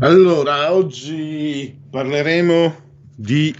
[0.00, 2.76] Allora, oggi parleremo
[3.16, 3.54] di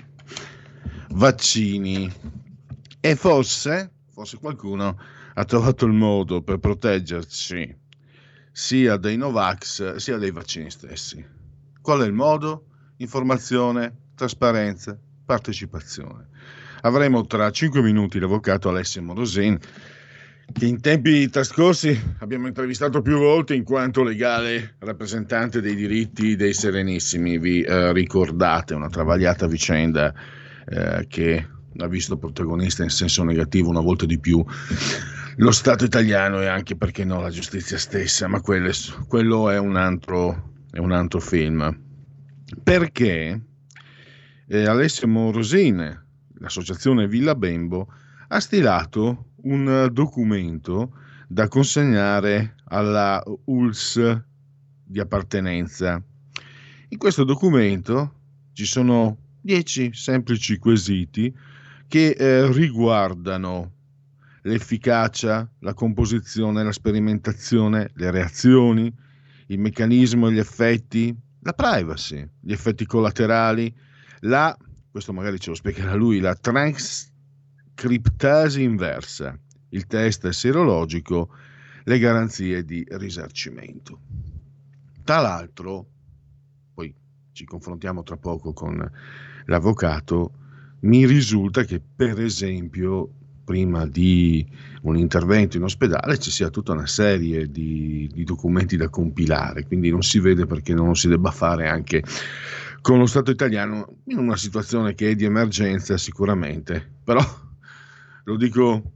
[1.13, 2.13] vaccini
[3.01, 4.99] e forse, forse qualcuno
[5.33, 7.75] ha trovato il modo per proteggerci
[8.53, 11.25] sia dai Novax sia dai vaccini stessi.
[11.81, 12.67] Qual è il modo?
[12.99, 16.29] Informazione, trasparenza, partecipazione.
[16.83, 19.59] Avremo tra 5 minuti l'avvocato Alessio Morosin
[20.61, 27.39] in tempi trascorsi abbiamo intervistato più volte in quanto legale rappresentante dei diritti dei Serenissimi.
[27.39, 30.15] Vi eh, ricordate una travagliata vicenda
[30.67, 31.47] eh, che
[31.79, 34.43] ha visto protagonista in senso negativo una volta di più
[35.37, 38.71] lo Stato italiano e anche perché no la giustizia stessa, ma quello,
[39.07, 41.79] quello è, un altro, è un altro film.
[42.63, 43.41] Perché
[44.49, 46.07] eh, Alessio Morosine,
[46.39, 47.89] l'associazione Villa Bembo,
[48.29, 50.93] ha stilato un documento
[51.29, 54.23] da consegnare alla ULS
[54.85, 56.01] di appartenenza.
[56.89, 58.13] In questo documento
[58.53, 61.35] ci sono dieci semplici quesiti
[61.89, 63.73] che eh, riguardano
[64.43, 68.93] l'efficacia, la composizione, la sperimentazione, le reazioni,
[69.49, 73.75] il meccanismo e gli effetti, la privacy, gli effetti collaterali,
[74.21, 74.57] la,
[74.91, 79.39] questo magari ce lo spiegherà lui, la transcriptasi inversa,
[79.77, 81.29] il test serologico,
[81.85, 84.01] le garanzie di risarcimento.
[85.05, 85.87] Tra l'altro,
[86.75, 86.93] poi
[87.33, 88.91] ci confrontiamo tra poco con
[89.45, 90.33] l'avvocato,
[90.81, 93.11] mi risulta che per esempio
[93.45, 94.45] prima di
[94.83, 99.91] un intervento in ospedale ci sia tutta una serie di, di, documenti da compilare, quindi
[99.91, 102.03] non si vede perché non lo si debba fare anche
[102.81, 107.25] con lo Stato italiano in una situazione che è di emergenza sicuramente, però
[108.25, 108.96] lo dico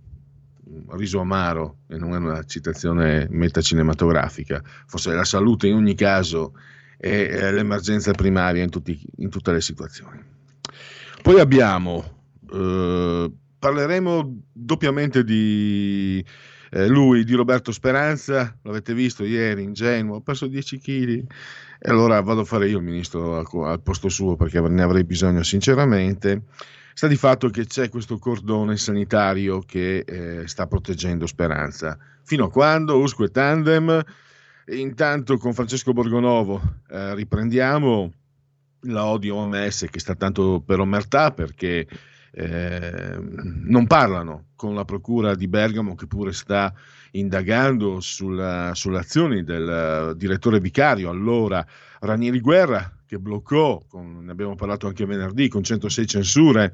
[0.92, 6.54] riso amaro e non è una citazione metacinematografica, forse la salute in ogni caso
[6.96, 10.22] è l'emergenza primaria in, tutti, in tutte le situazioni.
[11.22, 12.20] Poi abbiamo
[12.52, 16.24] eh, parleremo doppiamente di
[16.70, 21.24] eh, lui, di Roberto Speranza, l'avete visto ieri, ingenuo, ho perso 10 kg
[21.82, 25.04] e allora vado a fare io il ministro al, al posto suo perché ne avrei
[25.04, 26.42] bisogno sinceramente.
[26.92, 31.96] Sta di fatto che c'è questo cordone sanitario che eh, sta proteggendo Speranza.
[32.22, 32.98] Fino a quando?
[32.98, 34.02] Usque tandem.
[34.66, 38.12] Intanto con Francesco Borgonovo eh, riprendiamo
[38.84, 41.86] la odio OMS che sta tanto per omertà perché
[42.32, 46.72] eh, non parlano con la procura di Bergamo che pure sta
[47.12, 51.66] indagando sulla, sulle azioni del direttore vicario allora
[51.98, 56.72] Ranieri Guerra che bloccò, con, ne abbiamo parlato anche venerdì, con 106 censure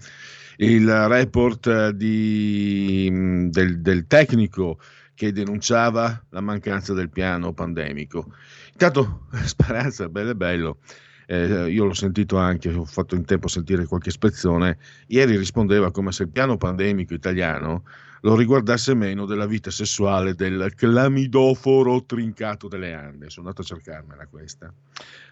[0.58, 3.08] il report di,
[3.48, 4.78] del, del tecnico
[5.14, 8.34] che denunciava la mancanza del piano pandemico.
[8.72, 10.78] Intanto Speranza, bello bello,
[11.24, 14.76] eh, io l'ho sentito anche, ho fatto in tempo a sentire qualche ispezione,
[15.06, 17.84] ieri rispondeva come se il piano pandemico italiano
[18.20, 23.30] lo riguardasse meno della vita sessuale del clamidoforo trincato delle Ande.
[23.30, 24.70] Sono andato a cercarmela questa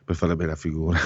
[0.04, 0.98] per fare bella figura.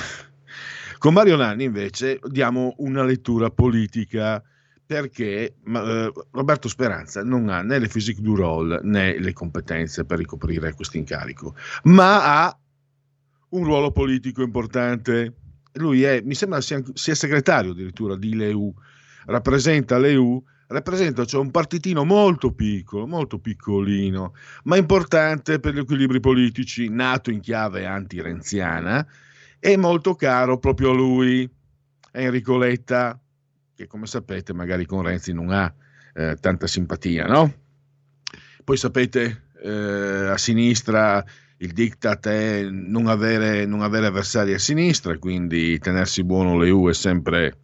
[0.99, 4.43] Con Mario Nanni invece diamo una lettura politica
[4.85, 10.19] perché eh, Roberto Speranza non ha né le physique du role né le competenze per
[10.19, 11.55] ricoprire questo incarico,
[11.85, 12.59] ma ha
[13.51, 15.35] un ruolo politico importante.
[15.75, 18.75] Lui è, mi sembra sia, sia segretario addirittura di LEU,
[19.27, 24.35] rappresenta l'EU, rappresenta cioè un partitino molto piccolo, molto piccolino,
[24.65, 29.07] ma importante per gli equilibri politici, nato in chiave anti-renziana
[29.59, 31.49] e molto caro proprio a lui,
[32.13, 33.19] Enrico Letta,
[33.75, 35.73] che come sapete magari con Renzi non ha
[36.15, 37.55] eh, tanta simpatia, no?
[38.65, 41.25] Poi sapete, eh, a sinistra
[41.59, 46.95] il diktat è non avere, non avere avversari a sinistra, quindi tenersi buono l'EU è
[46.95, 47.57] sempre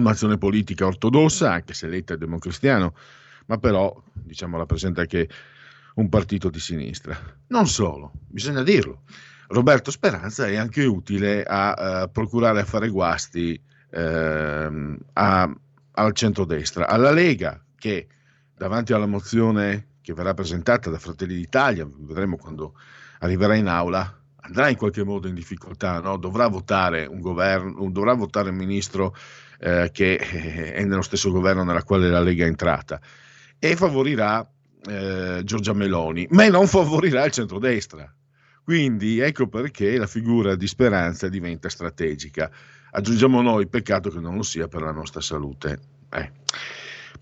[0.00, 2.94] un'azione politica ortodossa, anche se Letta è democristiano,
[3.46, 5.28] ma però diciamo, rappresenta anche
[5.94, 7.16] un partito di sinistra.
[7.48, 9.02] Non solo, bisogna dirlo.
[9.48, 13.60] Roberto Speranza è anche utile a uh, procurare affare guasti
[13.90, 13.98] uh,
[15.14, 15.56] a,
[15.92, 18.08] al centrodestra, alla Lega che
[18.54, 22.74] davanti alla mozione che verrà presentata da Fratelli d'Italia, vedremo quando
[23.20, 26.16] arriverà in aula, andrà in qualche modo in difficoltà, no?
[26.16, 29.14] dovrà votare un governo, dovrà votare un ministro
[29.58, 33.00] eh, che è nello stesso governo nella quale la Lega è entrata
[33.58, 34.48] e favorirà
[34.86, 38.12] eh, Giorgia Meloni, ma non favorirà il centrodestra.
[38.62, 42.50] Quindi ecco perché la figura di Speranza diventa strategica.
[42.90, 45.78] Aggiungiamo noi, peccato che non lo sia per la nostra salute.
[46.10, 46.32] Eh.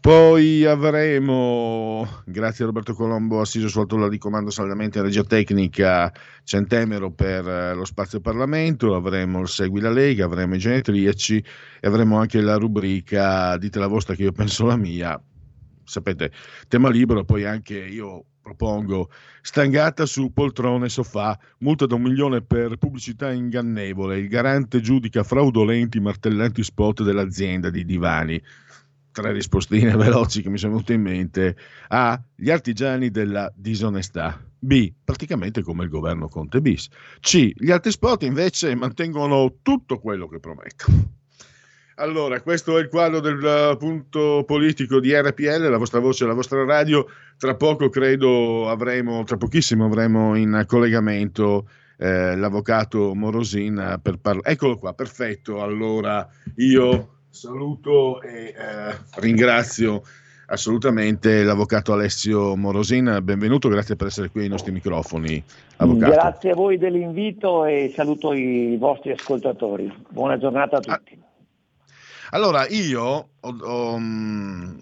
[0.06, 6.12] Poi avremo, grazie a Roberto Colombo, assiso sul tolla di comando saldamente regia tecnica,
[6.44, 11.44] Centemero per eh, lo spazio Parlamento, avremo il Segui la Lega, avremo i genetriaci
[11.80, 15.20] e avremo anche la rubrica Dite la vostra che io penso la mia.
[15.82, 16.30] Sapete,
[16.68, 19.10] tema libero, poi anche io propongo
[19.42, 25.24] stangata su poltrone e sofà, multa da un milione per pubblicità ingannevole, il garante giudica
[25.24, 28.40] fraudolenti martellanti spot dell'azienda di divani
[29.16, 31.56] tre rispostine veloci che mi sono venute in mente.
[31.88, 32.20] A.
[32.34, 34.38] Gli artigiani della disonestà.
[34.58, 34.92] B.
[35.02, 36.88] Praticamente come il governo Conte bis.
[37.20, 37.52] C.
[37.54, 41.14] Gli altri spot invece mantengono tutto quello che promettono.
[41.98, 46.34] Allora, questo è il quadro del uh, punto politico di RPL, la vostra voce, la
[46.34, 47.06] vostra radio.
[47.38, 51.66] Tra poco credo avremo, tra pochissimo avremo in collegamento
[51.96, 54.50] eh, l'avvocato Morosin per parlare.
[54.50, 55.62] Eccolo qua, perfetto.
[55.62, 60.02] Allora io Saluto e eh, ringrazio
[60.46, 63.18] assolutamente l'avvocato Alessio Morosin.
[63.22, 65.44] Benvenuto, grazie per essere qui ai nostri microfoni.
[65.76, 66.12] Avvocato.
[66.12, 69.92] Grazie a voi dell'invito e saluto i vostri ascoltatori.
[70.08, 71.22] Buona giornata a tutti.
[72.30, 73.02] Allora, io
[73.38, 74.78] ho, ho, mm,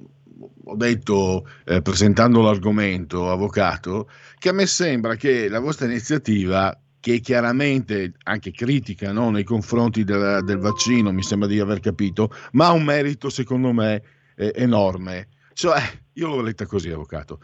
[0.66, 4.08] ho detto, eh, presentando l'argomento, avvocato,
[4.38, 6.72] che a me sembra che la vostra iniziativa
[7.04, 12.30] che chiaramente anche critica no, nei confronti del, del, vaccino, mi sembra di aver capito,
[12.52, 14.02] ma ha un merito secondo me
[14.36, 15.28] eh, enorme.
[15.52, 15.82] Cioè,
[16.14, 17.42] io l'ho letta così, avvocato.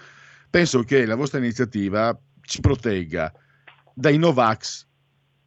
[0.49, 3.31] Penso che la vostra iniziativa ci protegga
[3.93, 4.87] dai Novax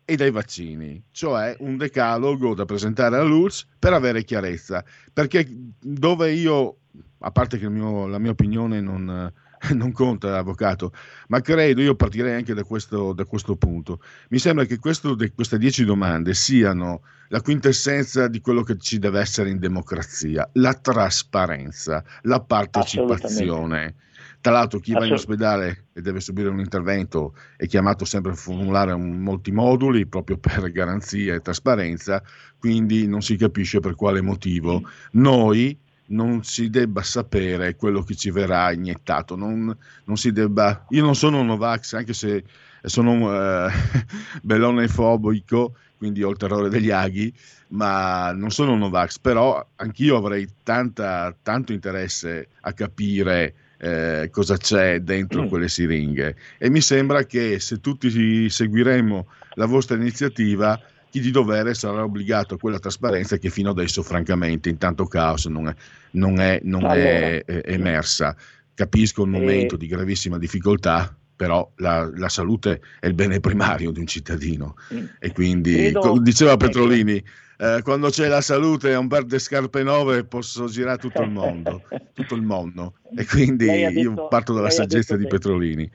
[0.05, 5.43] e dai vaccini, cioè un decalogo da presentare all'URSS per avere chiarezza, perché
[5.81, 6.81] dove io,
[7.17, 9.33] a parte che mio, la mia opinione non,
[9.73, 10.91] non conta avvocato,
[11.27, 15.57] ma credo, io partirei anche da questo, da questo punto, mi sembra che questo, queste
[15.57, 22.03] dieci domande siano la quintessenza di quello che ci deve essere in democrazia, la trasparenza,
[22.23, 23.95] la partecipazione.
[24.39, 28.35] Tra l'altro chi va in ospedale e deve subire un intervento è chiamato sempre a
[28.35, 32.21] formulare molti moduli proprio per garanzia e trasparenza,
[32.59, 34.81] quindi non si capisce per quale motivo.
[35.11, 39.35] Noi non si debba sapere quello che ci verrà iniettato.
[39.35, 42.43] Non, non si debba, io non sono un Novax, anche se
[42.81, 43.71] sono eh,
[44.41, 47.33] bellone fobico, quindi ho il terrore degli aghi,
[47.69, 54.55] ma non sono un Novax, però anch'io avrei tanta, tanto interesse a capire eh, cosa
[54.55, 55.47] c'è dentro mm.
[55.47, 60.79] quelle siringhe e mi sembra che se tutti seguiremo la vostra iniziativa
[61.13, 65.45] chi di dovere sarà obbligato a quella trasparenza che fino adesso francamente in tanto caos
[65.45, 65.75] non è,
[66.13, 68.35] non è, non allora, è eh, emersa.
[68.73, 73.91] Capisco un momento eh, di gravissima difficoltà, però la, la, salute è il bene primario
[73.91, 75.05] di un cittadino mm.
[75.19, 76.57] e quindi, credo, diceva.
[76.57, 77.23] Petrolini,
[77.59, 81.29] eh, quando c'è la salute e un paio di scarpe nuove posso girare tutto il
[81.29, 81.83] mondo,
[82.13, 82.95] tutto il mondo.
[83.15, 85.87] E quindi detto, io parto dalla saggezza di Petrolini,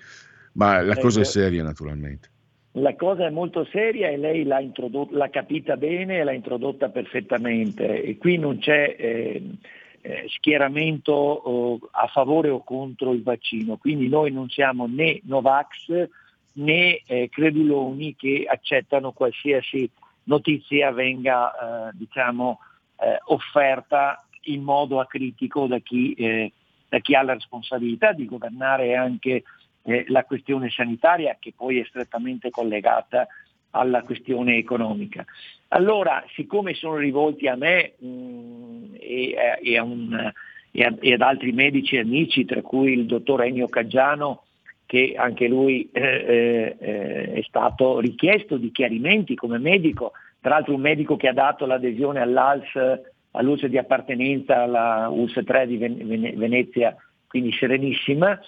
[0.52, 2.30] ma la cosa è seria naturalmente.
[2.78, 4.60] La cosa è molto seria e lei l'ha,
[5.10, 8.02] l'ha capita bene e l'ha introdotta perfettamente.
[8.02, 9.42] E qui non c'è eh,
[10.00, 16.08] eh, schieramento oh, a favore o contro il vaccino, quindi noi non siamo né Novax
[16.54, 19.88] né eh, creduloni che accettano qualsiasi
[20.24, 22.60] notizia venga eh, diciamo,
[23.00, 26.52] eh, offerta in modo acritico da chi, eh,
[26.88, 29.42] da chi ha la responsabilità di governare anche
[29.88, 33.26] eh, la questione sanitaria che poi è strettamente collegata
[33.70, 35.24] alla questione economica.
[35.68, 40.32] Allora, siccome sono rivolti a me mh, mm, e, e, a un,
[40.70, 44.44] e, a, e, ad altri medici e amici, tra cui il dottor Ennio Caggiano,
[44.84, 50.74] che anche lui eh, eh, eh è stato richiesto di chiarimenti come medico, tra l'altro
[50.74, 53.00] un medico che ha dato l'adesione all'ALS,
[53.32, 58.38] all'ULS di appartenenza alla ULS 3 di Venezia, quindi serenissima,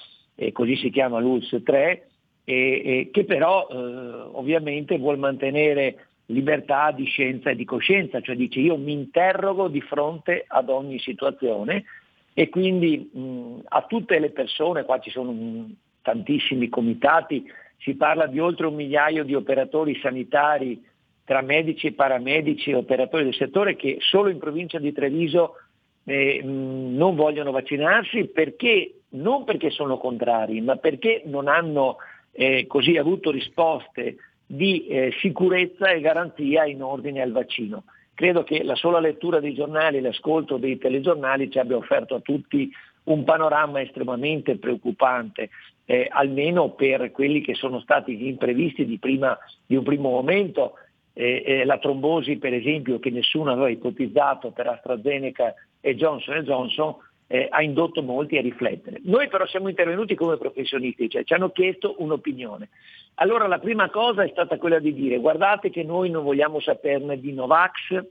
[0.41, 2.09] eh, così si chiama l'ULS 3,
[2.45, 8.37] e, e che però eh, ovviamente vuol mantenere libertà di scienza e di coscienza, cioè
[8.37, 11.85] dice io mi interrogo di fronte ad ogni situazione
[12.33, 15.69] e quindi mh, a tutte le persone, qua ci sono
[16.01, 17.45] tantissimi comitati,
[17.77, 20.83] si parla di oltre un migliaio di operatori sanitari
[21.25, 25.57] tra medici e paramedici e operatori del settore che solo in provincia di Treviso
[26.05, 31.97] eh, non vogliono vaccinarsi perché, non perché sono contrari, ma perché non hanno
[32.33, 34.17] eh, così avuto risposte
[34.47, 37.85] di eh, sicurezza e garanzia in ordine al vaccino.
[38.15, 42.71] Credo che la sola lettura dei giornali l'ascolto dei telegiornali ci abbia offerto a tutti
[43.05, 45.51] un panorama estremamente preoccupante,
[45.85, 50.75] eh, almeno per quelli che sono stati gli imprevisti di, prima, di un primo momento.
[51.13, 56.97] Eh, eh, la trombosi, per esempio, che nessuno aveva ipotizzato per AstraZeneca e Johnson Johnson,
[57.27, 59.01] eh, ha indotto molti a riflettere.
[59.05, 62.69] Noi però siamo intervenuti come professionisti, cioè ci hanno chiesto un'opinione.
[63.15, 67.21] Allora la prima cosa è stata quella di dire guardate che noi non vogliamo saperne
[67.21, 68.05] di Novax,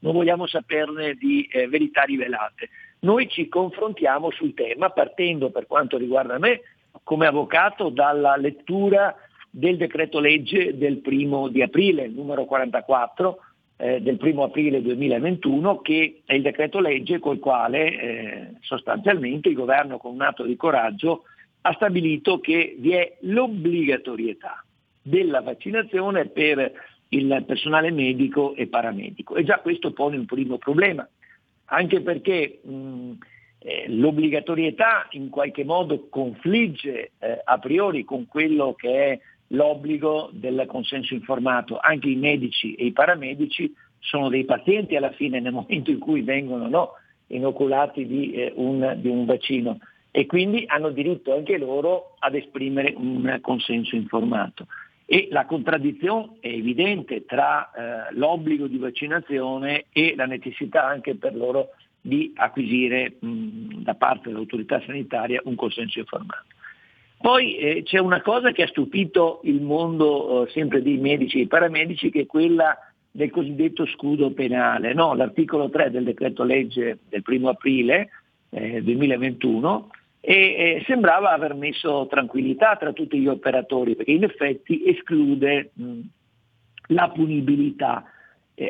[0.00, 2.70] non vogliamo saperne di eh, verità rivelate.
[3.00, 6.62] Noi ci confrontiamo sul tema partendo per quanto riguarda me
[7.02, 9.14] come avvocato dalla lettura
[9.50, 13.38] del decreto legge del primo di aprile, numero 44,
[13.80, 19.54] eh, del 1 aprile 2021 che è il decreto legge col quale eh, sostanzialmente il
[19.54, 21.22] governo con un atto di coraggio
[21.62, 24.64] ha stabilito che vi è l'obbligatorietà
[25.00, 26.72] della vaccinazione per
[27.10, 29.36] il personale medico e paramedico.
[29.36, 31.08] E già questo pone un primo problema,
[31.66, 33.12] anche perché mh,
[33.60, 40.64] eh, l'obbligatorietà in qualche modo confligge eh, a priori con quello che è l'obbligo del
[40.66, 41.78] consenso informato.
[41.78, 46.22] Anche i medici e i paramedici sono dei pazienti alla fine nel momento in cui
[46.22, 46.92] vengono no,
[47.28, 49.78] inoculati di, eh, un, di un vaccino
[50.10, 54.66] e quindi hanno diritto anche loro ad esprimere un consenso informato.
[55.04, 61.34] E la contraddizione è evidente tra eh, l'obbligo di vaccinazione e la necessità anche per
[61.34, 61.68] loro
[62.00, 66.56] di acquisire mh, da parte dell'autorità sanitaria un consenso informato.
[67.20, 71.38] Poi eh, c'è una cosa che ha stupito il mondo eh, sempre dei medici e
[71.38, 72.78] dei paramedici, che è quella
[73.10, 74.94] del cosiddetto scudo penale.
[74.94, 78.10] No, l'articolo 3 del decreto legge del 1 aprile
[78.50, 84.86] eh, 2021 e eh, sembrava aver messo tranquillità tra tutti gli operatori, perché in effetti
[84.86, 86.00] esclude mh,
[86.88, 88.04] la punibilità.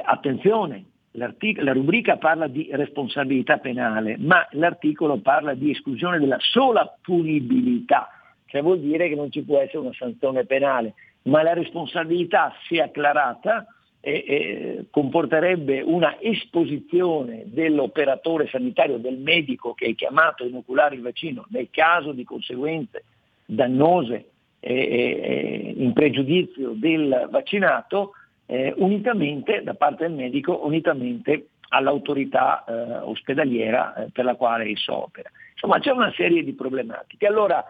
[0.04, 1.32] Attenzione, la
[1.72, 8.17] rubrica parla di responsabilità penale, ma l'articolo parla di esclusione della sola punibilità
[8.48, 12.80] cioè vuol dire che non ci può essere una sanzione penale, ma la responsabilità, se
[12.80, 13.66] acclarata,
[14.00, 21.02] eh, eh, comporterebbe una esposizione dell'operatore sanitario, del medico che è chiamato a inoculare il
[21.02, 23.04] vaccino nel caso di conseguenze
[23.44, 28.12] dannose eh, in pregiudizio del vaccinato,
[28.46, 34.94] eh, unitamente da parte del medico, unitamente all'autorità eh, ospedaliera eh, per la quale esso
[34.94, 35.30] opera.
[35.52, 37.26] Insomma c'è una serie di problematiche.
[37.26, 37.64] Allora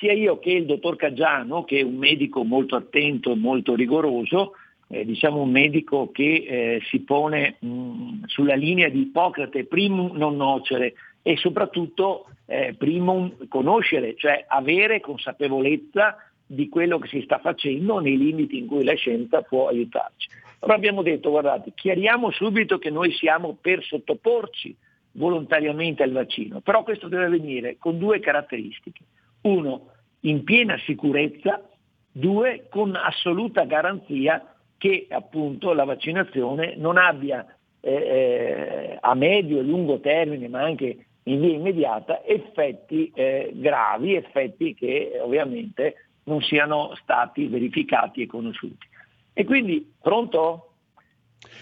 [0.00, 4.54] sia io che il dottor Caggiano, che è un medico molto attento e molto rigoroso,
[4.88, 10.36] eh, diciamo un medico che eh, si pone mh, sulla linea di Ippocrate, primum non
[10.36, 16.16] nocere e soprattutto eh, primum conoscere, cioè avere consapevolezza
[16.46, 20.28] di quello che si sta facendo nei limiti in cui la scienza può aiutarci.
[20.60, 24.74] Allora abbiamo detto, guardate, chiariamo subito che noi siamo per sottoporci
[25.12, 29.02] volontariamente al vaccino, però questo deve avvenire con due caratteristiche
[29.42, 29.88] uno,
[30.20, 31.62] in piena sicurezza,
[32.10, 37.46] due, con assoluta garanzia che appunto la vaccinazione non abbia
[37.80, 44.14] eh, eh, a medio e lungo termine, ma anche in via immediata, effetti eh, gravi,
[44.14, 48.86] effetti che ovviamente non siano stati verificati e conosciuti.
[49.32, 50.74] E quindi, pronto?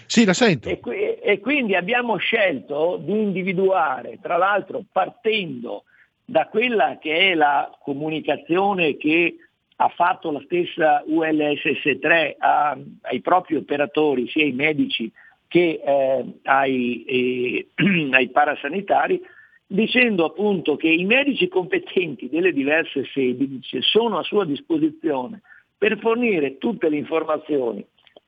[0.05, 0.69] Sì, la sento.
[0.69, 5.83] E, e quindi abbiamo scelto di individuare, tra l'altro partendo
[6.29, 9.35] da quella che è la comunicazione che
[9.77, 15.11] ha fatto la stessa ULSS3 a, ai propri operatori, sia ai medici
[15.47, 17.67] che eh, ai, eh,
[18.13, 19.19] ai parasanitari,
[19.65, 25.41] dicendo appunto che i medici competenti delle diverse sedi sono a sua disposizione
[25.75, 27.83] per fornire tutte le informazioni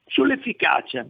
[0.06, 1.06] sull'efficacia,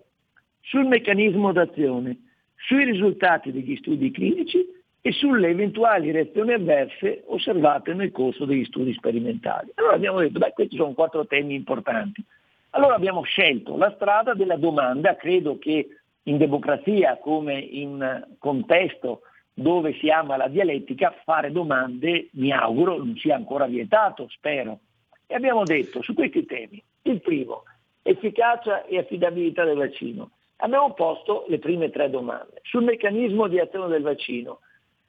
[0.61, 2.17] sul meccanismo d'azione,
[2.55, 8.93] sui risultati degli studi clinici e sulle eventuali reazioni avverse osservate nel corso degli studi
[8.93, 9.71] sperimentali.
[9.75, 12.23] Allora abbiamo detto, beh, questi sono quattro temi importanti.
[12.71, 15.87] Allora abbiamo scelto la strada della domanda, credo che
[16.23, 19.21] in democrazia come in contesto
[19.53, 24.79] dove si ama la dialettica, fare domande, mi auguro, non sia ancora vietato, spero.
[25.25, 27.63] E abbiamo detto su questi temi, il primo,
[28.03, 30.31] efficacia e affidabilità del vaccino.
[30.57, 32.61] Abbiamo posto le prime tre domande.
[32.61, 34.59] Sul meccanismo di azione del vaccino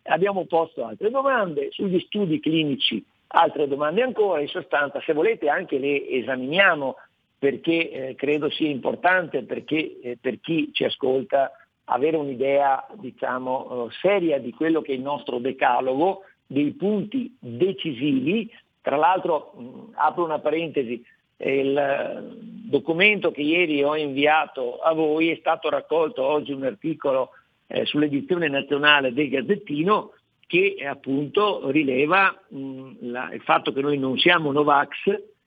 [0.05, 3.05] abbiamo posto altre domande, sugli studi clinici
[3.35, 6.97] altre domande ancora, in sostanza se volete anche le esaminiamo
[7.39, 11.51] perché eh, credo sia importante perché, eh, per chi ci ascolta
[11.85, 18.49] avere un'idea diciamo, eh, seria di quello che è il nostro decalogo, dei punti decisivi.
[18.81, 21.05] Tra l'altro mh, apro una parentesi,
[21.39, 22.23] il eh,
[22.71, 27.31] documento che ieri ho inviato a voi è stato raccolto oggi un articolo
[27.73, 30.13] eh, sull'edizione nazionale del Gazzettino
[30.47, 34.89] che eh, appunto rileva mh, la, il fatto che noi non siamo Novax,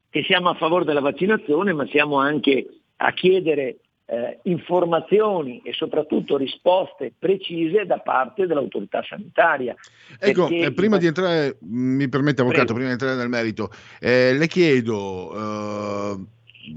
[0.09, 2.65] che siamo a favore della vaccinazione, ma siamo anche
[2.97, 3.77] a chiedere
[4.07, 9.75] eh, informazioni e soprattutto risposte precise da parte dell'autorità sanitaria.
[10.19, 12.79] Ecco, eh, prima di entrare, mi permette Avvocato, Prego.
[12.79, 16.25] prima di entrare nel merito, eh, le chiedo, eh,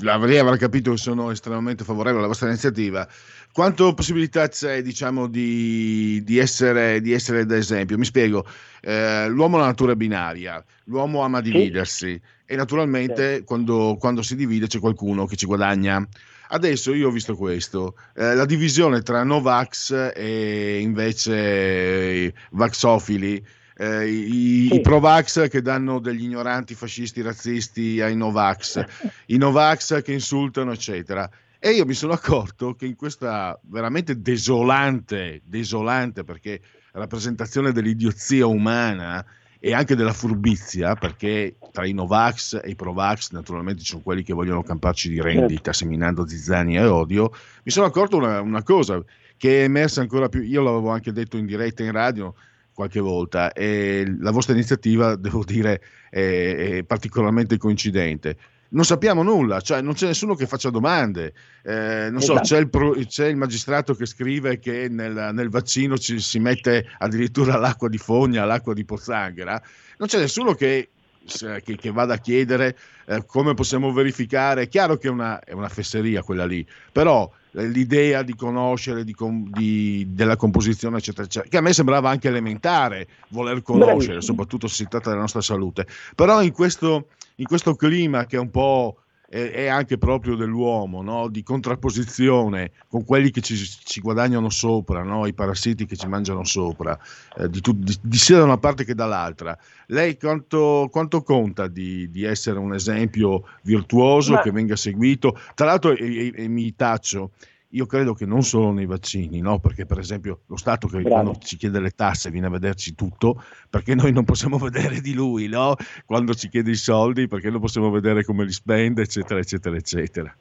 [0.00, 3.08] l'avrei avrà capito che sono estremamente favorevole alla vostra iniziativa,
[3.52, 7.98] quanto possibilità c'è diciamo, di, di, essere, di essere d'esempio?
[7.98, 8.46] Mi spiego,
[8.80, 12.12] eh, l'uomo è una natura binaria, l'uomo ama dividersi.
[12.12, 13.44] Sì e naturalmente sì.
[13.44, 16.04] quando, quando, si divide c'è qualcuno che ci guadagna.
[16.50, 23.44] Adesso io ho visto questo, eh, la divisione tra Novax e invece Vaxofili,
[23.78, 24.74] eh, i, sì.
[24.74, 28.84] i Provax che danno degli ignoranti fascisti razzisti ai Novax,
[29.26, 31.30] i Novax che insultano, eccetera.
[31.60, 36.60] E io mi sono accorto che in questa veramente desolante, desolante perché
[36.92, 39.24] rappresentazione dell'idiozia umana,
[39.60, 44.22] e anche della furbizia, perché tra i Novax e i Provax naturalmente ci sono quelli
[44.22, 45.72] che vogliono camparci di rendita, certo.
[45.72, 47.32] seminando zizzani e odio,
[47.64, 49.02] mi sono accorto una, una cosa
[49.36, 52.34] che è emersa ancora più, io l'avevo anche detto in diretta in radio
[52.78, 58.36] qualche volta, e la vostra iniziativa, devo dire, è, è particolarmente coincidente
[58.70, 61.32] non sappiamo nulla, cioè non c'è nessuno che faccia domande.
[61.62, 62.44] Eh, non esatto.
[62.44, 66.38] so, c'è il, pro, c'è il, magistrato che scrive che nel, nel, vaccino ci si
[66.38, 69.58] mette addirittura l'acqua di fogna, l'acqua di pozzanghera.
[69.96, 70.90] Non c'è nessuno che,
[71.24, 74.64] che, che vada a chiedere eh, come possiamo verificare.
[74.64, 77.32] È chiaro che è una, è una fesseria quella lì, però
[77.66, 79.14] l'idea di conoscere di,
[79.50, 84.74] di, della composizione, eccetera, eccetera, che a me sembrava anche elementare voler conoscere, soprattutto se
[84.74, 85.86] si tratta della nostra salute.
[86.14, 88.98] Però in questo, in questo clima che è un po'
[89.30, 91.28] è, anche proprio dell'uomo, no?
[91.28, 95.26] di contrapposizione con quelli che ci, ci guadagnano sopra, no?
[95.26, 96.98] i parassiti che ci mangiano sopra,
[97.36, 99.56] eh, di, tu, di, di, sia da una parte che dall'altra.
[99.88, 104.40] Lei quanto, quanto conta di, di, essere un esempio virtuoso Ma...
[104.40, 105.38] che venga seguito?
[105.54, 107.32] Tra l'altro, e, e, e mi taccio,
[107.72, 109.58] io credo che non solo nei vaccini, no?
[109.58, 111.22] perché per esempio lo Stato che Bravo.
[111.22, 115.12] quando ci chiede le tasse viene a vederci tutto, perché noi non possiamo vedere di
[115.12, 115.74] lui, no?
[116.06, 120.34] quando ci chiede i soldi, perché non possiamo vedere come li spende, eccetera, eccetera, eccetera.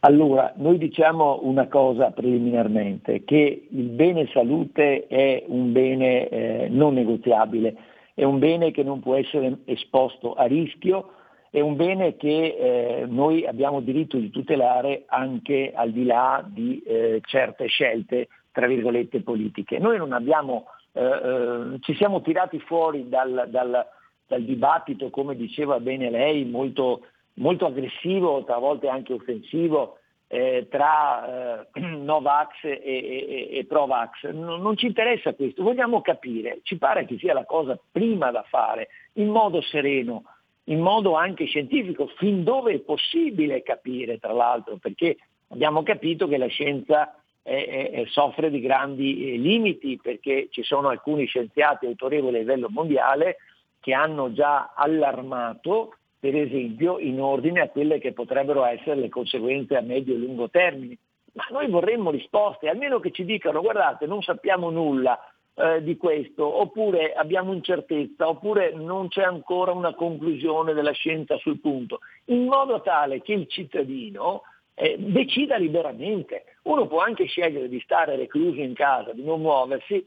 [0.00, 6.94] Allora, noi diciamo una cosa preliminarmente, che il bene salute è un bene eh, non
[6.94, 7.74] negoziabile,
[8.14, 11.10] è un bene che non può essere esposto a rischio,
[11.50, 16.80] è un bene che eh, noi abbiamo diritto di tutelare anche al di là di
[16.82, 19.78] eh, certe scelte, tra virgolette, politiche.
[19.78, 23.86] Noi non abbiamo, eh, eh ci siamo tirati fuori dal, dal,
[24.26, 31.80] dal, dibattito, come diceva bene lei, molto, molto aggressivo, talvolta anche offensivo, eh, tra eh,
[31.80, 34.30] Novax e, e, e Provax.
[34.32, 38.44] Non, non, ci interessa questo, vogliamo capire, ci pare che sia la cosa prima da
[38.46, 40.24] fare, in modo sereno,
[40.68, 45.16] in modo anche scientifico, fin dove è possibile capire, tra l'altro, perché
[45.48, 50.88] abbiamo capito che la scienza è, è, soffre di grandi eh, limiti, perché ci sono
[50.88, 53.38] alcuni scienziati autorevoli a livello mondiale
[53.80, 59.76] che hanno già allarmato, per esempio, in ordine a quelle che potrebbero essere le conseguenze
[59.76, 60.98] a medio e lungo termine.
[61.32, 65.18] Ma noi vorremmo risposte, almeno che ci dicano guardate, non sappiamo nulla,
[65.58, 71.58] eh, di questo, oppure abbiamo incertezza, oppure non c'è ancora una conclusione della scienza sul
[71.58, 74.42] punto, in modo tale che il cittadino
[74.74, 76.44] eh, decida liberamente.
[76.62, 80.04] Uno può anche scegliere di stare recluso in casa, di non muoversi,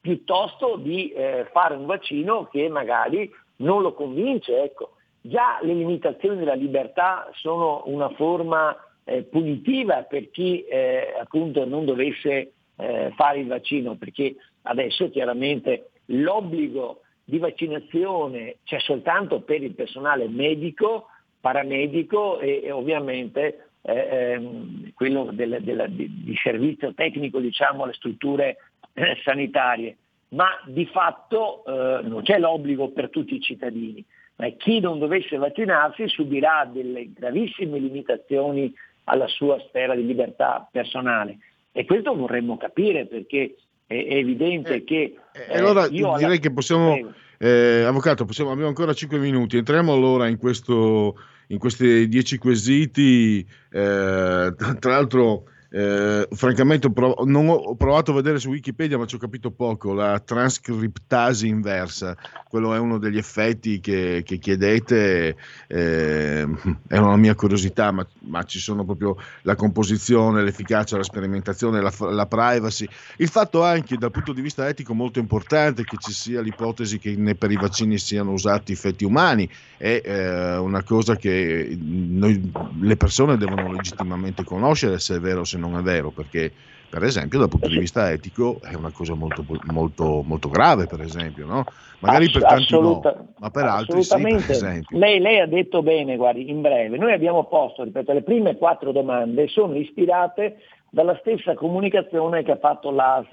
[0.00, 4.62] piuttosto di eh, fare un vaccino che magari non lo convince.
[4.62, 4.92] Ecco.
[5.22, 11.84] Già le limitazioni della libertà sono una forma eh, punitiva per chi eh, appunto non
[11.84, 19.74] dovesse eh, fare il vaccino, perché adesso chiaramente l'obbligo di vaccinazione c'è soltanto per il
[19.74, 21.06] personale medico,
[21.40, 28.56] paramedico e, e ovviamente eh, ehm, quello del, del, di, servizio tecnico diciamo alle strutture
[28.92, 29.96] eh, sanitarie,
[30.30, 34.04] ma di fatto eh, non c'è l'obbligo per tutti i cittadini,
[34.36, 38.72] ma chi non dovesse vaccinarsi subirà delle gravissime limitazioni
[39.04, 41.38] alla sua sfera di libertà personale.
[41.72, 43.54] E questo vorremmo capire perché
[43.90, 45.16] è, evidente eh, che...
[45.32, 46.36] Eh, allora direi alla...
[46.36, 47.12] che possiamo...
[47.42, 53.38] Eh, avvocato, possiamo, abbiamo ancora 5 minuti, entriamo allora in, questo, in questi 10 quesiti,
[53.70, 59.06] eh, tra l'altro eh, francamente ho, prov- non ho, provato a vedere su Wikipedia, ma
[59.06, 59.92] ci ho capito poco.
[59.92, 62.16] La transcriptasi inversa,
[62.48, 65.36] quello è uno degli effetti che, che chiedete,
[65.68, 66.48] eh,
[66.88, 71.92] è una mia curiosità, ma, ma, ci sono proprio la composizione, l'efficacia, la sperimentazione, la,
[72.10, 72.88] la, privacy.
[73.18, 77.16] Il fatto anche dal punto di vista etico molto importante che ci sia l'ipotesi che
[77.38, 83.36] per i vaccini siano usati effetti umani, è eh, una cosa che noi, le persone
[83.36, 86.52] devono legittimamente conoscere se è vero o se non è vero, perché
[86.90, 91.00] per esempio dal punto di vista etico è una cosa molto, molto, molto grave, per
[91.00, 91.64] esempio, no?
[92.00, 95.82] magari Ass- per tanti assoluta, no, ma per altri sì, per lei, lei, ha detto
[95.82, 100.56] bene, guardi, in breve, noi abbiamo posto, ripeto, le prime quattro domande sono ispirate
[100.90, 103.28] dalla stessa comunicazione che ha fatto l'AS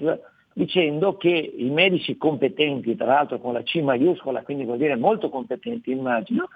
[0.52, 5.30] dicendo che i medici competenti, tra l'altro con la C maiuscola, quindi vuol dire molto
[5.30, 6.48] competenti immagino,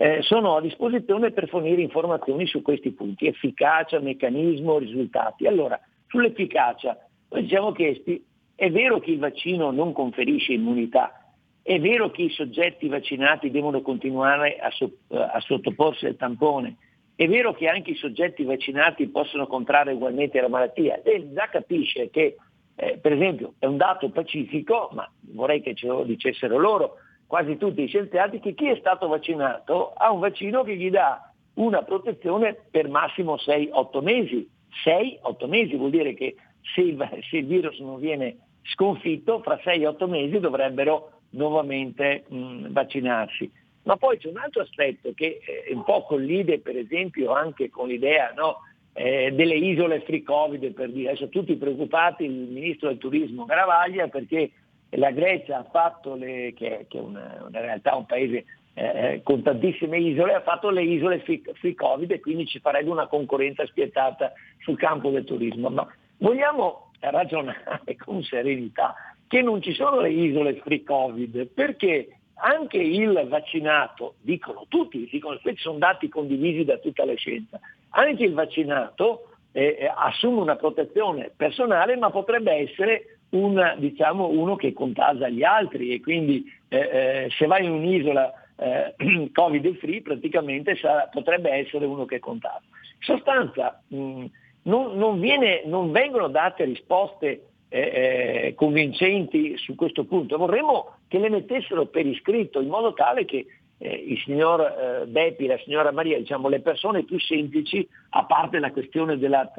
[0.00, 5.46] eh, sono a disposizione per fornire informazioni su questi punti, efficacia, meccanismo, risultati.
[5.46, 6.96] Allora, sull'efficacia,
[7.28, 12.22] noi ci siamo chiesti, è vero che il vaccino non conferisce immunità, è vero che
[12.22, 16.76] i soggetti vaccinati devono continuare a, so- a sottoporsi al tampone,
[17.14, 20.98] è vero che anche i soggetti vaccinati possono contrarre ugualmente la malattia.
[21.04, 22.36] Lei già capisce che,
[22.74, 26.96] eh, per esempio, è un dato pacifico, ma vorrei che ce lo dicessero loro,
[27.30, 31.32] quasi tutti i scienziati, che chi è stato vaccinato ha un vaccino che gli dà
[31.54, 34.50] una protezione per massimo 6-8 mesi.
[34.84, 36.34] 6-8 mesi vuol dire che
[36.74, 36.98] se il,
[37.30, 43.48] se il, virus non viene sconfitto, fra 6-8 mesi dovrebbero nuovamente mh, vaccinarsi.
[43.84, 47.86] Ma poi c'è un altro aspetto che eh, un po' collide per esempio anche con
[47.86, 48.56] l'idea no,
[48.92, 54.08] eh, delle isole free covid per dire, adesso tutti preoccupati, il ministro del turismo Garavaglia
[54.08, 54.50] perché
[54.90, 59.22] la Grecia ha fatto, le, che, che è una, una realtà un paese eh, eh,
[59.22, 63.66] con tantissime isole, ha fatto le isole free, Covid e quindi ci farebbe una concorrenza
[63.66, 65.68] spietata sul campo del turismo.
[65.68, 65.86] Ma
[66.18, 68.94] vogliamo ragionare con serenità
[69.26, 75.38] che non ci sono le isole free Covid perché anche il vaccinato, dicono tutti, dicono,
[75.42, 80.56] questi sono dati condivisi da tutta la scienza, anche il vaccinato eh, eh assume una
[80.56, 86.78] protezione personale ma potrebbe essere un, diciamo, uno che contagia gli altri e quindi eh,
[86.78, 88.94] eh, se vai in un'isola eh,
[89.32, 92.62] covid free praticamente sarà, potrebbe essere uno che contagia.
[92.62, 94.24] In sostanza mh,
[94.62, 101.18] non, non, viene, non, vengono date risposte eh, eh, convincenti su questo punto, vorremmo che
[101.18, 103.46] le mettessero per iscritto in modo tale che
[103.78, 108.72] eh, il signor Beppi, la signora Maria, diciamo le persone più semplici, a parte la
[108.72, 109.50] questione della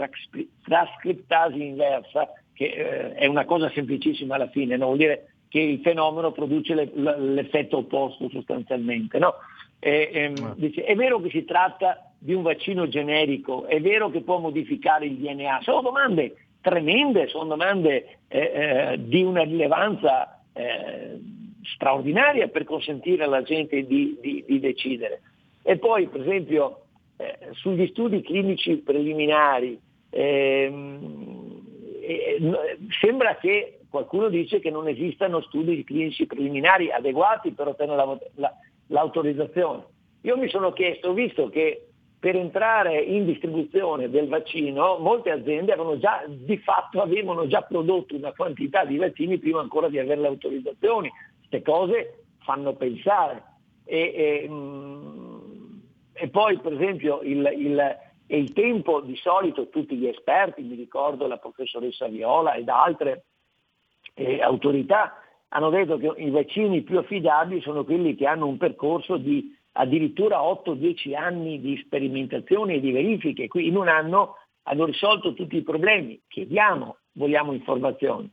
[0.63, 4.85] trascriptasi inversa, che eh, è una cosa semplicissima alla fine, no?
[4.87, 9.19] vuol dire che il fenomeno produce le, l'effetto opposto sostanzialmente.
[9.19, 9.35] No?
[9.79, 10.53] E, ehm, ah.
[10.55, 15.05] dice, è vero che si tratta di un vaccino generico, è vero che può modificare
[15.05, 21.19] il DNA, sono domande tremende, sono domande eh, eh, di una rilevanza eh,
[21.63, 25.21] straordinaria per consentire alla gente di, di, di decidere.
[25.63, 26.83] E poi, per esempio,
[27.17, 31.50] eh, sugli studi clinici preliminari, ehm,
[32.99, 38.53] sembra che qualcuno dice che non esistano studi clinici preliminari adeguati per ottenere la, la,
[38.87, 39.83] l'autorizzazione.
[40.21, 41.87] Io mi sono chiesto, visto che
[42.19, 48.31] per entrare in distribuzione del vaccino molte aziende già, di fatto avevano già prodotto una
[48.31, 51.11] quantità di vaccini prima ancora di avere le autorizzazioni.
[51.39, 53.43] Queste cose fanno pensare.
[53.83, 55.21] E, e, mm,
[56.13, 57.97] e poi per esempio il, il
[58.31, 63.25] e il tempo di solito tutti gli esperti, mi ricordo la professoressa Viola ed altre
[64.13, 65.17] eh, autorità,
[65.49, 70.39] hanno detto che i vaccini più affidabili sono quelli che hanno un percorso di addirittura
[70.39, 75.63] 8-10 anni di sperimentazioni e di verifiche, qui in un anno hanno risolto tutti i
[75.63, 78.31] problemi, chiediamo, vogliamo informazioni.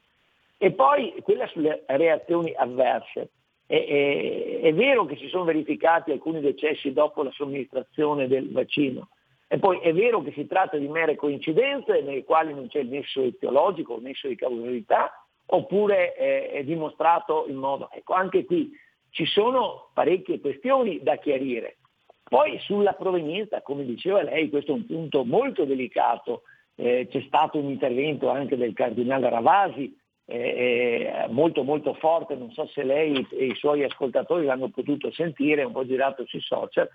[0.59, 3.31] E poi quella sulle reazioni avverse.
[3.67, 9.09] È, è, è vero che si sono verificati alcuni decessi dopo la somministrazione del vaccino,
[9.51, 12.89] e poi è vero che si tratta di mere coincidenze nelle quali non c'è il
[12.89, 15.11] nesso etiologico, il nesso di causalità,
[15.47, 17.89] oppure eh, è dimostrato in modo...
[17.91, 18.71] Ecco, anche qui
[19.09, 21.79] ci sono parecchie questioni da chiarire.
[22.23, 26.43] Poi sulla provenienza, come diceva lei, questo è un punto molto delicato,
[26.75, 32.67] eh, c'è stato un intervento anche del cardinale Ravasi, eh, molto molto forte, non so
[32.67, 36.87] se lei e i suoi ascoltatori l'hanno potuto sentire, un po' girato sui social,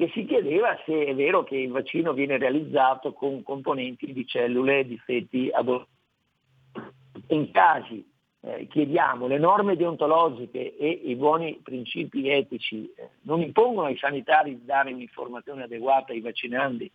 [0.00, 4.86] che si chiedeva se è vero che il vaccino viene realizzato con componenti di cellule
[4.86, 5.68] difetti ad
[7.28, 8.02] in casi
[8.40, 14.58] eh, chiediamo le norme deontologiche e i buoni principi etici eh, non impongono ai sanitari
[14.58, 16.90] di dare un'informazione adeguata ai vaccinandi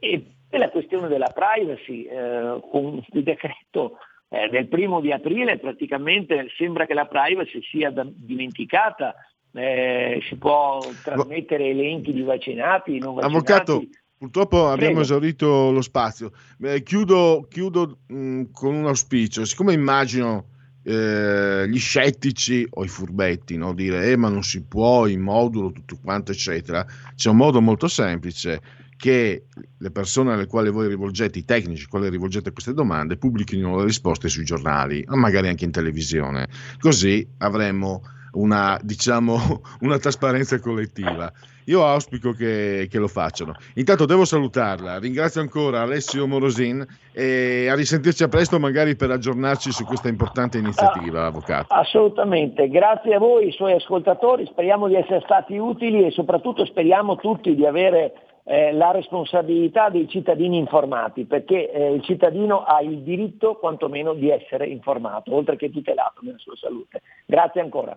[0.00, 6.48] e la questione della privacy eh, con il decreto eh, del primo di aprile praticamente
[6.56, 9.14] sembra che la privacy sia da, dimenticata
[9.54, 13.36] eh, si può trasmettere elenchi di vaccinati, non vaccinati.
[13.36, 13.82] Avvocato,
[14.18, 15.00] purtroppo abbiamo Prego.
[15.00, 16.32] esaurito lo spazio.
[16.62, 19.44] Eh, chiudo, chiudo mh, con un auspicio.
[19.44, 20.46] Siccome immagino
[20.82, 23.72] eh, gli scettici o i furbetti no?
[23.72, 27.88] dire eh, ma non si può in modulo tutto quanto eccetera c'è un modo molto
[27.88, 28.60] semplice
[28.96, 29.46] che
[29.78, 33.84] le persone alle quali voi rivolgete, i tecnici ai quali rivolgete queste domande, pubblichino le
[33.84, 36.48] risposte sui giornali, o magari anche in televisione.
[36.78, 38.02] Così avremo
[38.34, 41.32] una, diciamo, una trasparenza collettiva.
[41.66, 43.54] Io auspico che, che, lo facciano.
[43.76, 44.98] Intanto devo salutarla.
[44.98, 50.58] Ringrazio ancora Alessio Morosin e a risentirci a presto magari per aggiornarci su questa importante
[50.58, 51.72] iniziativa, ah, avvocato.
[51.72, 52.68] Assolutamente.
[52.68, 54.44] Grazie a voi, i suoi ascoltatori.
[54.44, 58.12] Speriamo di essere stati utili e soprattutto speriamo tutti di avere
[58.44, 64.28] eh, la responsabilità dei cittadini informati, perché eh, il cittadino ha il diritto quantomeno di
[64.28, 67.00] essere informato, oltre che tutelato nella sua salute.
[67.24, 67.96] Grazie ancora.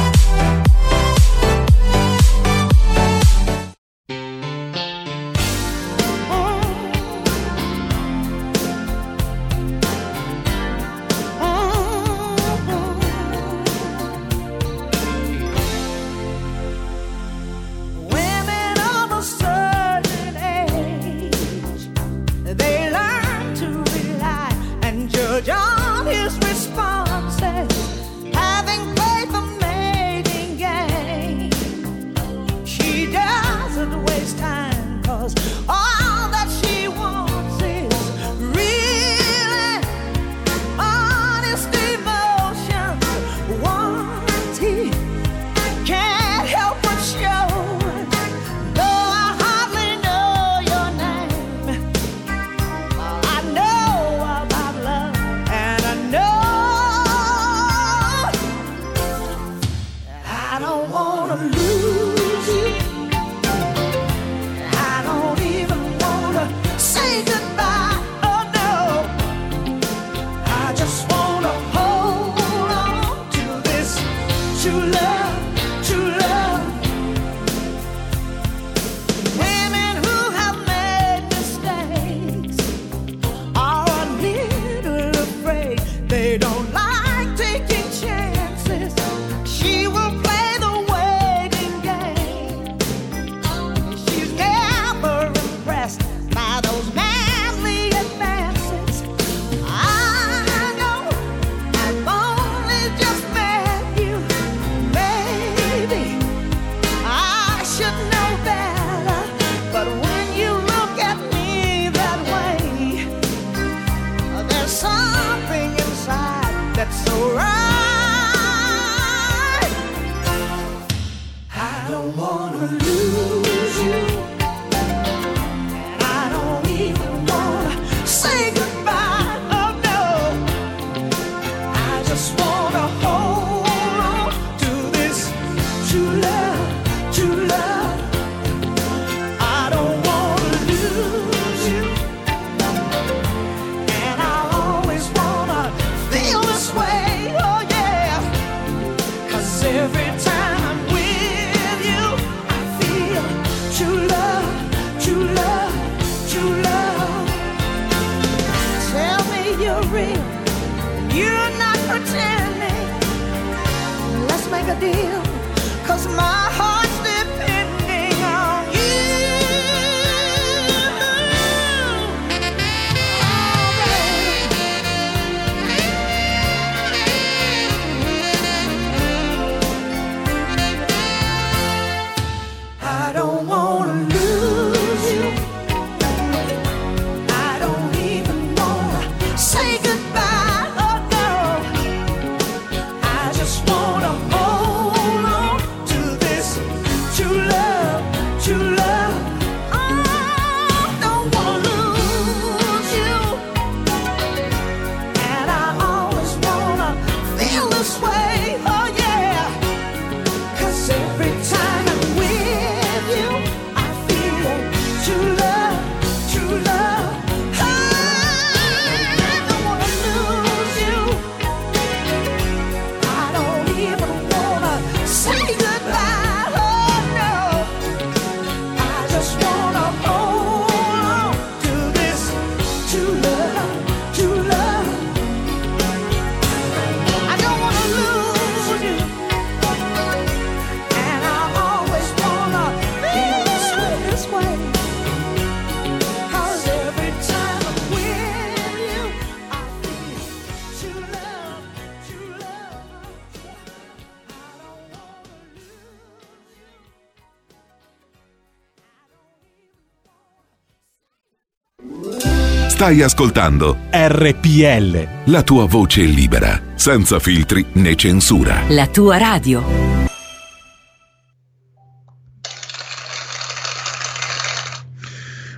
[262.81, 265.29] Stai ascoltando RPL.
[265.31, 268.63] la tua voce libera, senza filtri né censura.
[268.69, 269.63] La tua radio.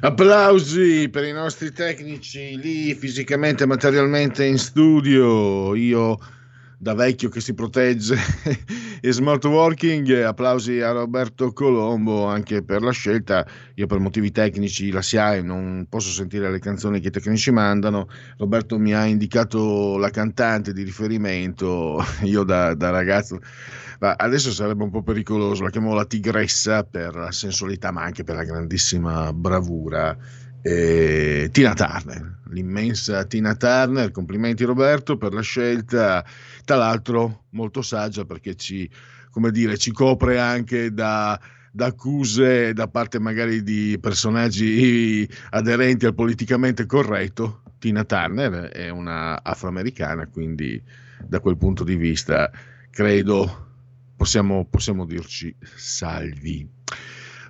[0.02, 5.74] Applausi per i nostri tecnici lì fisicamente e materialmente in studio.
[5.76, 6.20] Io
[6.78, 8.18] da vecchio che si protegge
[9.06, 13.46] e smart working, applausi a Roberto Colombo anche per la scelta.
[13.76, 18.08] Io per motivi tecnici la SIAE non posso sentire le canzoni che i tecnici mandano.
[18.38, 22.02] Roberto mi ha indicato la cantante di riferimento.
[22.24, 23.42] Io da, da ragazzo
[24.00, 28.24] ma adesso sarebbe un po' pericoloso, la chiamo la tigressa per la sensualità, ma anche
[28.24, 30.18] per la grandissima bravura.
[30.66, 36.24] Eh, Tina Turner, l'immensa Tina Turner, complimenti Roberto per la scelta,
[36.64, 38.90] tra l'altro molto saggia perché ci,
[39.52, 41.40] dire, ci copre anche da,
[41.72, 47.62] da accuse da parte magari di personaggi aderenti al politicamente corretto.
[47.80, 50.82] Tina Turner è una afroamericana, quindi
[51.26, 52.50] da quel punto di vista
[52.90, 53.72] credo
[54.16, 56.82] possiamo, possiamo dirci salvi.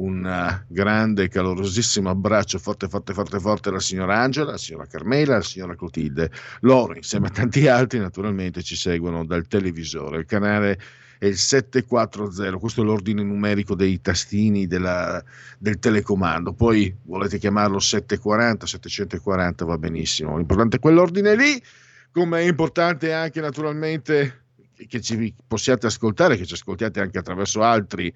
[0.00, 5.34] un grande e calorosissimo abbraccio forte forte forte forte alla signora Angela, alla signora Carmela,
[5.34, 6.30] alla signora Clotilde.
[6.60, 10.18] Loro insieme a tanti altri naturalmente ci seguono dal televisore.
[10.18, 10.78] Il canale
[11.18, 15.22] è il 740, questo è l'ordine numerico dei tastini della,
[15.58, 16.54] del telecomando.
[16.54, 20.38] Poi volete chiamarlo 740, 740 va benissimo.
[20.38, 21.62] L'importante è quell'ordine lì,
[22.10, 24.44] come è importante anche naturalmente
[24.88, 28.10] che ci possiate ascoltare, che ci ascoltiate anche attraverso altri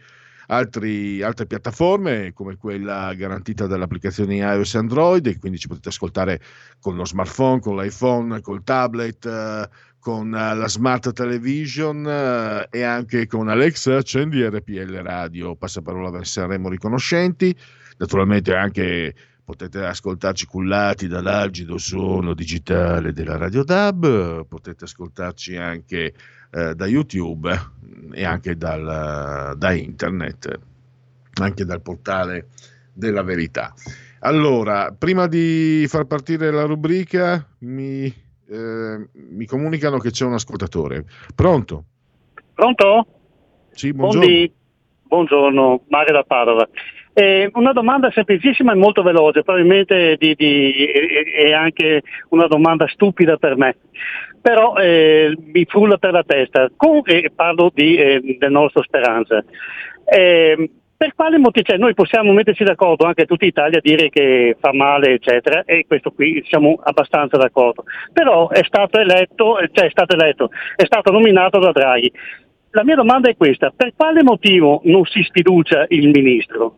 [0.47, 6.41] altri, altre piattaforme come quella garantita dall'applicazione iOS e Android quindi ci potete ascoltare
[6.81, 9.69] con lo smartphone, con l'iPhone, col tablet, eh,
[9.99, 16.69] con uh, la smart television uh, e anche con Alexa accendi RPL Radio, passaparola saremo
[16.69, 17.57] riconoscenti,
[17.97, 19.15] naturalmente anche
[19.45, 26.13] potete ascoltarci cullati dall'algido suono digitale della Radio DAB, potete ascoltarci anche
[26.55, 27.51] eh, da YouTube
[28.13, 30.61] e anche dal, da internet,
[31.41, 32.47] anche dal portale
[32.93, 33.73] della verità.
[34.21, 41.05] Allora, prima di far partire la rubrica, mi, eh, mi comunicano che c'è un ascoltatore.
[41.35, 41.85] Pronto?
[42.55, 43.07] Pronto?
[43.73, 44.27] Sì, buongiorno.
[44.27, 44.53] Buondì.
[45.07, 46.69] Buongiorno, Mario da Padova.
[47.13, 50.73] Eh, una domanda semplicissima e molto veloce, probabilmente di, di,
[51.37, 53.77] è anche una domanda stupida per me,
[54.45, 56.69] però eh, mi frulla per la testa.
[56.77, 59.43] Con, eh, parlo di, eh, del nostro Speranza.
[60.05, 61.65] Eh, per quale motivo?
[61.65, 65.87] Cioè, noi possiamo metterci d'accordo anche tutta Italia a dire che fa male, eccetera, e
[65.87, 67.85] questo qui siamo abbastanza d'accordo.
[68.13, 72.13] Però è stato eletto, cioè è stato eletto, è stato nominato da Draghi.
[72.73, 76.77] La mia domanda è questa, per quale motivo non si sfiducia il ministro?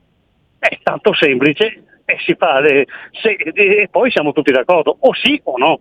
[0.60, 5.40] È tanto semplice e si fa le, se, e poi siamo tutti d'accordo, o sì
[5.42, 5.80] o no.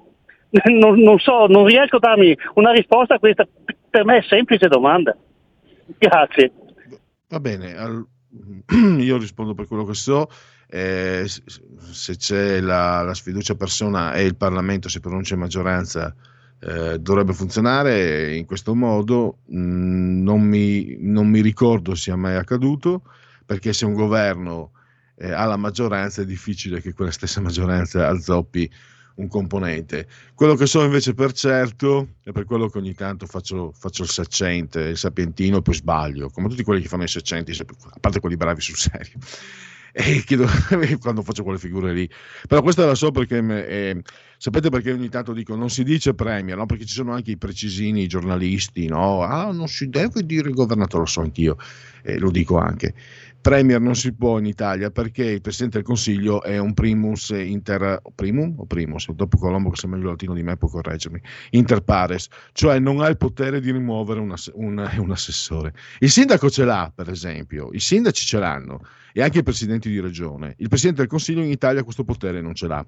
[0.66, 3.46] Non, non, so, non riesco a darmi una risposta a questa
[3.90, 5.16] per me semplice domanda.
[5.98, 6.52] Grazie.
[7.28, 7.76] Va bene,
[9.00, 10.30] io rispondo per quello che so.
[10.68, 16.14] Eh, se c'è la, la, sfiducia persona e il Parlamento si pronuncia in maggioranza,
[16.60, 19.40] eh, dovrebbe funzionare in questo modo.
[19.54, 23.04] Mm, non, mi, non mi ricordo sia mai accaduto
[23.46, 24.72] perché se un governo
[25.16, 28.70] eh, ha la maggioranza è difficile che quella stessa maggioranza azzoppi
[29.16, 30.08] un componente.
[30.34, 34.10] Quello che so invece per certo è per quello che ogni tanto faccio, faccio il
[34.10, 38.20] saccente, il sapientino e poi sbaglio, come tutti quelli che fanno i saccenti, a parte
[38.20, 39.18] quelli bravi sul serio.
[39.98, 40.46] E chiedo
[41.00, 42.10] quando faccio quelle figure lì.
[42.50, 44.02] Però questa la so perché eh,
[44.46, 46.68] sapete perché ogni tanto dico non si dice premier, no?
[46.68, 49.24] perché ci sono anche i precisini, i giornalisti, no?
[49.24, 51.58] Ah, non si deve dire governatore, lo so anch'io,
[52.04, 52.94] e lo dico anche.
[53.42, 58.00] Premier non si può in Italia perché il Presidente del Consiglio è un primus inter...
[58.14, 59.10] primum o primus?
[59.14, 61.20] Dopo Colombo che sa meglio latino di me può correggermi.
[61.52, 65.74] Inter pares, cioè non ha il potere di rimuovere un, un, un assessore.
[65.98, 68.82] Il sindaco ce l'ha, per esempio, i sindaci ce l'hanno
[69.12, 70.54] e anche i presidenti di regione.
[70.60, 72.86] Il Presidente del Consiglio in Italia questo potere non ce l'ha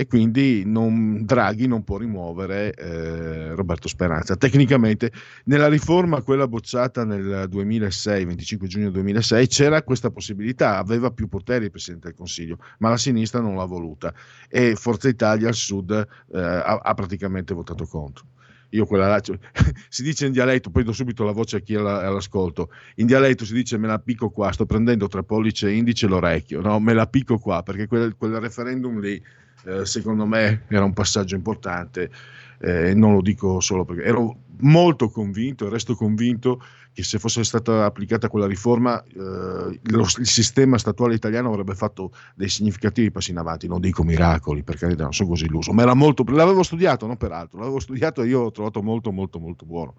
[0.00, 4.36] e quindi non, Draghi non può rimuovere eh, Roberto Speranza.
[4.36, 5.10] Tecnicamente
[5.46, 11.64] nella riforma, quella bocciata nel 2006, 25 giugno 2006, c'era questa possibilità, aveva più poteri
[11.64, 14.14] il Presidente del Consiglio, ma la sinistra non l'ha voluta.
[14.48, 18.24] E Forza Italia al sud eh, ha, ha praticamente votato contro.
[18.70, 19.36] Io quella là, cioè,
[19.90, 23.44] si dice in dialetto, poi do subito la voce a chi è all'ascolto, in dialetto
[23.44, 26.92] si dice me la picco qua, sto prendendo tra pollice e indice l'orecchio, no, me
[26.92, 29.20] la picco qua, perché quel, quel referendum lì
[29.64, 32.10] eh, secondo me era un passaggio importante
[32.60, 36.60] eh, non lo dico solo perché ero molto convinto e resto convinto
[36.92, 42.10] che se fosse stata applicata quella riforma eh, lo, il sistema statuale italiano avrebbe fatto
[42.34, 45.94] dei significativi passi in avanti, non dico miracoli perché non sono così illuso, ma era
[45.94, 49.94] molto, l'avevo studiato, non peraltro, l'avevo studiato e io l'ho trovato molto molto molto buono.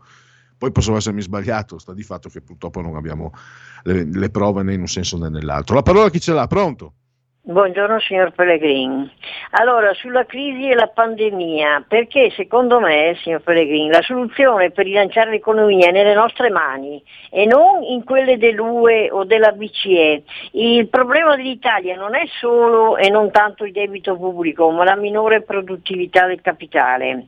[0.58, 3.32] Poi posso essermi sbagliato, sta di fatto che purtroppo non abbiamo
[3.84, 5.76] le, le prove né in un senso né nell'altro.
[5.76, 6.48] La parola chi ce l'ha?
[6.48, 6.96] Pronto?
[7.42, 9.10] Buongiorno signor Pellegrini.
[9.52, 15.32] Allora, sulla crisi e la pandemia, perché secondo me, signor Pellegrini, la soluzione per rilanciare
[15.32, 20.24] l'economia è nelle nostre mani e non in quelle dell'UE o della BCE.
[20.52, 25.42] Il problema dell'Italia non è solo e non tanto il debito pubblico, ma la minore
[25.42, 27.28] produttività del capitale.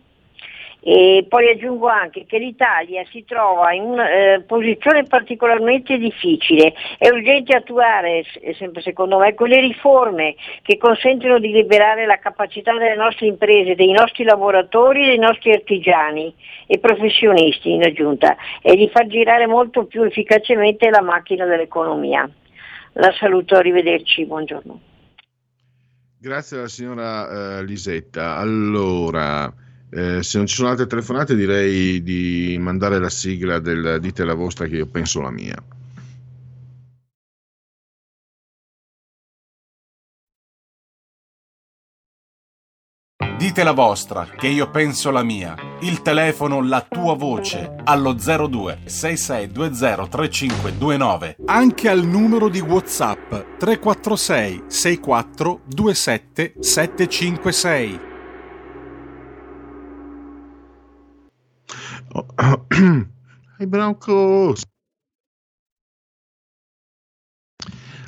[0.84, 6.73] E poi aggiungo anche che l'Italia si trova in una eh, posizione particolarmente difficile.
[6.97, 8.23] È urgente attuare,
[8.57, 13.91] sempre secondo me, quelle riforme che consentono di liberare la capacità delle nostre imprese, dei
[13.91, 16.34] nostri lavoratori, dei nostri artigiani
[16.65, 22.27] e professionisti in aggiunta e di far girare molto più efficacemente la macchina dell'economia.
[22.93, 24.79] La saluto, arrivederci, buongiorno.
[26.17, 28.38] Grazie alla signora eh, Lisetta.
[28.38, 29.51] Allora,
[29.91, 34.33] eh, se non ci sono altre telefonate direi di mandare la sigla del dite la
[34.33, 35.61] vostra che io penso la mia.
[43.37, 45.55] Dite la vostra, che io penso la mia.
[45.81, 51.37] Il telefono, la tua voce, allo 02 6620 3529.
[51.45, 58.11] Anche al numero di WhatsApp 346 64 27 756.
[63.57, 64.64] Ai Broncos.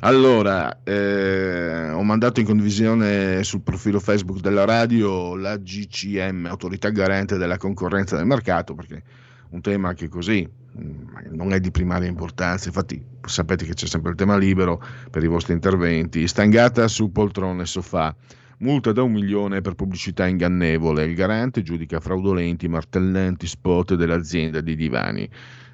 [0.00, 7.38] Allora, eh, ho mandato in condivisione sul profilo Facebook della radio la GCM, Autorità Garante
[7.38, 9.02] della Concorrenza del Mercato, perché
[9.50, 14.10] un tema che così mm, non è di primaria importanza, infatti sapete che c'è sempre
[14.10, 18.14] il tema libero per i vostri interventi, stangata su poltrone e sofà
[18.58, 21.04] multa da un milione per pubblicità ingannevole.
[21.04, 25.28] Il garante giudica fraudolenti, martellanti spot dell'azienda di divani.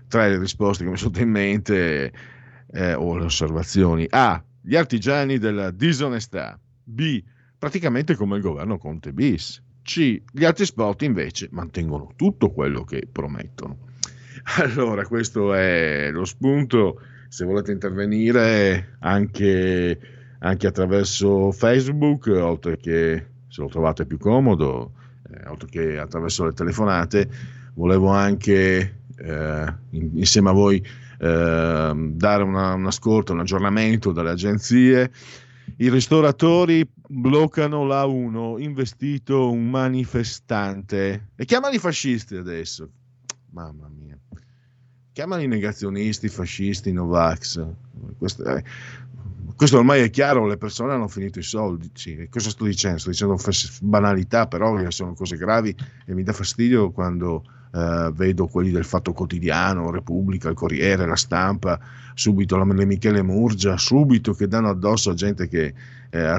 [0.09, 2.13] Tra le risposte che mi sono in mente
[2.73, 4.43] eh, o le osservazioni: A.
[4.61, 6.59] Gli artigiani della disonestà.
[6.83, 7.23] B.
[7.59, 9.63] Praticamente come il governo Conte bis.
[9.83, 10.23] C.
[10.31, 13.89] Gli altri spot invece mantengono tutto quello che promettono.
[14.59, 17.01] Allora, questo è lo spunto.
[17.29, 24.93] Se volete intervenire anche anche attraverso Facebook, oltre che se lo trovate più comodo,
[25.31, 27.29] eh, oltre che attraverso le telefonate,
[27.75, 30.77] volevo anche eh, insieme a voi
[31.19, 35.11] eh, dare una, un ascolto, un aggiornamento dalle agenzie.
[35.77, 41.29] I ristoratori bloccano la 1, investito un manifestante.
[41.37, 42.89] E chiamali fascisti adesso.
[43.51, 44.19] Mamma mia.
[45.13, 47.65] Chiamali negazionisti, fascisti, Novax.
[48.17, 48.65] Questo, eh,
[49.61, 51.91] questo ormai è chiaro, le persone hanno finito i soldi.
[51.93, 52.27] Sì.
[52.31, 52.97] Cosa sto dicendo?
[52.97, 53.37] Sto dicendo
[53.83, 59.13] banalità, però sono cose gravi e mi dà fastidio quando eh, vedo quelli del Fatto
[59.13, 61.79] Quotidiano, Repubblica, il Corriere, la Stampa,
[62.15, 65.75] subito la Michele Murgia, subito che danno addosso a gente che
[66.09, 66.37] eh,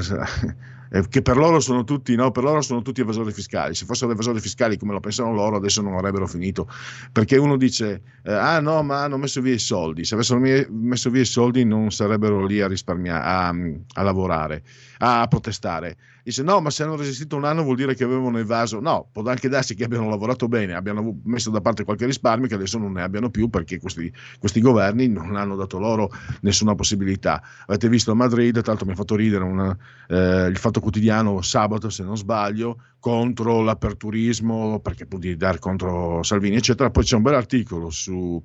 [0.93, 3.73] eh, che per loro sono tutti, no, per loro sono tutti evasori fiscali.
[3.73, 6.67] Se fossero evasori fiscali come lo pensano loro, adesso non avrebbero finito.
[7.11, 10.03] Perché uno dice: eh, Ah, no, ma hanno messo via i soldi.
[10.03, 10.39] Se avessero
[10.69, 14.63] messo via i soldi, non sarebbero lì a a, a lavorare,
[15.03, 15.97] a protestare.
[16.23, 18.79] Dice: No, ma se hanno resistito un anno vuol dire che avevano evaso.
[18.79, 22.53] No, può anche darsi che abbiano lavorato bene, abbiano messo da parte qualche risparmio, che
[22.55, 27.41] adesso non ne abbiano più perché questi, questi governi non hanno dato loro nessuna possibilità.
[27.65, 29.75] Avete visto a Madrid, tra l'altro mi ha fatto ridere una,
[30.07, 36.57] eh, il fatto quotidiano sabato, se non sbaglio, contro l'aperturismo, perché può dire contro Salvini,
[36.57, 36.91] eccetera.
[36.91, 38.41] Poi c'è un bel articolo su,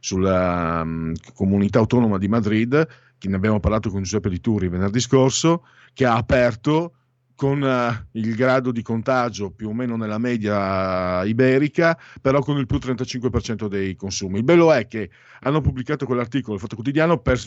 [0.00, 2.88] sulla um, comunità autonoma di Madrid,
[3.20, 6.94] che ne abbiamo parlato con Giuseppe Di Turi venerdì scorso, che ha aperto
[7.34, 12.66] con uh, il grado di contagio più o meno nella media iberica, però con il
[12.66, 14.36] più 35% dei consumi.
[14.36, 15.08] Il bello è che
[15.40, 17.40] hanno pubblicato quell'articolo, il Fatto Quotidiano, per,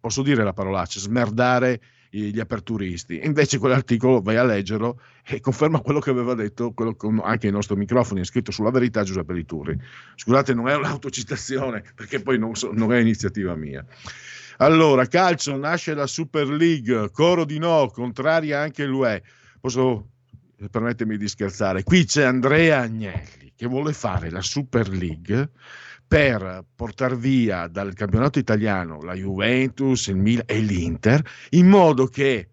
[0.00, 1.80] posso dire la parolaccia, smerdare
[2.10, 3.20] gli aperturisti.
[3.22, 7.50] Invece quell'articolo vai a leggerlo e conferma quello che aveva detto quello che anche i
[7.50, 9.78] nostri microfoni è scritto sulla verità Giuseppe Liturri.
[10.14, 13.84] Scusate, non è un'autocitazione perché poi non, so, non è iniziativa mia.
[14.58, 19.22] Allora, calcio, nasce la Super League, coro di no, contraria anche l'UE.
[19.60, 20.12] Posso
[20.70, 21.82] permettermi di scherzare?
[21.82, 25.50] Qui c'è Andrea Agnelli che vuole fare la Super League
[26.06, 32.50] per portare via dal campionato italiano la Juventus, il Milan e l'Inter, in modo che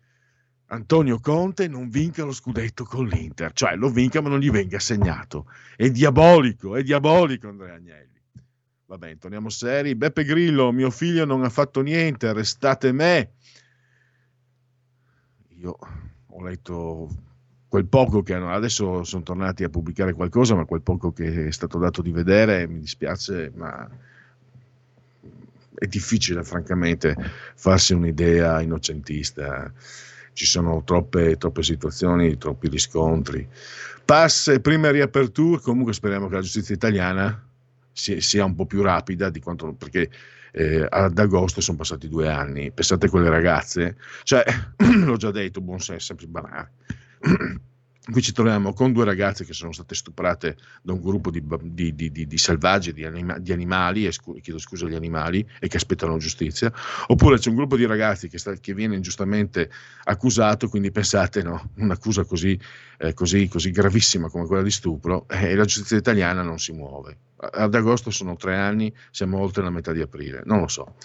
[0.68, 4.78] Antonio Conte non vinca lo scudetto con l'Inter, cioè lo vinca ma non gli venga
[4.78, 5.46] assegnato.
[5.76, 8.13] È diabolico, è diabolico Andrea Agnelli.
[8.86, 9.96] Vabbè, torniamo seri.
[9.96, 13.32] Beppe Grillo, mio figlio non ha fatto niente, restate me.
[15.60, 15.78] Io
[16.28, 17.10] ho letto
[17.68, 21.52] quel poco che hanno, adesso sono tornati a pubblicare qualcosa, ma quel poco che è
[21.52, 23.90] stato dato di vedere, mi dispiace, ma
[25.74, 27.16] è difficile francamente
[27.56, 29.72] farsi un'idea innocentista.
[30.34, 33.48] Ci sono troppe, troppe situazioni, troppi riscontri.
[34.04, 37.48] Pass e prime riaperture, comunque speriamo che la giustizia italiana
[37.94, 40.10] sia, un po' più rapida di quanto, perché
[40.52, 42.72] eh, ad agosto sono passati due anni.
[42.72, 44.44] Pensate a quelle ragazze, cioè,
[45.06, 46.72] l'ho già detto, buon senso, sempre banale
[48.06, 51.96] Qui ci troviamo con due ragazze che sono state stuprate da un gruppo di, di,
[51.96, 56.70] di, di selvaggi, di, anima, animali, scu- chiedo scusa agli animali, e che aspettano giustizia,
[57.08, 59.70] oppure c'è un gruppo di ragazzi che, sta, che viene ingiustamente
[60.04, 62.60] accusato, quindi pensate, no, un'accusa così,
[62.98, 66.74] eh, così, così, gravissima come quella di stupro, eh, e la giustizia italiana non si
[66.74, 67.18] muove.
[67.38, 70.96] Ad agosto sono tre anni, siamo oltre la metà di aprile, non lo so.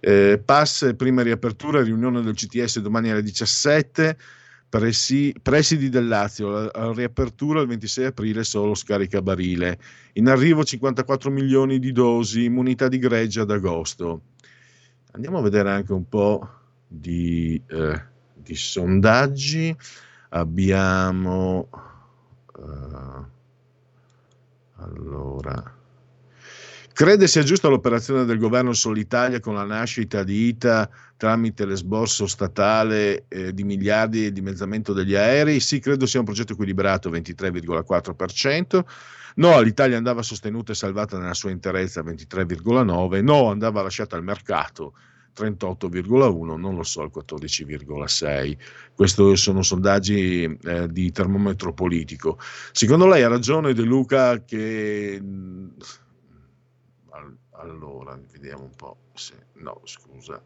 [0.00, 4.16] Eh, pass, prima riapertura, riunione del CTS domani alle 17
[4.72, 9.78] Presi, presidi del Lazio, la, la riapertura il 26 aprile solo scaricabarile.
[10.14, 14.22] In arrivo 54 milioni di dosi, immunità di gregge ad agosto.
[15.10, 16.48] Andiamo a vedere anche un po'
[16.88, 18.02] di, eh,
[18.32, 19.76] di sondaggi.
[20.30, 21.68] Abbiamo...
[22.56, 23.24] Uh,
[24.76, 25.80] allora...
[26.94, 33.24] Crede sia giusta l'operazione del governo Solitalia con la nascita di ITA tramite l'esborso statale
[33.28, 35.58] eh, di miliardi e dimezzamento degli aerei?
[35.58, 38.84] Sì, credo sia un progetto equilibrato, 23,4%.
[39.36, 43.22] No, l'Italia andava sostenuta e salvata nella sua interezza, 23,9%.
[43.22, 44.92] No, andava lasciata al mercato,
[45.34, 48.56] 38,1, non lo so, il 14,6.
[48.94, 52.38] Questi sono sondaggi eh, di termometro politico.
[52.72, 55.22] Secondo lei ha ragione De Luca che
[57.62, 58.96] allora vediamo un po'.
[59.14, 60.42] Se, no, scusa.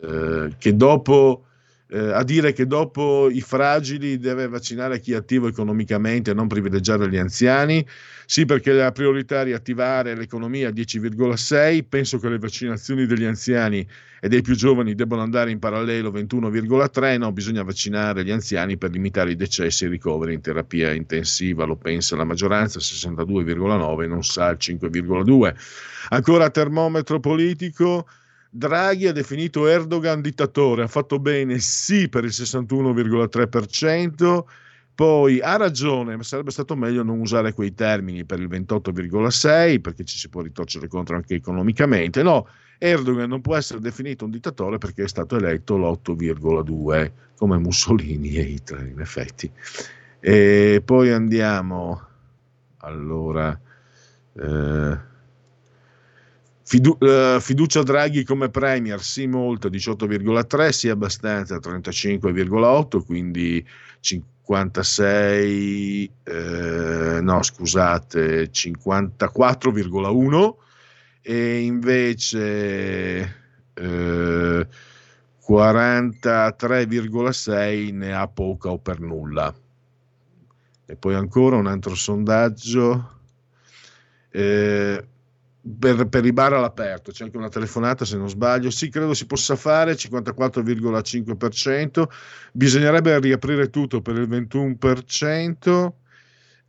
[0.00, 1.47] Eh, che dopo
[1.90, 6.46] eh, a dire che dopo i fragili deve vaccinare chi è attivo economicamente e non
[6.46, 7.84] privilegiare gli anziani.
[8.26, 11.84] Sì, perché la priorità è riattivare l'economia a 10,6.
[11.88, 13.86] Penso che le vaccinazioni degli anziani
[14.20, 17.16] e dei più giovani debbano andare in parallelo 21,3.
[17.16, 21.64] No, bisogna vaccinare gli anziani per limitare i decessi e i ricoveri in terapia intensiva.
[21.64, 25.54] Lo pensa la maggioranza, 62,9, non sa il 5,2.
[26.10, 28.06] Ancora termometro politico.
[28.50, 34.44] Draghi ha definito Erdogan dittatore, ha fatto bene sì per il 61,3%,
[34.94, 40.04] poi ha ragione, ma sarebbe stato meglio non usare quei termini per il 28,6% perché
[40.04, 42.22] ci si può ritorcere contro anche economicamente.
[42.22, 48.34] No, Erdogan non può essere definito un dittatore perché è stato eletto l'8,2% come Mussolini
[48.34, 49.50] e Hitler in effetti.
[50.20, 52.00] E poi andiamo,
[52.78, 53.58] allora...
[54.34, 55.16] Eh,
[56.68, 63.66] Fidu- uh, fiducia Draghi come Premier, sì molto 18,3, sì abbastanza 35,8, quindi
[64.00, 70.54] 56, eh, no scusate, 54,1
[71.22, 73.36] e invece
[73.72, 74.66] eh,
[75.48, 79.54] 43,6 ne ha poca o per nulla.
[80.84, 83.20] E poi ancora un altro sondaggio.
[84.30, 85.02] Eh,
[85.76, 88.70] per, per i bar all'aperto c'è anche una telefonata se non sbaglio.
[88.70, 92.04] Sì credo si possa fare 54,5%
[92.52, 95.88] bisognerebbe riaprire tutto per il 21%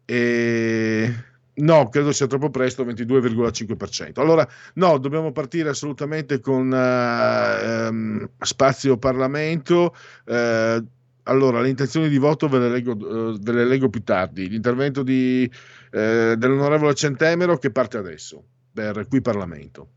[0.06, 1.14] e
[1.54, 8.98] no credo sia troppo presto 22,5% allora no dobbiamo partire assolutamente con uh, um, spazio
[8.98, 9.94] Parlamento.
[10.26, 10.84] Uh,
[11.24, 14.50] allora, le intenzioni di voto ve le leggo, uh, ve le leggo più tardi.
[14.50, 15.48] L'intervento di,
[15.92, 18.44] dell'onorevole Centemero che parte adesso
[18.80, 19.90] per Qui Parlamento.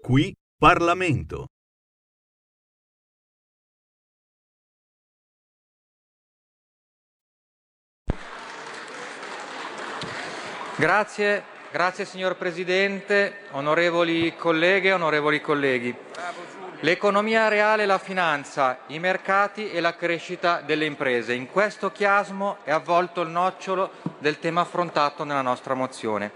[0.00, 1.46] Qui Parlamento.
[10.76, 15.94] Grazie, grazie signor Presidente, onorevoli colleghe, onorevoli colleghi.
[16.80, 21.34] L'economia reale e la finanza, i mercati e la crescita delle imprese.
[21.34, 26.32] In questo chiasmo è avvolto il nocciolo del tema affrontato nella nostra mozione.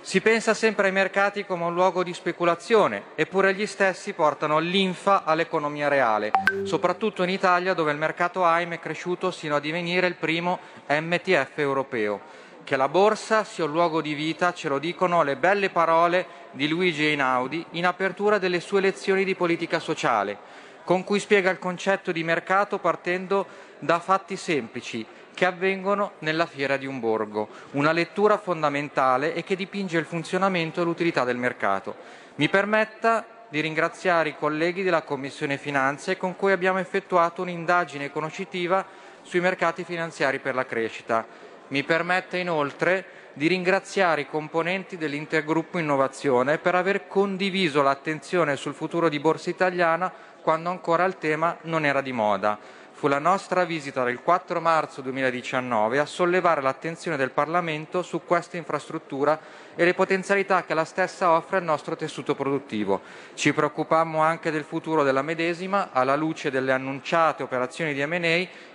[0.00, 5.24] Si pensa sempre ai mercati come un luogo di speculazione, eppure gli stessi portano linfa
[5.24, 6.30] all'economia reale,
[6.62, 11.58] soprattutto in Italia dove il mercato AIM è cresciuto sino a divenire il primo MTF
[11.58, 12.20] europeo.
[12.64, 16.68] Che la borsa sia un luogo di vita ce lo dicono le belle parole di
[16.68, 20.38] Luigi Einaudi in apertura delle sue lezioni di politica sociale,
[20.84, 23.46] con cui spiega il concetto di mercato partendo
[23.78, 25.04] da fatti semplici
[25.38, 30.80] che avvengono nella fiera di un borgo, una lettura fondamentale e che dipinge il funzionamento
[30.80, 31.94] e l'utilità del mercato.
[32.34, 38.84] Mi permetta di ringraziare i colleghi della Commissione Finanze con cui abbiamo effettuato un'indagine conoscitiva
[39.22, 41.24] sui mercati finanziari per la crescita
[41.68, 49.08] mi permette inoltre di ringraziare i componenti dell'Intergruppo Innovazione per aver condiviso l'attenzione sul futuro
[49.08, 52.58] di Borsa Italiana quando ancora il tema non era di moda.
[52.98, 58.56] Fu la nostra visita del 4 marzo 2019 a sollevare l'attenzione del Parlamento su questa
[58.56, 59.38] infrastruttura
[59.76, 63.02] e le potenzialità che la stessa offre al nostro tessuto produttivo.
[63.34, 68.16] Ci preoccupammo anche del futuro della medesima alla luce delle annunciate operazioni di M&A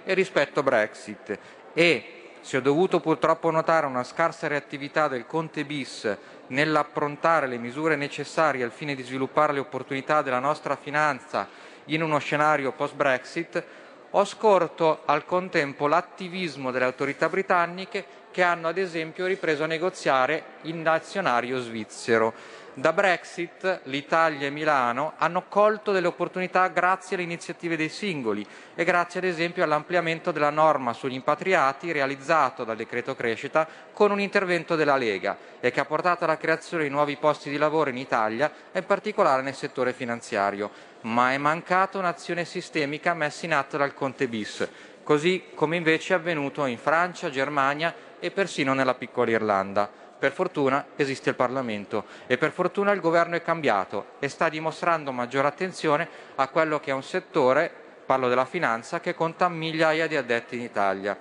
[0.05, 1.37] e rispetto Brexit
[1.73, 6.17] e si è dovuto purtroppo notare una scarsa reattività del Conte bis
[6.47, 11.49] nell'approntare le misure necessarie al fine di sviluppare le opportunità della nostra finanza
[11.87, 13.81] in uno scenario post-Brexit,
[14.15, 20.43] ho scorto al contempo l'attivismo delle autorità britanniche che hanno ad esempio ripreso a negoziare
[20.63, 22.33] il nazionario svizzero
[22.75, 28.83] da Brexit l'Italia e Milano hanno colto delle opportunità grazie alle iniziative dei singoli e
[28.83, 34.75] grazie ad esempio all'ampliamento della norma sugli impatriati realizzato dal decreto crescita con un intervento
[34.75, 38.51] della Lega e che ha portato alla creazione di nuovi posti di lavoro in Italia
[38.71, 40.91] e in particolare nel settore finanziario.
[41.01, 44.67] Ma è mancata un'azione sistemica messa in atto dal Conte bis,
[45.03, 50.02] così come invece è avvenuto in Francia, Germania e persino nella piccola Irlanda.
[50.23, 55.11] Per fortuna esiste il Parlamento e per fortuna il governo è cambiato e sta dimostrando
[55.11, 57.69] maggiore attenzione a quello che è un settore,
[58.05, 61.17] parlo della finanza, che conta migliaia di addetti in Italia.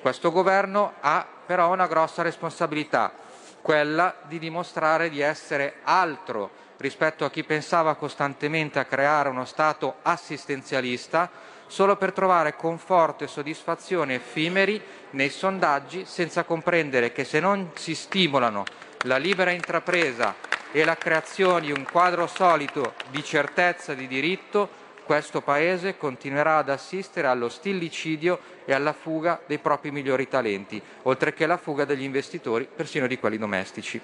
[0.00, 3.12] Questo governo ha però una grossa responsabilità,
[3.60, 9.96] quella di dimostrare di essere altro rispetto a chi pensava costantemente a creare uno Stato
[10.00, 11.28] assistenzialista
[11.66, 14.80] solo per trovare conforto e soddisfazione effimeri
[15.16, 18.64] nei sondaggi senza comprendere che se non si stimolano
[19.04, 20.34] la libera intrapresa
[20.70, 26.68] e la creazione di un quadro solito di certezza di diritto, questo Paese continuerà ad
[26.68, 32.02] assistere allo stillicidio e alla fuga dei propri migliori talenti, oltre che alla fuga degli
[32.02, 33.98] investitori, persino di quelli domestici.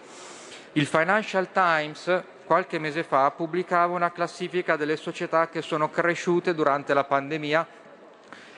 [0.72, 6.94] Il Financial Times qualche mese fa pubblicava una classifica delle società che sono cresciute durante
[6.94, 7.66] la pandemia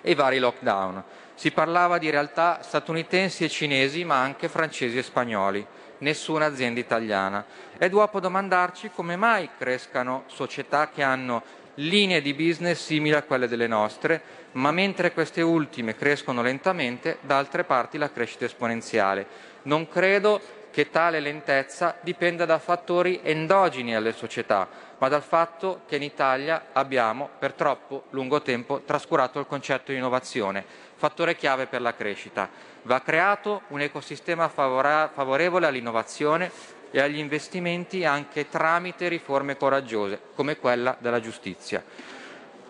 [0.00, 1.02] e i vari lockdown.
[1.34, 5.66] Si parlava di realtà statunitensi e cinesi, ma anche francesi e spagnoli.
[5.98, 7.44] Nessuna azienda italiana.
[7.76, 11.42] È dopo domandarci come mai crescano società che hanno
[11.76, 14.22] linee di business simili a quelle delle nostre,
[14.52, 19.26] ma mentre queste ultime crescono lentamente, da altre parti la crescita è esponenziale.
[19.62, 20.40] Non credo
[20.74, 24.68] che tale lentezza dipenda da fattori endogeni alle società,
[24.98, 29.98] ma dal fatto che in Italia abbiamo per troppo lungo tempo trascurato il concetto di
[29.98, 30.64] innovazione,
[30.96, 32.50] fattore chiave per la crescita.
[32.82, 36.50] Va creato un ecosistema favorevole all'innovazione
[36.90, 41.84] e agli investimenti anche tramite riforme coraggiose, come quella della giustizia.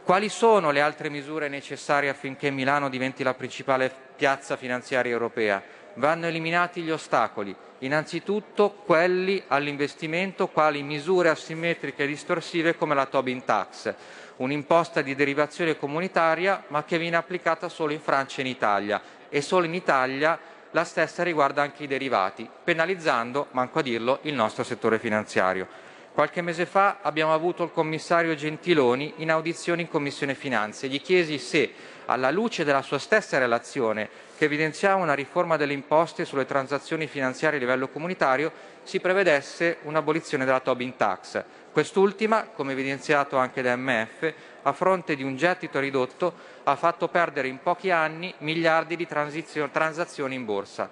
[0.04, 5.83] Quali sono le altre misure necessarie affinché Milano diventi la principale piazza finanziaria europea?
[5.94, 13.44] Vanno eliminati gli ostacoli, innanzitutto quelli all'investimento quali misure asimmetriche e distorsive come la Tobin
[13.44, 13.94] Tax,
[14.36, 19.40] un'imposta di derivazione comunitaria ma che viene applicata solo in Francia e in Italia e
[19.40, 20.38] solo in Italia
[20.72, 25.68] la stessa riguarda anche i derivati, penalizzando, manco a dirlo, il nostro settore finanziario.
[26.12, 30.88] Qualche mese fa abbiamo avuto il commissario Gentiloni in audizione in Commissione Finanze.
[30.88, 31.72] Gli chiesi se,
[32.06, 37.58] alla luce della sua stessa relazione, che evidenziava una riforma delle imposte sulle transazioni finanziarie
[37.58, 38.52] a livello comunitario,
[38.82, 41.42] si prevedesse un'abolizione della Tobin Tax.
[41.72, 44.32] Quest'ultima, come evidenziato anche da MF,
[44.62, 46.32] a fronte di un gettito ridotto,
[46.64, 50.90] ha fatto perdere in pochi anni miliardi di transazioni in borsa.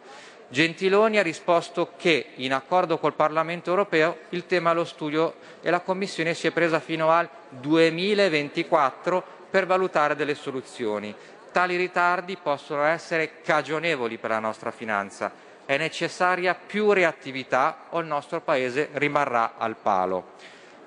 [0.48, 5.70] Gentiloni ha risposto che, in accordo col Parlamento europeo, il tema è allo studio e
[5.70, 11.14] la Commissione si è presa fino al 2024 per valutare delle soluzioni.
[11.52, 15.30] Tali ritardi possono essere cagionevoli per la nostra finanza.
[15.66, 20.32] È necessaria più reattività o il nostro Paese rimarrà al palo.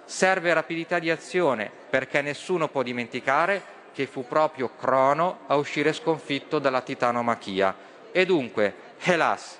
[0.06, 3.62] Serve rapidità di azione perché nessuno può dimenticare
[3.94, 7.76] che fu proprio Crono a uscire sconfitto dalla titanomachia.
[8.12, 9.60] E dunque, hélas,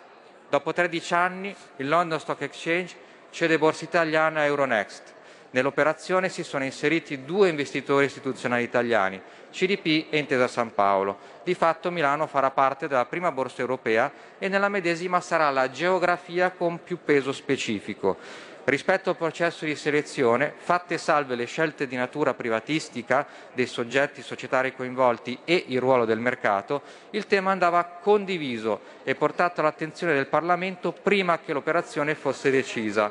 [0.50, 2.96] dopo 13 anni il London Stock Exchange
[3.30, 5.15] cede Borsa Italiana a Euronext.
[5.56, 9.22] Nell'operazione si sono inseriti due investitori istituzionali italiani,
[9.54, 11.18] CDP e Intesa San Paolo.
[11.46, 16.52] Di fatto Milano farà parte della prima borsa europea e nella medesima sarà la geografia
[16.52, 18.18] con più peso specifico.
[18.66, 24.76] Rispetto al processo di selezione, fatte salve le scelte di natura privatistica dei soggetti societari
[24.76, 26.82] coinvolti e il ruolo del mercato,
[27.12, 33.10] il tema andava condiviso e portato all'attenzione del Parlamento prima che l'operazione fosse decisa.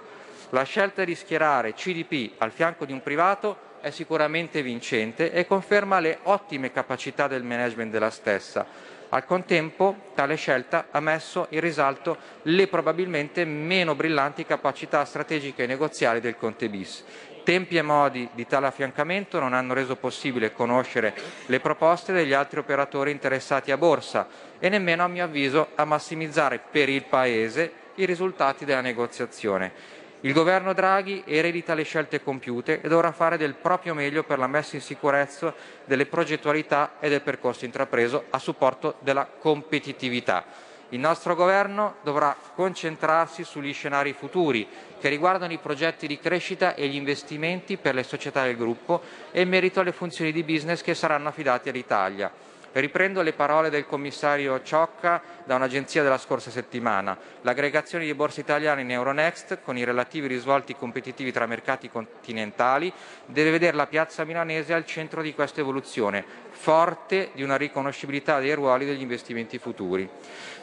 [0.54, 5.98] La scelta di schierare CDP al fianco di un privato è sicuramente vincente e conferma
[5.98, 8.64] le ottime capacità del management della stessa.
[9.08, 15.66] Al contempo, tale scelta ha messo in risalto le probabilmente meno brillanti capacità strategiche e
[15.66, 17.02] negoziali del Conte bis.
[17.42, 21.14] Tempi e modi di tale affiancamento non hanno reso possibile conoscere
[21.46, 24.28] le proposte degli altri operatori interessati a borsa
[24.60, 30.02] e nemmeno, a mio avviso, a massimizzare per il Paese i risultati della negoziazione.
[30.24, 34.46] Il governo Draghi eredita le scelte compiute e dovrà fare del proprio meglio per la
[34.46, 35.52] messa in sicurezza
[35.84, 40.46] delle progettualità e del percorso intrapreso a supporto della competitività.
[40.88, 44.66] Il nostro governo dovrà concentrarsi sugli scenari futuri
[44.98, 49.42] che riguardano i progetti di crescita e gli investimenti per le società del gruppo e
[49.42, 52.32] in merito alle funzioni di business che saranno affidati all'Italia.
[52.74, 57.16] Riprendo le parole del commissario Ciocca da un'agenzia della scorsa settimana.
[57.42, 62.92] L'aggregazione di borse italiane in Euronext, con i relativi risvolti competitivi tra mercati continentali,
[63.26, 68.54] deve vedere la piazza milanese al centro di questa evoluzione, forte di una riconoscibilità dei
[68.54, 70.08] ruoli degli investimenti futuri.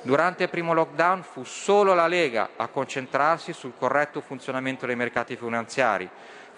[0.02, 5.38] Durante il primo lockdown fu solo la Lega a concentrarsi sul corretto funzionamento dei mercati
[5.38, 6.10] finanziari.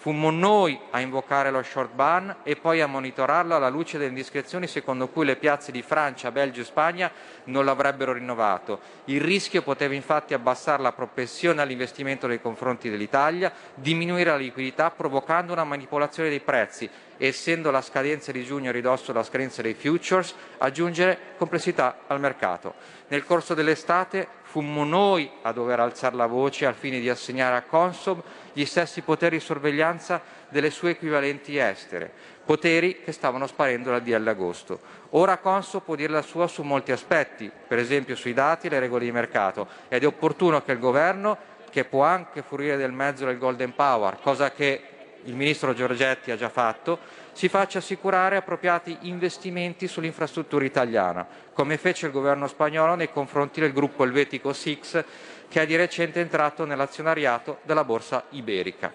[0.03, 4.67] Fummo noi a invocare lo short ban e poi a monitorarlo alla luce delle indiscrezioni
[4.67, 7.09] secondo cui le piazze di Francia, Belgio e Spagna
[7.45, 8.81] non l'avrebbero rinnovato.
[9.05, 15.53] Il rischio poteva infatti abbassare la propensione all'investimento nei confronti dell'Italia, diminuire la liquidità provocando
[15.53, 21.17] una manipolazione dei prezzi essendo la scadenza di giugno ridosso della scadenza dei futures, aggiungere
[21.37, 22.73] complessità al mercato.
[23.07, 27.63] Nel corso dell'estate fummo noi a dover alzare la voce al fine di assegnare a
[27.63, 28.21] Consob
[28.53, 32.11] gli stessi poteri di sorveglianza delle sue equivalenti estere,
[32.45, 34.79] poteri che stavano sparendo dal DL agosto.
[35.11, 38.77] Ora Consob può dire la sua su molti aspetti, per esempio sui dati e le
[38.77, 41.35] regole di mercato, ed è opportuno che il Governo,
[41.71, 44.92] che può anche fruire del mezzo del Golden Power, cosa che
[45.25, 46.99] il Ministro Giorgetti ha già fatto,
[47.31, 53.73] si faccia assicurare appropriati investimenti sull'infrastruttura italiana, come fece il governo spagnolo nei confronti del
[53.73, 55.03] gruppo elvetico SIX
[55.47, 58.91] che è di recente entrato nell'azionariato della Borsa Iberica.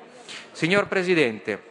[0.50, 1.67] Signor Presidente,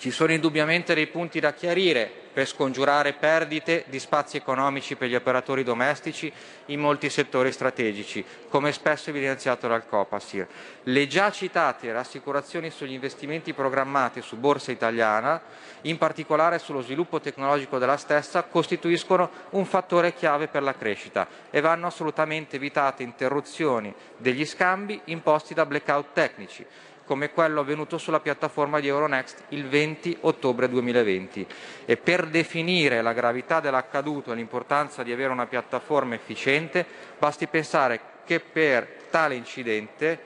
[0.00, 5.14] ci sono indubbiamente dei punti da chiarire per scongiurare perdite di spazi economici per gli
[5.14, 6.32] operatori domestici
[6.66, 10.46] in molti settori strategici, come spesso evidenziato dal Copasir.
[10.84, 15.38] Le già citate rassicurazioni sugli investimenti programmati su Borsa Italiana,
[15.82, 21.60] in particolare sullo sviluppo tecnologico della stessa, costituiscono un fattore chiave per la crescita e
[21.60, 26.64] vanno assolutamente evitate interruzioni degli scambi imposti da blackout tecnici
[27.10, 31.44] come quello avvenuto sulla piattaforma di Euronext il 20 ottobre 2020
[31.84, 36.86] e per definire la gravità dell'accaduto e l'importanza di avere una piattaforma efficiente
[37.18, 40.20] basti pensare che per tale incidente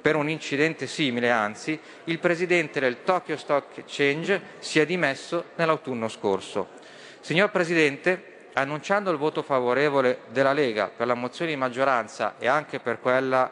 [0.00, 6.08] per un incidente simile, anzi, il presidente del Tokyo Stock Exchange si è dimesso nell'autunno
[6.08, 6.68] scorso.
[7.20, 12.78] Signor Presidente, Annunciando il voto favorevole della Lega per la mozione di maggioranza e anche
[12.78, 13.50] per quella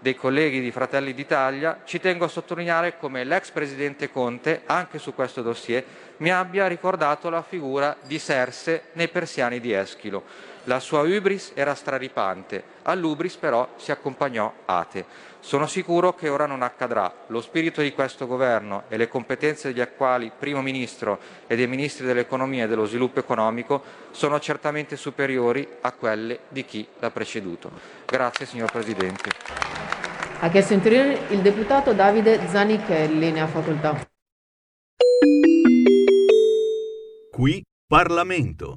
[0.00, 5.14] dei colleghi di Fratelli d'Italia, ci tengo a sottolineare come l'ex presidente Conte, anche su
[5.14, 5.84] questo dossier,
[6.18, 10.24] mi abbia ricordato la figura di Serse nei persiani di Eschilo.
[10.64, 15.06] La sua ubris era straripante, all'ubris però si accompagnò Ate.
[15.40, 17.10] Sono sicuro che ora non accadrà.
[17.28, 22.04] Lo spirito di questo governo e le competenze degli attuali Primo Ministro e dei Ministri
[22.04, 27.70] dell'Economia e dello Sviluppo Economico sono certamente superiori a quelle di chi l'ha preceduto.
[28.04, 29.30] Grazie signor Presidente.
[30.40, 34.08] Ha chiesto intervenire il deputato Davide Zanichelli, ne ha facoltà.
[37.30, 38.76] Qui Parlamento.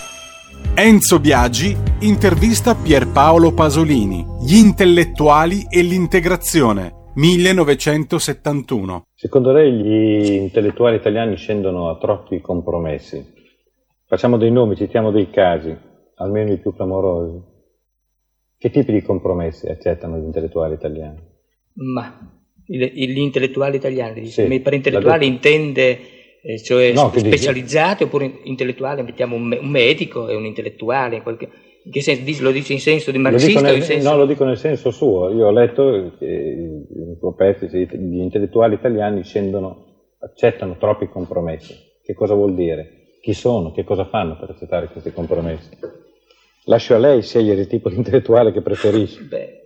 [0.73, 9.03] Enzo Biagi intervista Pierpaolo Pasolini, gli intellettuali e l'integrazione, 1971.
[9.13, 13.23] Secondo lei gli intellettuali italiani scendono a troppi compromessi?
[14.05, 15.75] Facciamo dei nomi, citiamo dei casi,
[16.15, 17.49] almeno i più clamorosi.
[18.57, 21.19] Che tipi di compromessi accettano gli intellettuali italiani?
[21.73, 22.17] Ma
[22.65, 24.25] gli intellettuali italiani.
[24.27, 25.99] Sì, per intellettuali la- intende
[26.63, 31.49] cioè No, specializzati oppure intellettuale, mettiamo un, un medico e un intellettuale, in qualche-
[31.83, 32.43] in che senso?
[32.43, 34.09] Lo dice in senso di Lo marxista o nel- senso...
[34.09, 35.29] No, lo dico nel senso suo.
[35.31, 39.85] Io ho letto che in sì, gli intellettuali italiani scendono,
[40.19, 41.75] accettano troppi compromessi.
[42.03, 43.17] Che cosa vuol dire?
[43.21, 43.71] Chi sono?
[43.71, 45.69] Che cosa fanno per accettare questi compromessi?
[46.65, 49.21] Lascio a lei scegliere il tipo di intellettuale che preferisce.
[49.25, 49.61] Beh,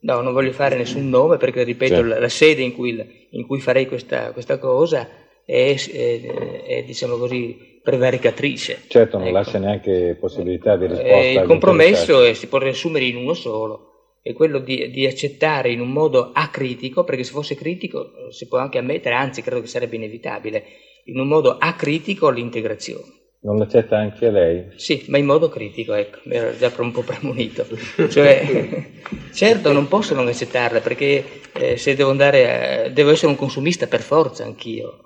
[0.00, 2.08] no, non voglio fare nessun nome perché, ripeto, Certo.
[2.08, 5.08] la, la sede in cui, in cui farei questa, questa cosa
[5.46, 8.82] è, è- è, diciamo così, prevaricatrice.
[8.88, 11.08] Certo, non lascia neanche possibilità di risposta.
[11.16, 15.70] Eh, il compromesso è- si può riassumere in uno solo, è quello di, di accettare
[15.70, 19.60] in un modo acritico, perché se fosse critico eh, si può anche ammettere, anzi credo
[19.60, 20.64] che sarebbe inevitabile,
[21.04, 23.14] in un modo acritico l'integrazione.
[23.38, 24.64] Non l'accetta anche lei?
[24.74, 27.64] Sì, ma in modo critico, ecco, mi ero già un po' premunito.
[28.10, 28.88] Cioè,
[29.32, 31.22] certo, non posso non accettarla perché
[31.52, 35.04] eh, se devo andare, a- devo essere un consumista per forza anch'io,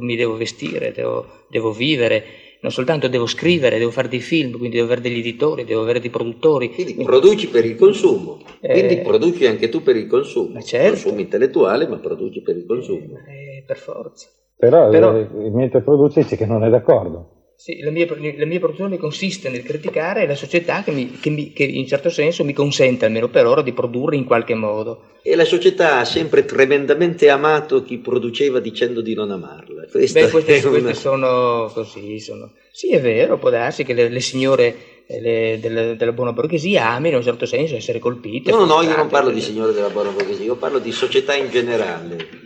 [0.00, 2.24] mi devo vestire, devo, devo vivere,
[2.60, 6.00] non soltanto devo scrivere, devo fare dei film, quindi devo avere degli editori, devo avere
[6.00, 6.70] dei produttori.
[6.72, 10.60] Quindi produci per il consumo, quindi Eh, produci anche tu per il consumo.
[10.62, 10.88] certo.
[10.90, 13.18] Consumo intellettuale, ma produci per il consumo.
[13.28, 14.28] eh, per forza.
[14.56, 17.43] Però, Però- eh, mentre produce dice che non è d'accordo.
[17.64, 18.04] Sì, la mia,
[18.36, 22.10] la mia produzione consiste nel criticare la società che, mi- che mi- che in certo
[22.10, 25.00] senso mi consente, almeno per ora, di produrre in qualche modo.
[25.22, 29.86] E la società ha sempre tremendamente amato chi produceva dicendo di non amarla.
[29.90, 32.20] Questa Beh, queste, una- queste sono così.
[32.20, 32.50] Sono...
[32.70, 36.90] Sì, è vero, può darsi che le, le signore eh, le- della, della buona borghesia
[36.90, 38.50] amino in un certo senso essere colpite.
[38.50, 41.34] No, no, no, io non parlo di signore della buona borghesia, io parlo di società
[41.34, 42.43] in generale.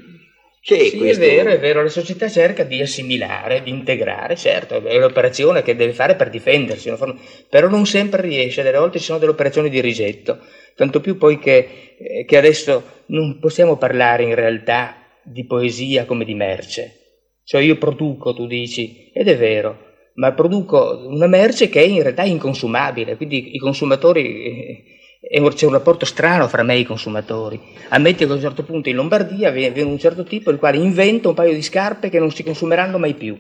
[0.69, 1.25] C'è Sì, questo...
[1.25, 5.75] è vero, è vero, la società cerca di assimilare, di integrare, certo, è l'operazione che
[5.75, 9.71] deve fare per difendersi, forma- però non sempre riesce, delle volte ci sono delle operazioni
[9.71, 10.39] di rigetto,
[10.75, 14.95] tanto più poi che, eh, che adesso non possiamo parlare in realtà
[15.25, 16.97] di poesia come di merce,
[17.45, 19.79] cioè io produco, tu dici, ed è vero,
[20.17, 24.97] ma produco una merce che è in realtà inconsumabile, quindi i consumatori...
[25.21, 27.61] un- c'è un rapporto strano fra me e i consumatori.
[27.89, 30.77] Ammetti che a un certo punto in Lombardia viene, viene un certo tipo il quale
[30.79, 33.37] inventa un paio di scarpe che non si consumeranno mai più.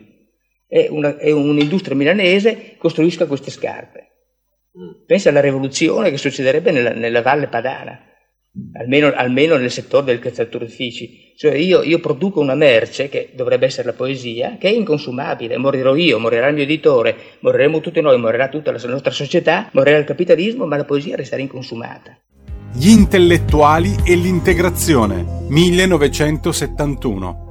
[0.70, 4.07] E una- e un'industria milanese costruisca queste scarpe.
[5.07, 7.99] Pensa alla rivoluzione che succederebbe nella, nella Valle Padana,
[8.75, 11.33] almeno, almeno nel settore del calzatorifici.
[11.37, 15.57] Cioè io, io produco una merce, che dovrebbe essere la poesia, che è inconsumabile.
[15.57, 19.99] Morirò io, morirà il mio editore, moriremo tutti noi, morirà tutta la nostra società, morirà
[19.99, 22.19] il capitalismo, ma la poesia resterà inconsumata.
[22.73, 27.48] Gli intellettuali e l'integrazione, 1971.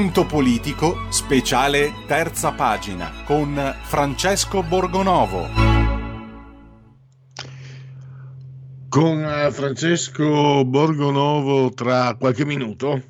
[0.00, 5.46] Punto politico, speciale terza pagina, con Francesco Borgonovo.
[8.88, 13.02] Con eh, Francesco Borgonovo tra qualche minuto,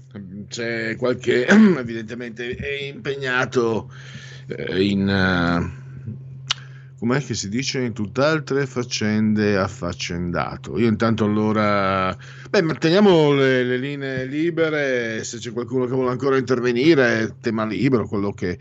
[0.49, 3.89] c'è qualche, evidentemente è impegnato
[4.49, 5.80] eh, in, eh,
[7.01, 10.79] com'è che si dice, in tutt'altre faccende affaccendato.
[10.79, 12.15] Io intanto allora,
[12.51, 18.07] beh, manteniamo le, le linee libere, se c'è qualcuno che vuole ancora intervenire, tema libero,
[18.07, 18.59] quello che,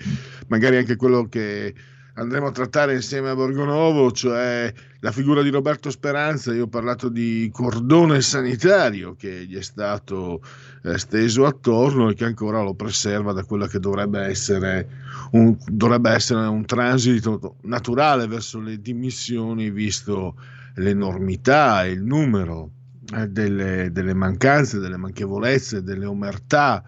[0.47, 1.73] magari anche quello che
[2.19, 6.53] andremo a trattare insieme a Borgonovo, cioè la figura di Roberto Speranza.
[6.53, 10.41] Io ho parlato di cordone sanitario che gli è stato
[10.83, 14.87] eh, steso attorno e che ancora lo preserva da quello che dovrebbe essere,
[15.31, 20.35] un, dovrebbe essere un transito naturale verso le dimissioni, visto
[20.75, 22.71] l'enormità e il numero
[23.15, 26.83] eh, delle, delle mancanze, delle manchevolezze, delle omertà,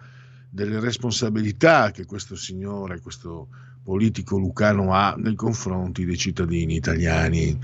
[0.50, 3.48] delle responsabilità che questo signore, questo
[3.82, 7.58] politico lucano ha nei confronti dei cittadini italiani.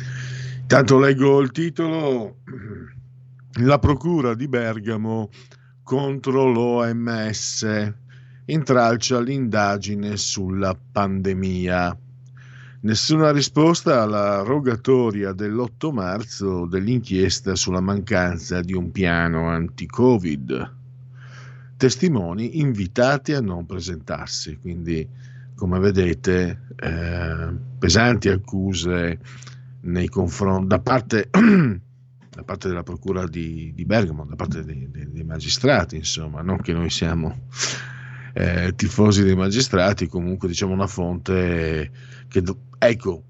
[0.67, 2.39] Tanto leggo il titolo,
[3.61, 5.31] la procura di Bergamo
[5.83, 7.95] contro l'OMS
[8.47, 11.97] intralcia l'indagine sulla pandemia.
[12.81, 20.77] Nessuna risposta alla rogatoria dell'8 marzo dell'inchiesta sulla mancanza di un piano anti-Covid.
[21.77, 25.07] Testimoni invitati a non presentarsi, quindi
[25.59, 27.49] come vedete, eh,
[27.79, 29.19] pesanti accuse
[29.81, 35.11] nei confronti da parte, da parte della Procura di, di, Bergamo, da parte dei, dei,
[35.11, 37.49] dei, magistrati, insomma, non che noi siamo
[38.35, 41.91] eh, tifosi dei magistrati, comunque diciamo una fonte
[42.29, 42.43] che,
[42.79, 43.25] ecco,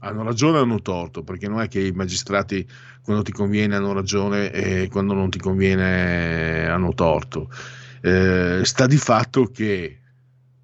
[0.00, 2.66] hanno ragione o hanno torto, perché non è che i magistrati
[3.02, 7.50] quando ti conviene hanno ragione e quando non ti conviene hanno torto.
[8.00, 9.98] Eh, sta di fatto che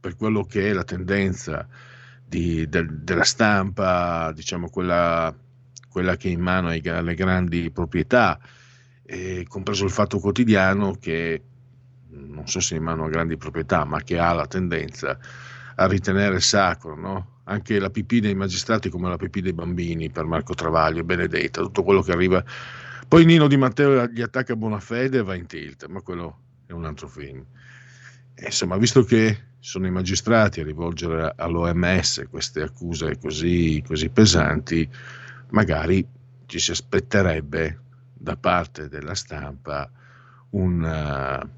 [0.05, 1.67] per quello che è la tendenza
[2.27, 5.35] di, del, della stampa, diciamo quella,
[5.89, 8.39] quella, che è in mano ai, alle grandi proprietà,
[9.07, 11.43] eh, compreso il fatto quotidiano che
[12.11, 15.19] non so se è in mano a grandi proprietà, ma che ha la tendenza
[15.77, 17.41] a ritenere sacro, no?
[17.45, 21.83] anche la pipì dei magistrati come la pipì dei bambini per Marco Travaglio, Benedetta, tutto
[21.83, 22.45] quello che arriva.
[23.09, 26.73] Poi Nino Di Matteo gli attacca buona fede e va in tilt, ma quello è
[26.73, 27.43] un altro film.
[28.35, 34.89] E insomma, visto che sono i magistrati a rivolgere all'OMS queste accuse così, così pesanti,
[35.51, 36.07] magari
[36.47, 37.81] ci si aspetterebbe
[38.13, 39.91] da parte della stampa
[40.51, 41.49] una,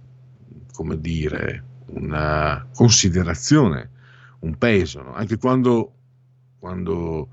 [0.72, 3.90] come dire, una considerazione,
[4.40, 5.02] un peso.
[5.02, 5.14] No?
[5.14, 5.92] Anche quando,
[6.58, 7.28] quando,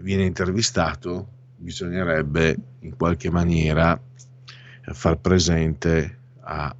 [0.00, 4.00] viene intervistato bisognerebbe in qualche maniera
[4.92, 6.74] far presente a,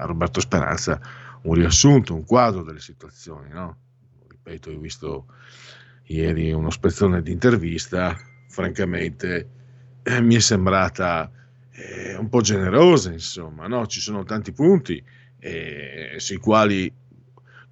[0.00, 1.00] Roberto Speranza
[1.42, 3.50] un riassunto, un quadro delle situazioni.
[3.50, 3.76] No?
[4.28, 5.26] Ripeto, ho visto
[6.04, 8.16] ieri uno spezzone di intervista,
[8.48, 9.48] francamente
[10.02, 11.30] eh, mi è sembrata
[11.70, 13.86] eh, un po' generosa, insomma, no?
[13.86, 15.02] ci sono tanti punti
[15.38, 16.92] eh, sui quali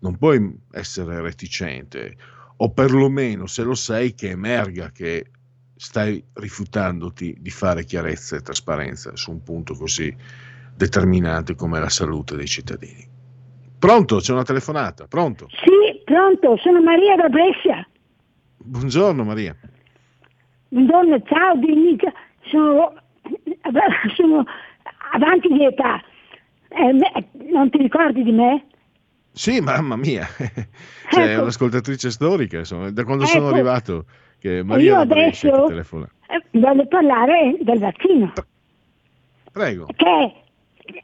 [0.00, 2.16] non puoi essere reticente,
[2.56, 5.30] o perlomeno se lo sei che emerga che
[5.76, 10.14] stai rifiutandoti di fare chiarezza e trasparenza su un punto così
[10.76, 13.08] determinante come la salute dei cittadini.
[13.78, 14.18] Pronto?
[14.18, 15.06] C'è una telefonata.
[15.06, 15.48] Pronto?
[15.48, 16.56] Sì, pronto.
[16.58, 17.86] Sono Maria da Brescia.
[18.58, 19.56] Buongiorno Maria.
[20.68, 21.96] Buongiorno, ciao, dimmi.
[22.42, 22.94] Sono,
[24.14, 24.44] sono
[25.12, 26.00] avanti di età.
[26.68, 26.92] Eh,
[27.50, 28.66] non ti ricordi di me?
[29.32, 30.26] Sì, mamma mia.
[31.10, 31.42] C'è ecco.
[31.42, 33.32] un'ascoltatrice storica, insomma, da quando ecco.
[33.32, 34.04] sono arrivato
[34.38, 36.08] che Maria Io adesso telefona.
[36.28, 38.32] Eh, voglio parlare del vaccino.
[39.50, 39.86] Prego.
[39.94, 40.41] Che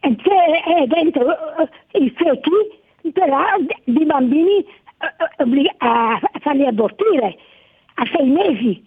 [0.01, 1.69] c'è dentro eh,
[1.99, 3.45] i feti però
[3.85, 7.37] di bambini eh, a farli abortire
[7.95, 8.85] a sei mesi,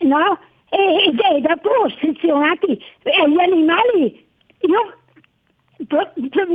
[0.00, 0.38] no?
[0.70, 4.26] E, e dopo sezionati gli animali,
[4.60, 4.98] io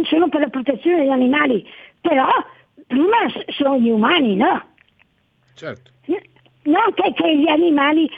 [0.03, 1.67] sono per la protezione degli animali,
[2.01, 2.29] però
[2.85, 3.17] prima
[3.47, 4.63] sono gli umani, no?
[5.55, 5.91] Certo.
[6.63, 8.09] Non che, che gli animali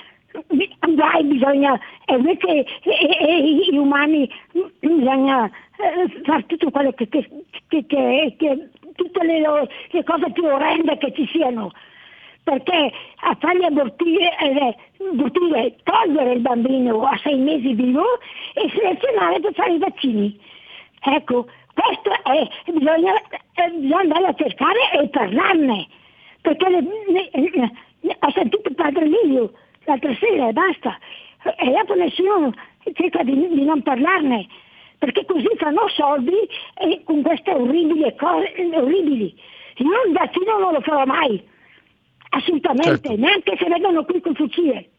[0.96, 4.30] dai bisogna, invece e, e, gli umani
[4.80, 7.28] bisogna eh, fare tutto quello che, che,
[7.68, 11.72] che, che tutte le, le, cose più orrende che ci siano,
[12.44, 12.92] perché
[13.22, 14.76] a fargli abortire, eh,
[15.12, 18.04] abortire, togliere il bambino a sei mesi vivo
[18.54, 20.40] e selezionare per fare i vaccini.
[21.02, 23.14] Ecco, questo è, bisogna,
[23.54, 25.88] eh, bisogna andare a cercare e parlarne,
[26.42, 26.82] perché le,
[27.12, 29.52] le, ho sentito padre Livio
[29.86, 30.98] l'altra sera e basta.
[31.58, 32.54] E dopo nessuno
[32.94, 34.48] cerca di, di non parlarne,
[34.98, 36.34] perché così fanno soldi
[36.80, 39.36] e con queste orribili cose, orribili.
[39.78, 41.42] Io il vaccino non lo farò mai,
[42.30, 43.16] assolutamente, Certo.
[43.16, 44.90] neanche se vengono qui col fucile.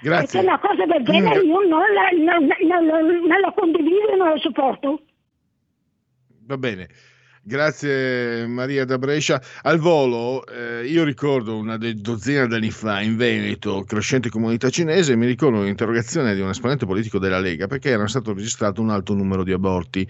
[0.00, 0.40] Grazie.
[0.40, 1.48] Perché una cosa del genere Mm.
[1.48, 2.08] io non la,
[2.38, 5.00] non, non- non- non la condivido e non la sopporto.
[6.46, 6.88] Va bene.
[7.44, 9.42] Grazie Maria da Brescia.
[9.62, 15.26] Al volo, eh, io ricordo una dozzina d'anni fa in Veneto, crescente comunità cinese, mi
[15.26, 19.42] ricordo un'interrogazione di un esponente politico della Lega perché era stato registrato un alto numero
[19.42, 20.08] di aborti.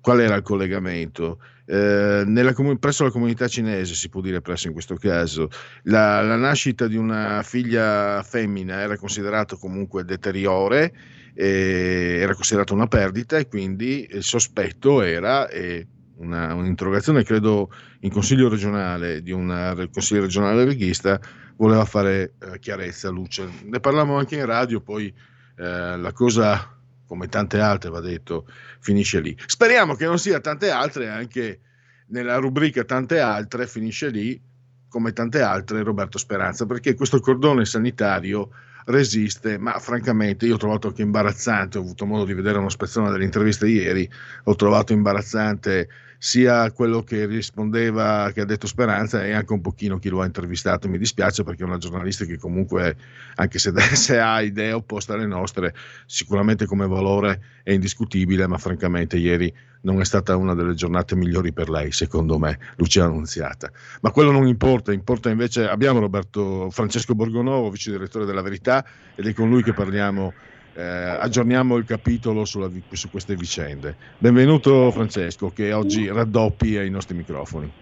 [0.00, 1.40] Qual era il collegamento?
[1.64, 5.48] Eh, nella presso la comunità cinese, si può dire presso in questo caso,
[5.82, 10.94] la, la nascita di una figlia femmina era considerato comunque deteriore,
[11.34, 18.10] eh, era considerata una perdita e quindi il sospetto era, e una, un'interrogazione credo in
[18.10, 21.20] consiglio regionale di un consiglio regionale leghista
[21.56, 23.48] voleva fare eh, chiarezza, luce.
[23.64, 25.12] Ne parlavamo anche in radio, poi
[25.56, 26.74] eh, la cosa
[27.06, 28.46] come tante altre va detto
[28.80, 29.36] finisce lì.
[29.46, 31.60] Speriamo che non sia tante altre anche
[32.08, 34.40] nella rubrica tante altre finisce lì
[34.88, 38.50] come tante altre Roberto Speranza perché questo cordone sanitario
[38.86, 43.10] resiste, ma francamente io ho trovato anche imbarazzante, ho avuto modo di vedere uno spezzone
[43.10, 44.08] delle interviste ieri,
[44.44, 45.88] ho trovato imbarazzante
[46.18, 50.24] sia quello che rispondeva, che ha detto Speranza e anche un pochino chi lo ha
[50.24, 52.96] intervistato, mi dispiace perché è una giornalista che comunque,
[53.36, 55.74] anche se, se ha idee opposte alle nostre,
[56.06, 59.52] sicuramente come valore è indiscutibile, ma francamente ieri
[59.82, 63.70] non è stata una delle giornate migliori per lei, secondo me, Lucia Annunziata.
[64.00, 68.84] Ma quello non importa, importa invece, abbiamo Roberto Francesco Borgonovo, vice direttore della Verità,
[69.14, 70.34] ed è con lui che parliamo,
[70.76, 73.96] eh, aggiorniamo il capitolo sulla su queste vicende.
[74.18, 77.72] Benvenuto Francesco, che oggi raddoppi ai nostri microfoni.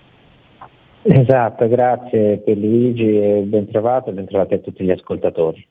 [1.03, 5.67] Esatto, grazie per Luigi e ben trovato e ben trovati a tutti gli ascoltatori.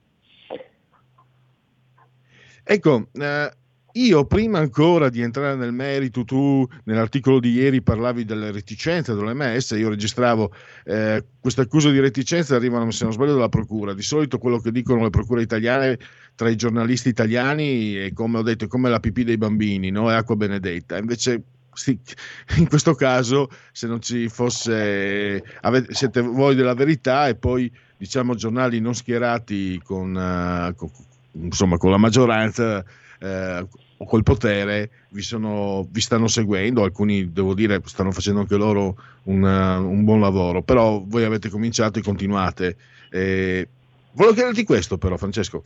[2.66, 3.52] Ecco, eh,
[3.94, 9.72] io prima ancora di entrare nel merito, tu nell'articolo di ieri parlavi delle reticenze dell'OMS,
[9.72, 10.52] io registravo
[10.86, 13.94] eh, queste accuse di reticenza arrivano, se non sbaglio, dalla procura.
[13.94, 16.00] Di solito quello che dicono le procure italiane
[16.36, 20.10] tra i giornalisti italiani è come ho detto, è come la pipì dei bambini, no?
[20.10, 20.98] è acqua benedetta.
[20.98, 21.44] Invece
[21.74, 21.98] sì,
[22.58, 28.34] in questo caso se non ci fosse avete, siete voi della verità e poi diciamo
[28.34, 30.92] giornali non schierati con, eh, con-
[31.34, 32.84] insomma con la maggioranza
[33.20, 33.68] eh,
[33.98, 38.98] o col potere vi, sono, vi stanno seguendo alcuni devo dire stanno facendo anche loro
[39.24, 42.76] un, eh, un buon lavoro però voi avete cominciato e continuate
[43.10, 43.68] Eh,
[44.14, 45.62] volevo chiederti questo però Francesco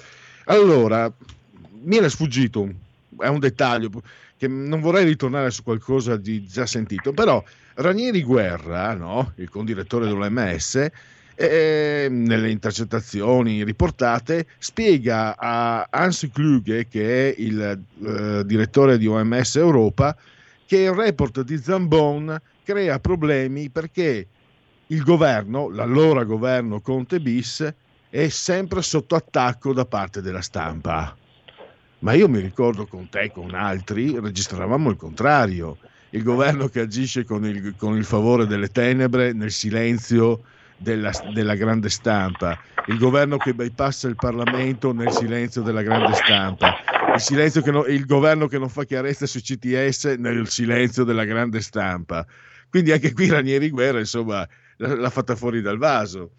[0.45, 1.11] allora
[1.83, 2.69] mi era sfuggito
[3.19, 3.89] è un dettaglio
[4.37, 7.43] che non vorrei ritornare su qualcosa di già sentito, però
[7.75, 9.33] Ranieri Guerra, no?
[9.35, 10.87] il condirettore dell'OMS,
[11.39, 19.57] eh, nelle intercettazioni riportate, spiega a Hans Kluge, che è il eh, direttore di OMS
[19.57, 20.18] Europa,
[20.65, 24.27] che il report di Zambon crea problemi perché
[24.88, 27.72] il governo, l'allora governo Conte bis,
[28.09, 31.15] è sempre sotto attacco da parte della stampa.
[31.99, 35.77] Ma io mi ricordo con te e con altri registravamo il contrario,
[36.11, 40.41] il governo che agisce con il, con il favore delle tenebre nel silenzio
[40.77, 46.75] della, della grande stampa, il governo che bypassa il Parlamento nel silenzio della grande stampa,
[47.13, 51.25] il, silenzio che no- il governo che non fa chiarezza sui CTS nel silenzio della
[51.25, 52.25] grande stampa.
[52.69, 54.47] Quindi anche qui Ranieri Guerra, insomma,
[54.77, 56.31] l'ha, fatta fuori dal vaso.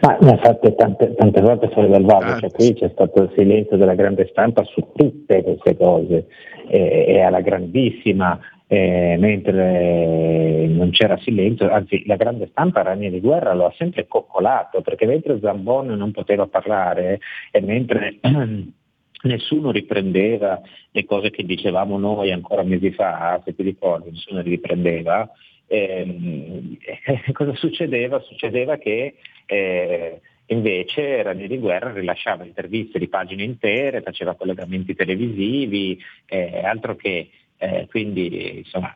[0.00, 3.32] Ma ne ha fatte tante, tante volte fuori dal vaso, cioè qui c'è stato il
[3.36, 6.26] silenzio della grande stampa su tutte queste cose.
[6.66, 8.38] E, e alla grandissima,
[8.74, 14.80] eh, mentre non c'era silenzio, anzi la grande stampa Ranieri Guerra lo ha sempre coccolato,
[14.80, 17.20] perché mentre Zambon non poteva parlare
[17.52, 18.18] e mentre
[19.22, 20.60] nessuno riprendeva
[20.90, 25.30] le cose che dicevamo noi ancora mesi fa, se ti ricordi, nessuno li riprendeva,
[25.68, 26.76] ehm,
[27.32, 28.18] cosa succedeva?
[28.22, 29.14] Succedeva che
[29.46, 35.96] eh, invece Ranieri Guerra rilasciava interviste di pagine intere, faceva collegamenti televisivi,
[36.26, 37.28] eh, altro che
[37.64, 38.94] eh, quindi insomma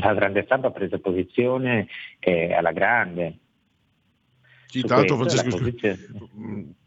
[0.00, 1.88] la grande stampa ha preso posizione
[2.18, 3.38] eh, alla grande.
[4.66, 5.98] Sì, Su questo, Francesco, posizione-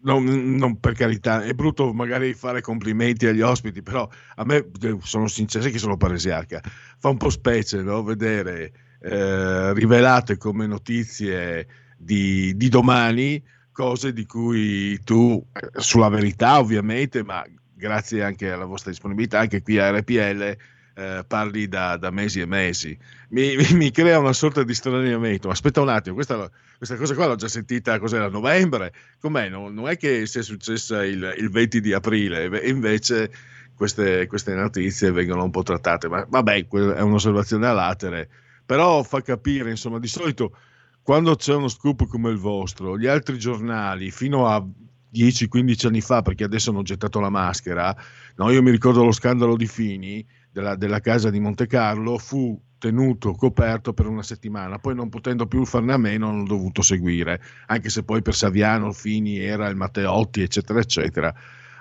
[0.02, 4.98] non, non per carità, è brutto magari fare complimenti agli ospiti, però a me, eh,
[5.02, 6.62] sono sincero, che sono paresiarca,
[6.98, 8.04] fa un po' specie no?
[8.04, 13.42] vedere eh, rivelate come notizie di, di domani
[13.72, 19.62] cose di cui tu, eh, sulla verità ovviamente, ma grazie anche alla vostra disponibilità, anche
[19.62, 20.58] qui a RPL,
[20.98, 22.98] eh, parli da, da mesi e mesi.
[23.30, 25.50] Mi, mi- mi crea una sorta di straniamento.
[25.50, 28.92] Aspetta un attimo, questa, questa cosa qua l'ho già sentita, cos'era, novembre?
[29.20, 29.48] Com'è?
[29.48, 33.32] Non, non è che sia successa il, il 20 di aprile, invece
[33.76, 38.28] queste, queste notizie vengono un po' trattate, ma vabbè, è un'osservazione a latere,
[38.66, 40.58] però fa capire, insomma, di solito
[41.04, 44.66] quando c'è uno scoop come il vostro, gli altri giornali fino a
[45.14, 47.96] 10-15 anni fa, perché adesso hanno gettato la maschera,
[48.36, 50.26] no, io mi ricordo lo scandalo di Fini
[50.58, 55.46] della, della casa di Monte Carlo, fu tenuto coperto per una settimana, poi non potendo
[55.46, 59.76] più farne a meno hanno dovuto seguire, anche se poi per Saviano Fini era il
[59.76, 61.34] Matteotti, eccetera, eccetera.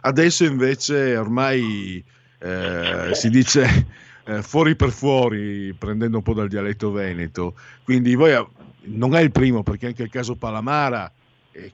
[0.02, 2.04] Adesso invece ormai
[2.38, 3.86] eh, si dice
[4.24, 8.34] eh, fuori per fuori, prendendo un po' dal dialetto veneto, quindi voi
[8.82, 11.10] non è il primo, perché anche il caso Palamara
[11.50, 11.72] e,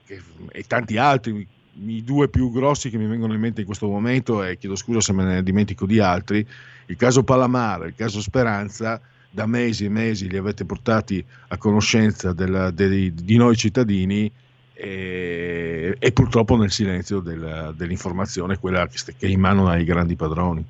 [0.51, 1.45] e tanti altri,
[1.85, 5.01] i due più grossi che mi vengono in mente in questo momento, e chiedo scusa
[5.01, 6.45] se me ne dimentico di altri,
[6.87, 12.33] il caso Palamara, il caso Speranza, da mesi e mesi li avete portati a conoscenza
[12.33, 14.31] della, dei, di noi cittadini
[14.73, 20.15] e, e, purtroppo nel silenzio del, dell'informazione, quella che, che è in mano ai grandi
[20.15, 20.63] padroni.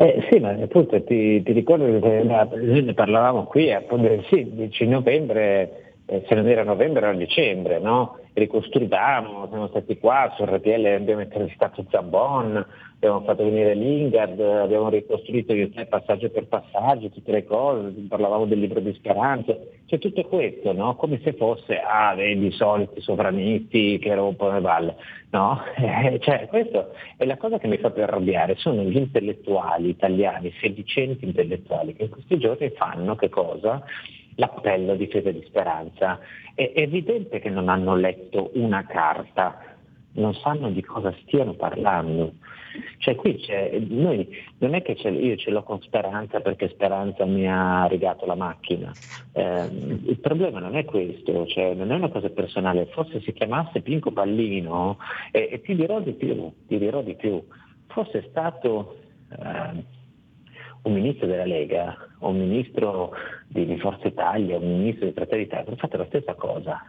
[0.00, 2.22] Eh, sì, ma appunto ti, ti ricordo che
[2.82, 8.16] ne parlavamo qui, appunto, sì, 10 novembre, eh, se non era novembre era dicembre, no?
[8.32, 12.64] ricostruivamo, siamo stati qua, su RPL abbiamo intervistato Zambon,
[12.94, 18.46] abbiamo fatto venire Lingard, abbiamo ricostruito io te passaggio per passaggio, tutte le cose, parlavamo
[18.46, 19.54] del libro di Speranza,
[19.84, 20.96] cioè tutto questo, no?
[20.96, 24.96] come se fosse, ah, vedi i soliti sovranisti che rompono le balle,
[25.30, 25.60] no?
[25.98, 30.52] Eh, cioè, questa è la cosa che mi fa più arrabbiare, sono gli intellettuali italiani,
[30.60, 33.82] sedicenti intellettuali, che in questi giorni fanno che cosa?
[34.38, 36.20] L'appello a difesa di Speranza.
[36.54, 39.76] È evidente che non hanno letto una carta,
[40.12, 42.34] non sanno di cosa stiano parlando.
[42.98, 43.44] Cioè qui
[43.88, 44.28] noi,
[44.58, 48.92] non è che io ce l'ho con Speranza perché Speranza mi ha rigato la macchina,
[49.32, 53.80] eh, il problema non è questo, cioè, non è una cosa personale, forse si chiamasse
[53.80, 54.98] Pinco Pallino
[55.32, 57.42] e, e ti dirò di più, ti dirò di più,
[57.86, 58.96] fosse stato
[59.30, 59.84] eh,
[60.82, 63.12] un ministro della Lega, un ministro
[63.46, 66.82] di, Forza Italia, un ministro di Fratelli d'Italia, fatto la stessa cosa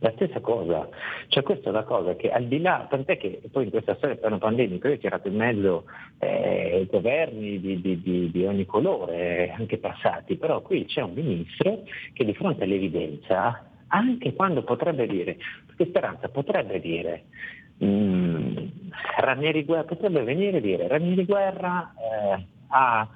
[0.00, 0.88] la stessa cosa,
[1.26, 4.14] cioè questa è una cosa che al di là, tant'è che poi in questa storia
[4.14, 5.84] del piano pandemico io ho tirato in mezzo
[6.18, 11.82] eh, governi di, di, di, ogni colore, anche passati, però qui c'è un ministro
[12.12, 15.36] che di fronte all'evidenza, anche quando potrebbe dire,
[15.66, 17.24] perché Speranza potrebbe dire,
[17.82, 18.56] mm,
[19.16, 23.08] Ranieri Guerra, potrebbe venire a dire, Ranieri Guerra eh, ha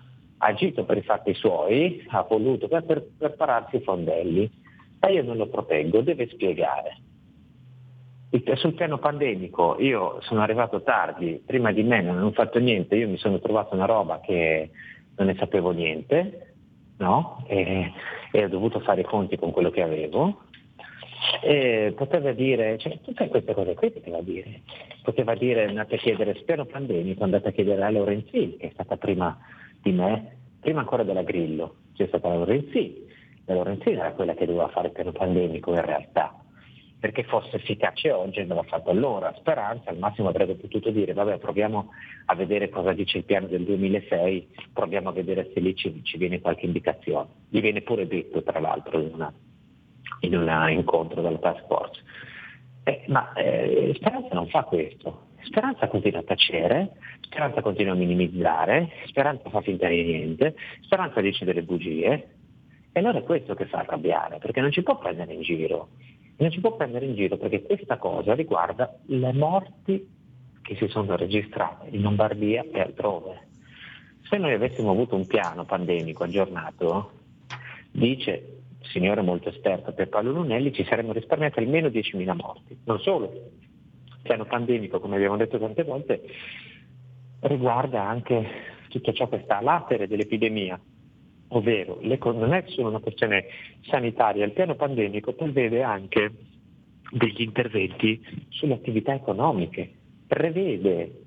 [0.43, 4.51] agito per i fatti suoi, ha voluto per, per pararsi i fondelli
[5.03, 6.99] ma io non lo proteggo, deve spiegare.
[8.55, 13.09] Sul piano pandemico io sono arrivato tardi, prima di me non ho fatto niente, io
[13.09, 14.71] mi sono trovato una roba che
[15.17, 16.55] non ne sapevo niente,
[16.99, 17.45] no?
[17.49, 17.93] e,
[18.31, 20.45] e ho dovuto fare i conti con quello che avevo.
[21.43, 24.63] E poteva dire, cioè, tutte queste cose qui poteva dire.
[25.03, 28.97] Poteva dire, andate a chiedere, piano pandemico, andate a chiedere a Lorenzini, che è stata
[28.97, 29.37] prima
[29.83, 33.11] di me, prima ancora della Grillo, c'è stata Lorenzini
[33.45, 36.35] la Lorenzini era quella che doveva fare il piano pandemico in realtà,
[36.99, 39.35] perché fosse efficace oggi andava fatto allora.
[39.37, 41.91] Speranza al massimo avrebbe potuto dire vabbè proviamo
[42.27, 46.17] a vedere cosa dice il piano del 2006, proviamo a vedere se lì ci, ci
[46.19, 47.29] viene qualche indicazione.
[47.49, 49.33] Gli viene pure detto tra l'altro in, una,
[50.21, 52.03] in un incontro della task force.
[52.85, 55.31] Eh, ma eh, Speranza non fa questo.
[55.45, 61.45] Speranza continua a tacere, Speranza continua a minimizzare, Speranza fa finta di niente, Speranza dice
[61.45, 62.29] delle bugie,
[62.93, 65.89] e allora è questo che fa arrabbiare, perché non ci può prendere in giro.
[66.37, 70.09] Non ci può prendere in giro perché questa cosa riguarda le morti
[70.63, 73.49] che si sono registrate in Lombardia e altrove.
[74.29, 77.13] Se noi avessimo avuto un piano pandemico aggiornato,
[77.91, 82.79] dice signore molto esperto per Paolo Lunelli, ci saremmo risparmiati almeno 10.000 morti.
[82.85, 83.51] Non solo,
[84.23, 86.23] piano pandemico, come abbiamo detto tante volte,
[87.41, 88.47] riguarda anche
[88.89, 90.81] tutto ciò che sta a latere dell'epidemia,
[91.49, 93.47] ovvero non è solo una questione
[93.83, 96.33] sanitaria, il piano pandemico prevede anche
[97.11, 99.91] degli interventi sulle attività economiche,
[100.27, 101.25] prevede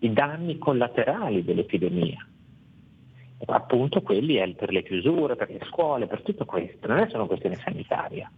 [0.00, 2.26] i danni collaterali dell'epidemia,
[3.46, 7.26] appunto quelli per le chiusure, per le scuole, per tutto questo, non è solo una
[7.28, 8.30] questione sanitaria.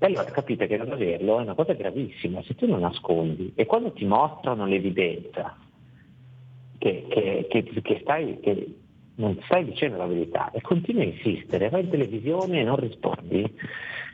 [0.00, 3.66] E allora capite che non averlo è una cosa gravissima, se tu non nascondi e
[3.66, 5.56] quando ti mostrano l'evidenza
[6.78, 8.38] che, che, che, che stai,
[9.16, 13.42] non stai dicendo la verità e continui a insistere, vai in televisione e non rispondi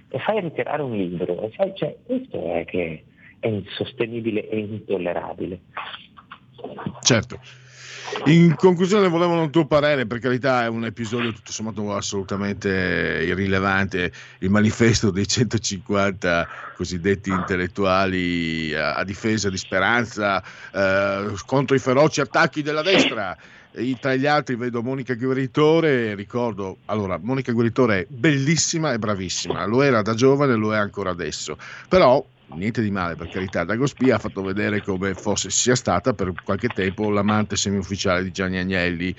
[0.09, 3.05] e fai ritirare un libro, e fai, cioè, questo è che
[3.41, 5.61] è insostenibile e intollerabile.
[7.03, 7.39] Certo.
[8.27, 14.13] In conclusione, volevano un tuo parere, per carità, è un episodio tutto sommato assolutamente irrilevante.
[14.39, 22.21] Il manifesto dei 150 cosiddetti intellettuali a, a difesa di speranza eh, contro i feroci
[22.21, 23.37] attacchi della destra.
[23.77, 29.67] E tra gli altri vedo Monica Gueritore, ricordo, allora, Monica Gueritore è bellissima e bravissima,
[29.67, 31.59] lo era da giovane, lo è ancora adesso,
[31.89, 32.25] però
[32.55, 36.69] niente di male per carità, Dagospia ha fatto vedere come fosse sia stata per qualche
[36.69, 39.15] tempo l'amante semiufficiale di Gianni Agnelli.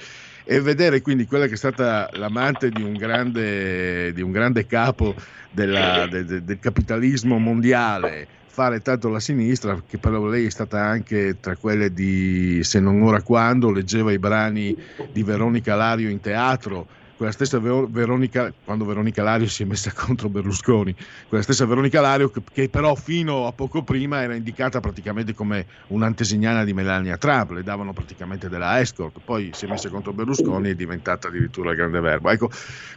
[0.47, 5.15] E vedere quindi quella che è stata l'amante di un grande, di un grande capo
[5.49, 8.27] della, de, de, del capitalismo mondiale.
[8.45, 13.01] Fare tanto la sinistra, che però lei è stata anche tra quelle di Se non
[13.01, 14.77] ora quando, leggeva i brani
[15.11, 16.87] di Veronica Lario in teatro,
[17.17, 20.93] quella stessa Veronica, quando Veronica Lario si è messa contro Berlusconi,
[21.27, 25.65] quella stessa Veronica Lario che, che, però fino a poco prima era indicata praticamente come
[25.87, 30.69] un'antesignana di Melania Trump, le davano praticamente della escort, poi si è messa contro Berlusconi
[30.69, 32.29] e è diventata addirittura il grande verbo.
[32.29, 32.49] Ecco,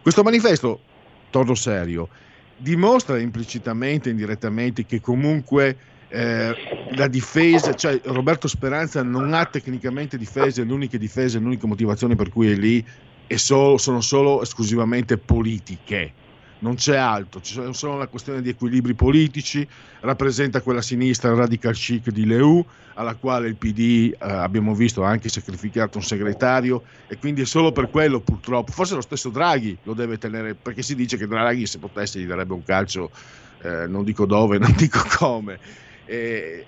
[0.03, 0.81] questo manifesto,
[1.31, 2.09] torno serio,
[2.57, 5.77] dimostra implicitamente, indirettamente, che comunque
[6.09, 6.55] eh,
[6.93, 12.51] la difesa, cioè Roberto Speranza non ha tecnicamente difese, difese, le uniche motivazioni per cui
[12.51, 12.85] è lì
[13.37, 16.13] solo, sono solo esclusivamente politiche.
[16.61, 19.67] Non c'è altro, c'è solo una questione di equilibri politici,
[20.01, 22.65] rappresenta quella sinistra radical chic di Leu,
[22.95, 27.45] alla quale il PD eh, abbiamo visto ha anche sacrificato un segretario e quindi è
[27.45, 31.29] solo per quello purtroppo, forse lo stesso Draghi lo deve tenere, perché si dice che
[31.29, 33.11] Draghi se potesse gli darebbe un calcio,
[33.63, 35.59] eh, non dico dove, non dico come.
[36.07, 36.67] E,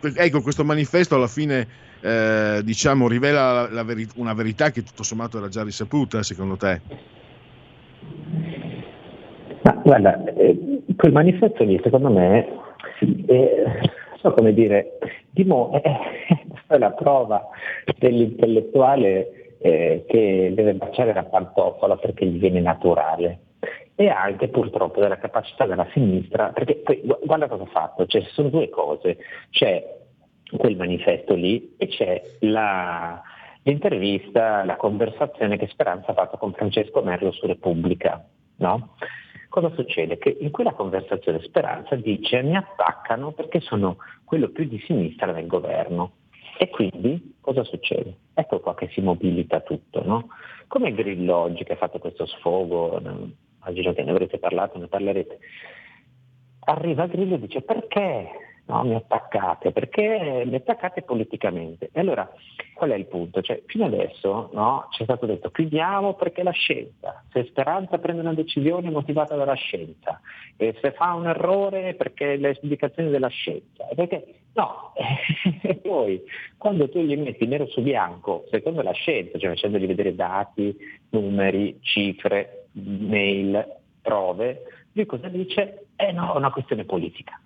[0.00, 1.68] ecco, questo manifesto alla fine
[2.00, 6.80] eh, diciamo, rivela la veri- una verità che tutto sommato era già risaputa, secondo te?
[9.62, 12.48] Ma guarda, eh, quel manifesto lì, secondo me,
[13.26, 13.64] eh,
[14.20, 14.98] so come dire,
[15.30, 17.48] dimo, è la prova
[17.98, 23.40] dell'intellettuale eh, che deve baciare la pantofola perché gli viene naturale
[23.96, 28.30] e anche purtroppo della capacità della sinistra, perché poi guarda cosa ha fatto, cioè, ci
[28.30, 29.16] sono due cose,
[29.50, 29.97] c'è
[30.56, 33.20] quel manifesto lì e c'è la,
[33.62, 38.24] l'intervista, la conversazione che Speranza ha fatto con Francesco Merlo su Repubblica.
[38.56, 38.94] No?
[39.48, 40.18] Cosa succede?
[40.18, 45.46] Che in quella conversazione Speranza dice mi attaccano perché sono quello più di sinistra nel
[45.46, 46.12] governo.
[46.60, 48.16] E quindi cosa succede?
[48.34, 50.28] Ecco qua che si mobilita tutto, no?
[50.66, 55.38] Come Grillo oggi che ha fatto questo sfogo, immagino che ne avrete parlato, ne parlerete.
[56.60, 61.88] Arriva Grillo e dice perché no, mi attaccate, perché mi attaccate politicamente.
[61.92, 62.30] E allora
[62.74, 63.40] qual è il punto?
[63.40, 68.20] Cioè, fino adesso no, ci è stato detto chiudiamo perché la scienza, se Speranza prende
[68.20, 70.20] una decisione motivata dalla scienza,
[70.56, 74.92] e se fa un errore perché le indicazioni della scienza, perché no,
[75.62, 76.22] e poi
[76.56, 80.76] quando tu gli metti nero su bianco, secondo la scienza, cioè facendogli vedere dati,
[81.10, 84.62] numeri, cifre, mail, prove,
[84.92, 85.86] lui cosa dice?
[85.96, 87.40] Eh no, è una questione politica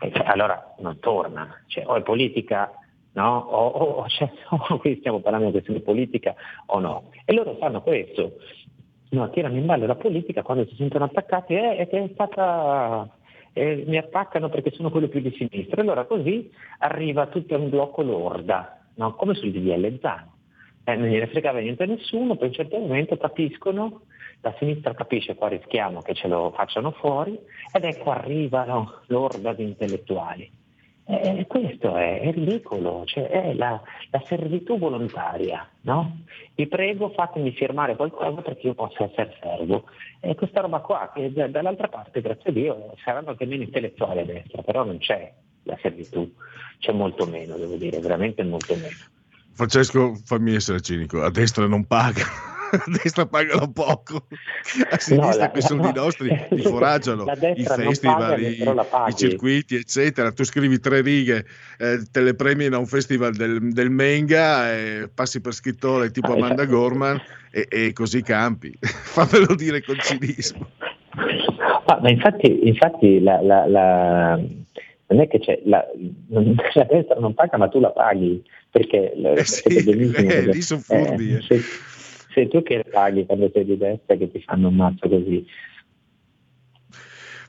[0.00, 2.72] cioè, allora non torna, cioè, o è politica
[3.12, 3.38] no?
[3.38, 6.34] o, o, cioè, o, qui stiamo parlando di questione politica
[6.66, 7.10] o no.
[7.24, 8.36] E loro fanno questo,
[9.10, 13.08] no, tirano in ballo la politica quando si sentono attaccati eh, è stata
[13.52, 15.82] eh, mi attaccano perché sono quello più di sinistra.
[15.82, 19.14] Allora così arriva tutto un blocco lorda, no?
[19.14, 20.28] come sul DDL Zan.
[20.84, 24.02] Eh, non gliene fregava niente a nessuno, poi a un certo momento capiscono
[24.42, 27.38] la sinistra capisce qua rischiamo che ce lo facciano fuori
[27.72, 30.58] ed ecco arrivano l'orda di intellettuali.
[31.04, 36.20] E questo è, è ridicolo, cioè è la, la, servitù volontaria, no?
[36.54, 39.86] Vi prego fatemi firmare qualcosa perché io possa essere servo.
[40.20, 44.24] E questa roba qua, che dall'altra parte, grazie a Dio, saranno anche meno intellettuali a
[44.24, 45.32] destra, però non c'è
[45.64, 46.32] la servitù,
[46.78, 48.96] c'è molto meno, devo dire, veramente molto meno.
[49.52, 54.26] Francesco, fammi essere cinico, a destra non paga a destra pagano poco,
[54.90, 57.24] a sinistra no, quei soldi no, nostri li foraggiano
[57.54, 60.32] i festival, i, i, circuiti, eccetera.
[60.32, 61.44] Tu scrivi tre righe,
[61.78, 66.32] eh, te le premiano a un festival del, del Menga, eh, passi per scrittore tipo
[66.32, 66.76] ah, Amanda esatto.
[66.76, 67.20] Gorman
[67.50, 68.72] e, e, così campi.
[68.80, 70.68] Fammelo dire con cinismo.
[71.86, 75.84] Ah, ma infatti, infatti la, la, la, non è che c'è la,
[76.28, 81.34] la destra non paga, ma tu la paghi perché eh sì, eh, lì sono furbi.
[81.34, 81.88] Eh, sì
[82.32, 85.46] sei tu che paghi quando sei di destra che ti fanno un mazzo così.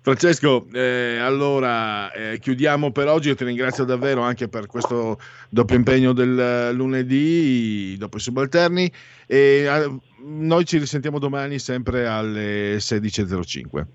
[0.03, 3.27] Francesco, eh, allora eh, chiudiamo per oggi.
[3.27, 8.91] Io ti ringrazio davvero anche per questo doppio impegno del lunedì dopo i subalterni.
[9.27, 13.85] E eh, noi ci risentiamo domani sempre alle 16.05.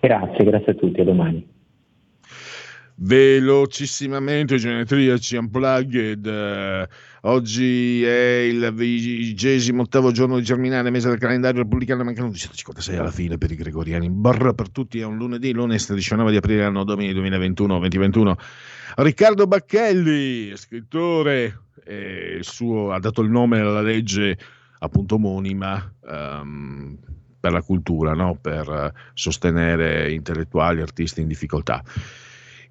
[0.00, 1.46] Grazie, grazie a tutti, a domani.
[2.94, 6.26] Velocissimamente, genetriaci unplugged.
[6.26, 6.88] eh,
[7.22, 13.10] oggi è il vigesimo ottavo giorno di Germinale, mese del calendario repubblicano, mancano 256 alla
[13.10, 14.10] fine per i gregoriani.
[14.10, 18.34] Barra per tutti, è un lunedì, lunes 19 di aprile, anno domini 2021-2021.
[18.96, 24.36] Riccardo Bacchelli, scrittore, eh, suo- ha dato il nome alla legge
[24.78, 26.98] appunto omonima ehm,
[27.40, 28.36] per la cultura, no?
[28.40, 31.82] per eh, sostenere intellettuali, artisti in difficoltà.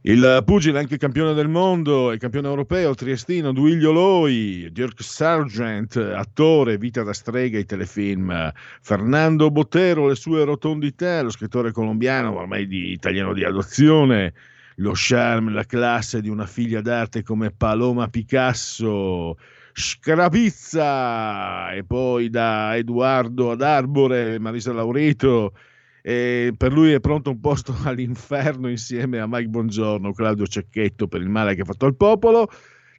[0.03, 6.79] Il pugile, anche campione del mondo e campione europeo, triestino, Duilio Loi, Dirk Sargent, attore,
[6.79, 8.51] vita da strega ai telefilm,
[8.81, 14.33] Fernando Botero, le sue rotondità, lo scrittore colombiano, ormai di italiano di adozione,
[14.77, 19.37] lo charme, la classe di una figlia d'arte come Paloma Picasso,
[19.71, 25.53] Scravizza e poi da Edoardo ad Arbore, Marisa Laurito,
[26.01, 31.21] e per lui è pronto un posto all'inferno insieme a Mike Bongiorno, Claudio Cecchetto per
[31.21, 32.49] il male che ha fatto al popolo,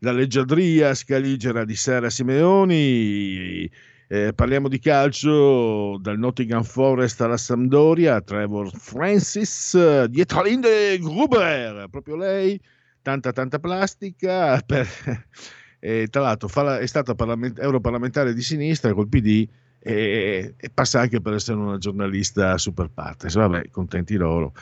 [0.00, 3.70] la leggiadria scaligera di Sara Simeoni,
[4.08, 11.86] eh, parliamo di calcio dal Nottingham Forest alla Sampdoria, Trevor Francis, eh, dietro Linde Gruber,
[11.90, 12.60] proprio lei,
[13.00, 14.86] tanta tanta plastica, per-
[15.80, 19.48] e tra l'altro fa è stata parlament- europarlamentare di sinistra col PD
[19.82, 23.34] e, e passa anche per essere una giornalista super partes.
[23.34, 24.52] Vabbè, contenti loro.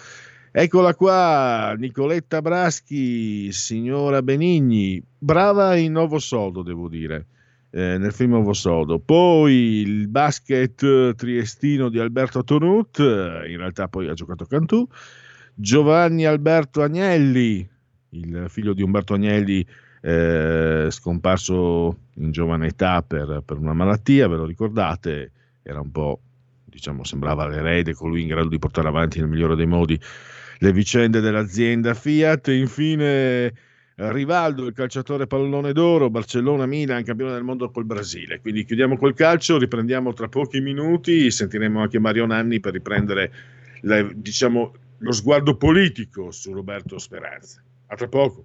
[0.53, 7.27] Eccola qua, Nicoletta Braschi, signora Benigni, brava in Nuovo Sodo, devo dire,
[7.71, 8.99] eh, nel film Nuovo Sodo.
[8.99, 14.85] Poi il basket triestino di Alberto Tonut, in realtà poi ha giocato Cantù.
[15.55, 17.69] Giovanni Alberto Agnelli,
[18.09, 19.65] il figlio di Umberto Agnelli,
[20.01, 25.33] eh, scomparso in giovane età per, per una malattia, ve lo ricordate?
[25.63, 26.21] Era un po',
[26.65, 30.01] diciamo, sembrava l'erede, colui in grado di portare avanti nel migliore dei modi
[30.59, 32.49] le vicende dell'azienda Fiat.
[32.49, 33.53] Infine
[33.95, 38.41] Rivaldo, il calciatore pallone d'oro, Barcellona, Milan, campione del mondo col Brasile.
[38.41, 43.33] Quindi chiudiamo col calcio, riprendiamo tra pochi minuti, sentiremo anche Mario Nanni per riprendere
[43.83, 47.63] la- diciamo, lo sguardo politico su Roberto Speranza.
[47.89, 48.45] A tra poco.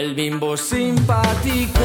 [0.00, 1.79] el bimbo simpático.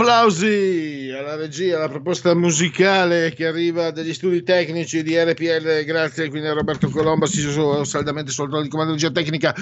[0.00, 5.84] Applausi alla regia, alla proposta musicale che arriva dagli studi tecnici di RPL.
[5.84, 9.54] Grazie quindi a Roberto Colombo, assiso saldamente sul ruolo di comando di regia tecnica.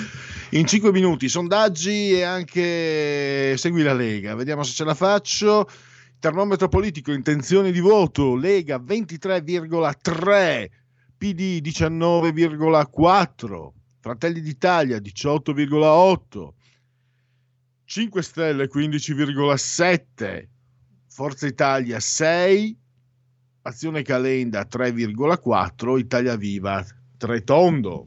[0.50, 4.36] In 5 minuti, sondaggi e anche segui la Lega.
[4.36, 5.68] Vediamo se ce la faccio.
[6.20, 8.36] Termometro politico, intenzioni di voto.
[8.36, 10.66] Lega 23,3,
[11.18, 16.50] PD 19,4, Fratelli d'Italia 18,8.
[17.90, 20.46] 5 Stelle 15,7,
[21.06, 22.76] Forza Italia 6,
[23.62, 26.84] Azione Calenda 3,4, Italia Viva
[27.16, 28.06] 3 tondo.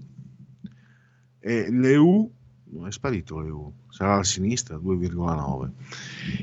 [1.39, 2.31] E l'EU
[2.65, 5.71] non è sparito l'EU, sarà a sinistra 2,9.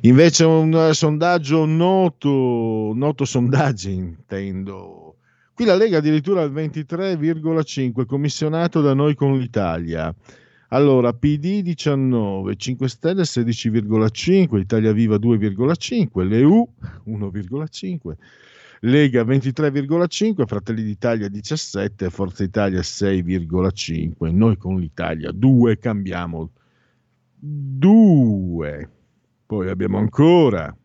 [0.01, 5.19] Invece un sondaggio noto, noto sondaggio intendo.
[5.55, 10.13] Qui la Lega addirittura al 23,5, commissionato da noi con l'Italia.
[10.71, 16.69] Allora, PD 19, 5 Stelle 16,5, Italia Viva 2,5, l'EU
[17.07, 18.17] 1,5,
[18.81, 24.31] Lega 23,5, Fratelli d'Italia 17, Forza Italia 6,5.
[24.31, 26.51] Noi con l'Italia 2 cambiamo
[27.41, 28.91] 2.
[29.47, 30.77] Poi abbiamo ancora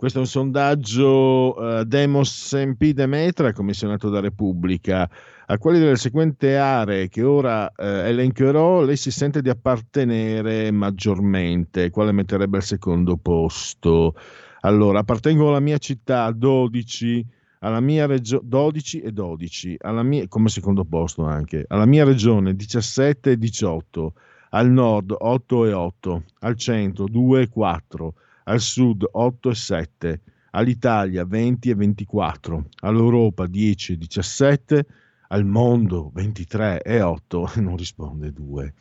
[0.00, 5.06] questo è un sondaggio eh, Demos MP Demetra, commissionato da Repubblica.
[5.44, 11.90] A quali delle seguenti aree che ora eh, elencherò lei si sente di appartenere maggiormente?
[11.90, 14.14] Quale metterebbe al secondo posto?
[14.60, 17.26] Allora, appartengo alla mia città 12,
[17.58, 22.56] alla mia regione 12 e 12, alla mia, come secondo posto anche, alla mia regione
[22.56, 24.14] 17 e 18,
[24.48, 28.14] al nord 8 e 8, al centro 2 e 4
[28.50, 30.20] al sud 8 e 7,
[30.50, 34.86] all'Italia 20 e 24, all'Europa 10 e 17,
[35.28, 38.74] al mondo 23 e 8, non risponde 2.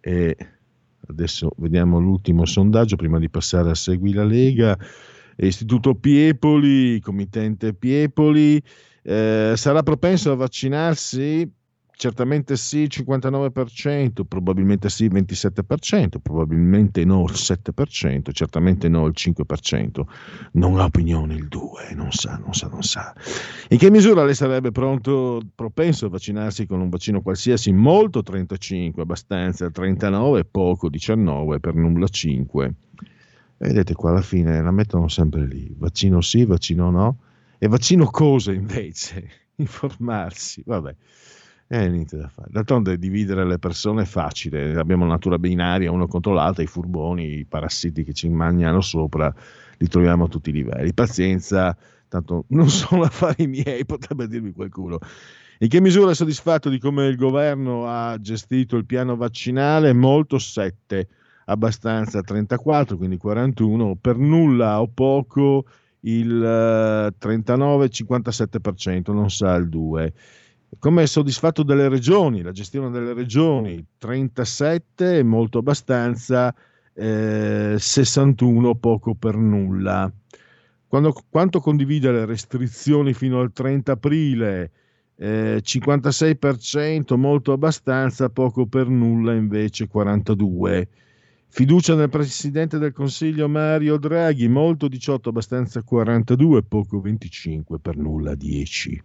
[0.00, 0.36] E
[1.08, 4.78] adesso vediamo l'ultimo sondaggio prima di passare a Segui la Lega.
[5.36, 8.62] Istituto Piepoli, committente Piepoli,
[9.02, 11.50] eh, sarà propenso a vaccinarsi?
[12.00, 20.00] Certamente sì, 59%, probabilmente sì, 27%, probabilmente no, il 7%, certamente no, il 5%.
[20.52, 23.14] Non ha opinione il 2%, non sa, non sa, non sa.
[23.68, 27.70] In che misura lei sarebbe pronto, propenso a vaccinarsi con un vaccino qualsiasi?
[27.70, 32.74] Molto 35, abbastanza 39, poco 19, per nulla 5.
[33.58, 37.18] Vedete qua alla fine la mettono sempre lì, vaccino sì, vaccino no.
[37.58, 39.28] E vaccino cosa invece?
[39.56, 40.96] Informarsi, vabbè.
[41.72, 42.48] Eh, niente da fare.
[42.50, 47.44] D'altronde dividere le persone è facile, abbiamo natura binaria uno contro l'altro, i furboni, i
[47.44, 49.32] parassiti che ci mangiano sopra,
[49.78, 50.92] li troviamo a tutti i livelli.
[50.92, 51.76] Pazienza,
[52.08, 54.98] tanto non sono affari miei, potrebbe dirmi qualcuno.
[55.60, 59.92] In che misura è soddisfatto di come il governo ha gestito il piano vaccinale?
[59.92, 61.06] Molto 7,
[61.44, 65.66] abbastanza 34, quindi 41, per nulla o poco
[66.00, 70.12] il eh, 39-57%, non sa il 2.
[70.78, 76.54] Come è soddisfatto delle regioni, la gestione delle regioni 37, molto abbastanza,
[76.94, 80.10] eh, 61 poco per nulla.
[80.86, 84.70] Quando, quanto condivide le restrizioni fino al 30 aprile?
[85.16, 90.88] Eh, 56%, molto abbastanza, poco per nulla invece 42%.
[91.52, 98.36] Fiducia nel Presidente del Consiglio Mario Draghi, molto 18, abbastanza 42, poco 25, per nulla
[98.36, 99.02] 10.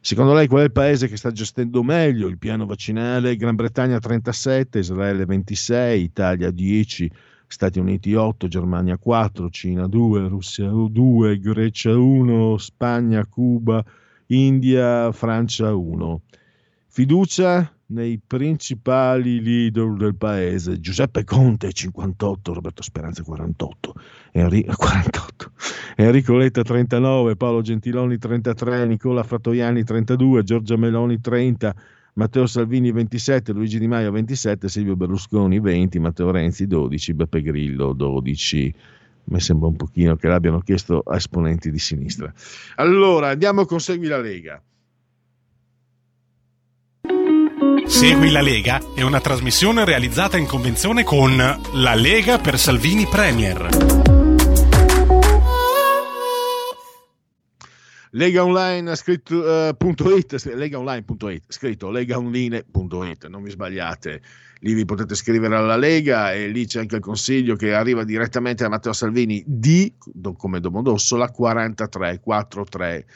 [0.00, 3.36] Secondo lei qual è il paese che sta gestendo meglio il piano vaccinale?
[3.36, 7.10] Gran Bretagna 37, Israele 26, Italia 10,
[7.46, 13.84] Stati Uniti 8, Germania 4, Cina 2, Russia 2, Grecia 1, Spagna, Cuba,
[14.26, 16.22] India, Francia 1.
[16.86, 23.94] Fiducia nei principali leader del paese, Giuseppe Conte 58, Roberto Speranza 48,
[24.32, 25.52] Enri- 48,
[25.96, 31.74] Enrico Letta 39, Paolo Gentiloni 33, Nicola Frattoiani 32, Giorgia Meloni 30,
[32.14, 37.92] Matteo Salvini 27, Luigi Di Maio 27, Silvio Berlusconi 20, Matteo Renzi 12, Beppe Grillo
[37.92, 38.74] 12.
[39.30, 42.32] Mi sembra un pochino che l'abbiano chiesto a esponenti di sinistra.
[42.76, 44.60] Allora, andiamo con Segui la Lega.
[47.88, 53.66] Segui la Lega è una trasmissione realizzata in convenzione con La Lega per Salvini Premier.
[58.10, 59.74] Legaonline scritto, eh,
[60.54, 64.20] legaonline.it, scritto legaonline.it, non vi sbagliate,
[64.60, 68.64] lì vi potete scrivere alla Lega e lì c'è anche il consiglio che arriva direttamente
[68.64, 69.94] da Matteo Salvini di,
[70.36, 73.06] come Domodossola, 4343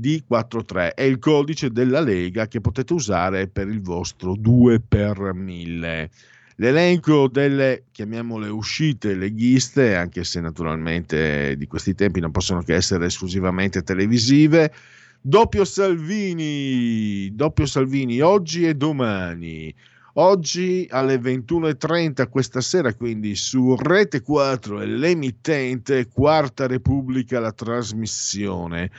[0.00, 6.10] D43 è il codice della Lega che potete usare per il vostro 2 per 1000.
[6.56, 13.06] L'elenco delle, chiamiamole, uscite leghiste, anche se naturalmente di questi tempi non possono che essere
[13.06, 14.72] esclusivamente televisive,
[15.20, 19.74] doppio Salvini, doppio Salvini oggi e domani.
[20.14, 28.90] Oggi alle 21.30 questa sera, quindi su Rete 4 e l'emittente Quarta Repubblica la trasmissione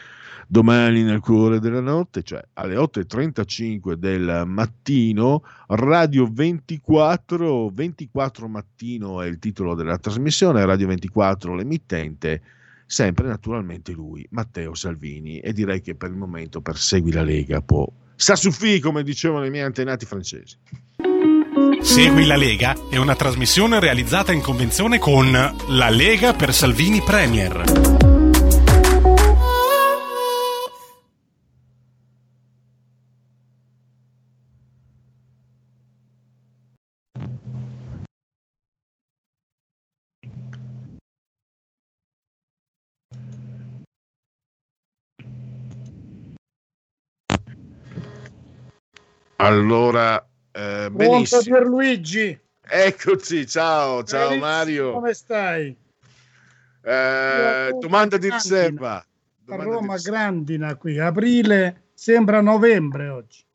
[0.51, 9.27] domani nel cuore della notte, cioè alle 8.35 del mattino, Radio 24, 24 mattino è
[9.27, 12.41] il titolo della trasmissione, Radio 24 l'emittente,
[12.87, 17.61] sempre naturalmente lui, Matteo Salvini, e direi che per il momento per Segui la Lega
[17.61, 17.87] può...
[18.15, 18.49] Sta su
[18.81, 20.57] come dicevano i miei antenati francesi.
[21.81, 28.08] Segui la Lega è una trasmissione realizzata in convenzione con La Lega per Salvini Premier.
[49.41, 50.21] Allora,
[50.51, 51.41] eh, benissimo.
[51.41, 52.37] Pierluigi?
[52.61, 54.91] Eccoci, ciao, ciao Benissimo, Mario.
[54.91, 55.77] Come stai?
[56.81, 58.95] Eh, domanda di riserva.
[58.95, 59.05] A
[59.45, 60.17] Domanda Roma riserva.
[60.17, 63.45] grandina qui, aprile sembra novembre oggi.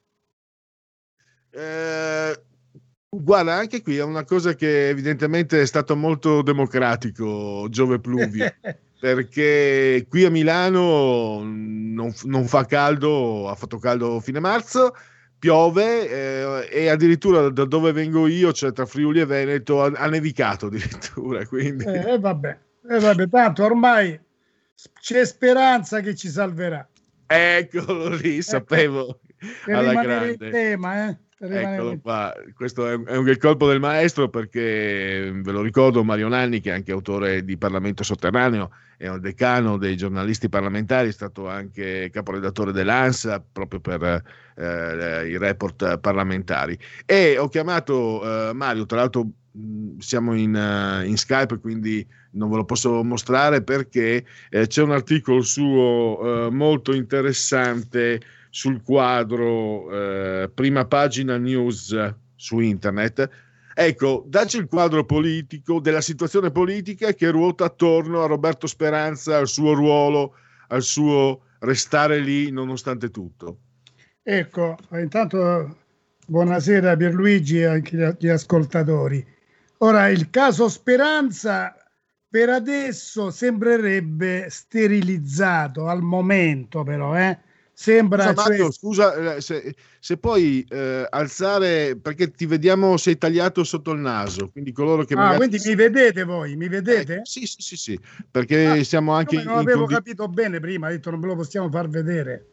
[1.50, 2.42] Eh,
[3.10, 8.54] guarda, anche qui è una cosa che evidentemente è stato molto democratico, Giove Pluvio,
[8.98, 14.94] perché qui a Milano non, non fa caldo, ha fatto caldo fine marzo,
[15.44, 20.08] piove eh, e addirittura da dove vengo io, cioè tra Friuli e Veneto, ha, ha
[20.08, 21.84] nevicato addirittura, quindi...
[21.84, 22.58] Eh, vabbè,
[22.88, 24.18] eh, vabbè, tanto ormai
[24.98, 26.88] c'è speranza che ci salverà.
[27.26, 29.20] Eccolo lì, sapevo.
[29.66, 30.48] Per alla grande.
[30.48, 31.18] tema, eh?
[31.48, 36.28] Eccolo qua, questo è un, è un- colpo del maestro perché ve lo ricordo Mario
[36.28, 41.12] Nanni che è anche autore di Parlamento Sotterraneo, è un decano dei giornalisti parlamentari, è
[41.12, 44.22] stato anche caporedattore dell'ANSA proprio per
[44.56, 46.78] eh, i report parlamentari.
[47.04, 52.50] E ho chiamato eh, Mario, tra l'altro mh, siamo in, eh, in Skype quindi non
[52.50, 58.20] ve lo posso mostrare perché eh, c'è un articolo suo eh, molto interessante
[58.54, 63.28] sul quadro eh, prima pagina news su internet.
[63.74, 69.48] Ecco, dacci il quadro politico della situazione politica che ruota attorno a Roberto Speranza, al
[69.48, 70.36] suo ruolo,
[70.68, 73.58] al suo restare lì nonostante tutto.
[74.22, 75.78] Ecco, intanto
[76.24, 79.26] buonasera Pierluigi e anche gli- gli ascoltatori.
[79.78, 81.74] Ora, il caso Speranza
[82.28, 87.52] per adesso sembrerebbe sterilizzato al momento, però, eh?
[87.74, 88.22] Sembra...
[88.22, 93.64] Scusa, cioè- Mario, scusa, eh, se, se puoi eh, alzare, perché ti vediamo, sei tagliato
[93.64, 95.36] sotto il naso, quindi coloro che Ah, magari...
[95.48, 96.56] quindi mi vedete voi?
[96.56, 97.20] Mi vedete?
[97.24, 101.10] sì, sì, sì, sì, perché siamo anche non avevo condi- capito bene prima, ho detto
[101.10, 102.46] non ve lo possiamo far vedere.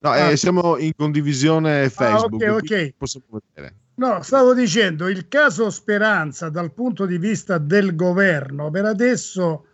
[0.00, 0.30] no, Ah.
[0.30, 2.94] eh, siamo in condivisione Facebook, ok, quindi ok.
[2.96, 3.74] possiamo vedere.
[3.96, 9.66] No, stavo dicendo, il caso Speranza dal punto di vista del governo, per adesso,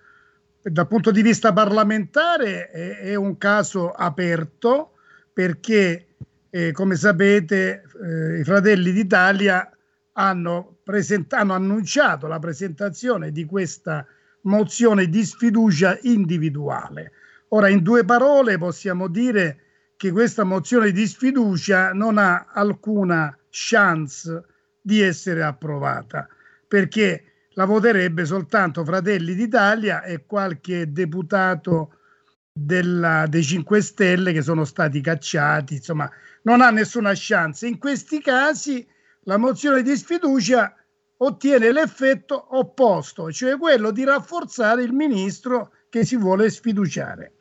[0.62, 4.92] dal punto di vista parlamentare, è, è un caso aperto
[5.32, 6.08] perché,
[6.50, 9.70] eh, come sapete, eh, i Fratelli d'Italia
[10.12, 14.06] hanno, present- hanno annunciato la presentazione di questa
[14.42, 17.12] mozione di sfiducia individuale.
[17.48, 19.60] Ora, in due parole possiamo dire
[19.96, 24.44] che questa mozione di sfiducia non ha alcuna chance
[24.80, 26.28] di essere approvata
[26.66, 27.29] perché
[27.60, 31.98] la voterebbe soltanto Fratelli d'Italia e qualche deputato
[32.50, 36.10] della- dei 5 Stelle che sono stati cacciati, insomma,
[36.44, 37.66] non ha nessuna chance.
[37.66, 38.88] In questi casi
[39.24, 40.74] la mozione di sfiducia
[41.18, 47.32] ottiene l'effetto opposto, cioè quello di rafforzare il ministro che si vuole sfiduciare.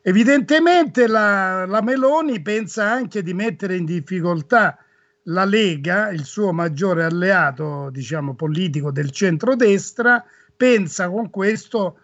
[0.00, 4.78] Evidentemente la, la Meloni pensa anche di mettere in difficoltà
[5.24, 10.24] la Lega, il suo maggiore alleato, diciamo, politico del centrodestra,
[10.56, 11.98] pensa con questo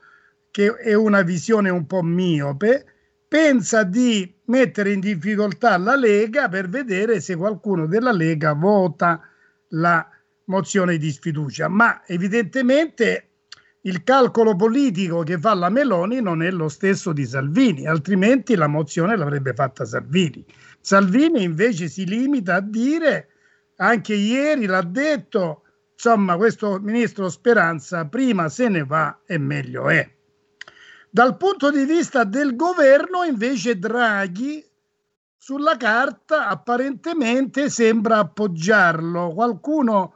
[0.50, 2.84] che è una visione un po' miope,
[3.28, 9.20] pensa di mettere in difficoltà la Lega per vedere se qualcuno della Lega vota
[9.68, 10.08] la
[10.44, 13.26] mozione di sfiducia, ma evidentemente
[13.82, 18.66] il calcolo politico che fa la Meloni non è lo stesso di Salvini, altrimenti la
[18.66, 20.44] mozione l'avrebbe fatta Salvini.
[20.80, 23.28] Salvini invece si limita a dire,
[23.76, 25.62] anche ieri l'ha detto,
[25.92, 30.08] insomma questo ministro Speranza prima se ne va e meglio è.
[31.10, 34.64] Dal punto di vista del governo invece Draghi
[35.36, 39.32] sulla carta apparentemente sembra appoggiarlo.
[39.34, 40.14] Qualcuno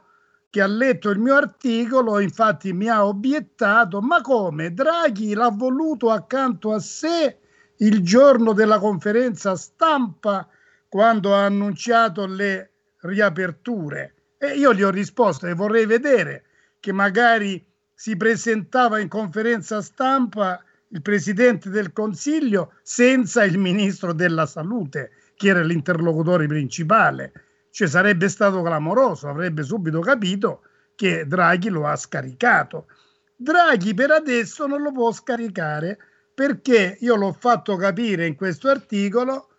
[0.49, 6.09] che ha letto il mio articolo infatti mi ha obiettato, ma come Draghi l'ha voluto
[6.09, 7.39] accanto a sé
[7.79, 10.47] il giorno della conferenza stampa
[10.95, 14.13] quando ha annunciato le riaperture?
[14.37, 16.45] E io gli ho risposto e vorrei vedere
[16.79, 17.61] che magari
[17.93, 25.49] si presentava in conferenza stampa il Presidente del Consiglio senza il Ministro della Salute, che
[25.49, 27.33] era l'interlocutore principale.
[27.71, 30.61] Cioè sarebbe stato clamoroso, avrebbe subito capito
[30.95, 32.87] che Draghi lo ha scaricato.
[33.35, 35.97] Draghi per adesso non lo può scaricare
[36.33, 39.49] perché io l'ho fatto capire in questo articolo,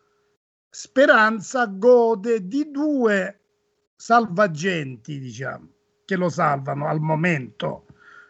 [0.68, 3.40] Speranza gode di due
[3.97, 5.68] salvagenti, diciamo,
[6.05, 7.86] che lo salvano al momento.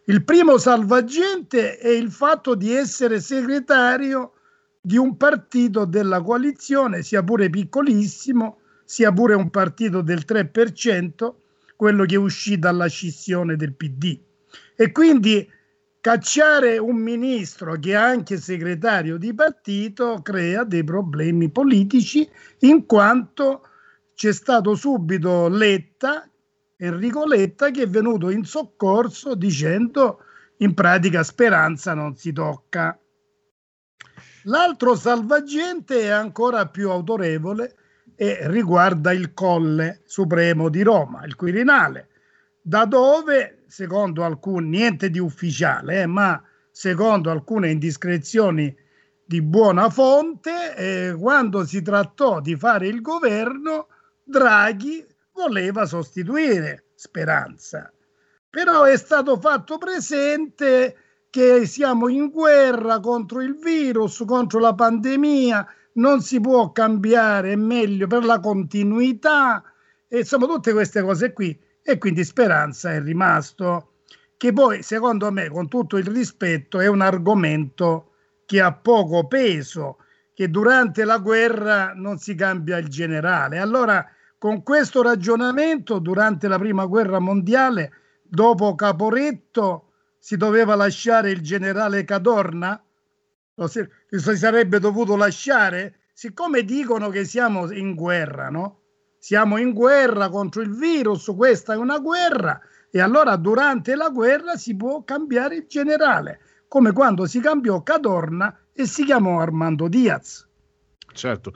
[0.07, 4.33] Il primo salvagente è il fatto di essere segretario
[4.81, 11.35] di un partito della coalizione, sia pure piccolissimo, sia pure un partito del 3%,
[11.75, 14.17] quello che uscì dalla scissione del PD.
[14.77, 15.51] E quindi
[16.07, 22.31] cacciare un ministro che è anche segretario di partito crea dei problemi politici
[22.61, 23.63] in quanto
[24.15, 26.31] c'è stato subito Letta,
[26.77, 30.21] Enrico Letta, che è venuto in soccorso dicendo
[30.59, 32.97] in pratica speranza non si tocca.
[34.45, 37.75] L'altro salvagente è ancora più autorevole
[38.15, 42.11] e riguarda il Colle Supremo di Roma, il Quirinale,
[42.63, 48.75] da dove, secondo alcuni, niente di ufficiale, eh, ma secondo alcune indiscrezioni
[49.25, 53.89] di buona fonte, eh, quando si trattò di fare il governo,
[54.23, 57.93] Draghi voleva sostituire Speranza.
[58.49, 60.97] Però è stato fatto presente
[61.29, 67.57] che siamo in guerra contro il virus, contro la pandemia, non si può cambiare, è
[67.57, 69.63] meglio per la continuità,
[70.09, 71.59] e insomma tutte queste cose qui.
[71.89, 73.99] E quindi Speranza è rimasto,
[74.37, 78.15] che poi secondo me, con tutto il rispetto, è un argomento
[78.45, 79.99] che ha poco peso,
[80.35, 83.59] che durante la guerra non si cambia il generale.
[83.59, 84.05] Allora,
[84.37, 87.93] con questo ragionamento, durante la prima guerra mondiale,
[88.25, 92.83] dopo Caporetto, si doveva lasciare il generale Cadorna?
[93.65, 96.01] Si sarebbe dovuto lasciare?
[96.13, 98.81] Siccome dicono che siamo in guerra, no?
[99.27, 104.55] Siamo in guerra contro il virus, questa è una guerra, e allora durante la guerra
[104.55, 106.39] si può cambiare il generale,
[106.69, 110.47] come quando si cambiò Cadorna e si chiamò Armando Diaz.
[111.13, 111.53] Certo.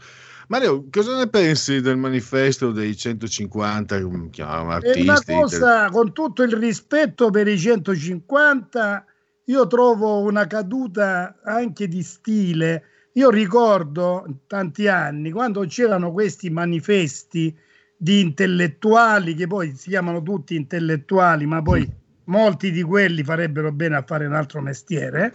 [0.48, 5.32] Mario, cosa ne pensi del manifesto dei 150 come chiamano, È una artisti?
[5.32, 9.04] cosa, con tutto il rispetto per i 150,
[9.44, 12.82] io trovo una caduta anche di stile,
[13.14, 17.56] Io ricordo tanti anni quando c'erano questi manifesti
[17.96, 21.88] di intellettuali che poi si chiamano tutti intellettuali, ma poi
[22.24, 25.32] molti di quelli farebbero bene a fare un altro mestiere.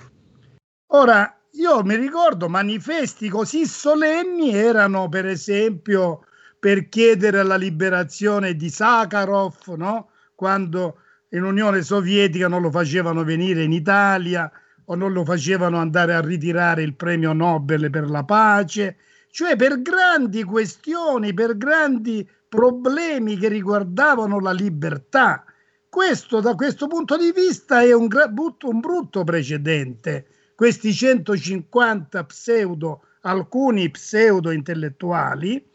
[0.88, 6.26] Ora, io mi ricordo manifesti così solenni erano per esempio
[6.60, 10.10] per chiedere la liberazione di Sakharov, no?
[10.34, 11.00] quando
[11.30, 14.52] in Unione Sovietica non lo facevano venire in Italia
[14.86, 18.98] o non lo facevano andare a ritirare il premio Nobel per la pace,
[19.30, 25.44] cioè per grandi questioni, per grandi problemi che riguardavano la libertà.
[25.90, 30.28] Questo da questo punto di vista è un, brutto, un brutto precedente.
[30.56, 35.66] Questi 150 pseudo, alcuni pseudo intellettuali,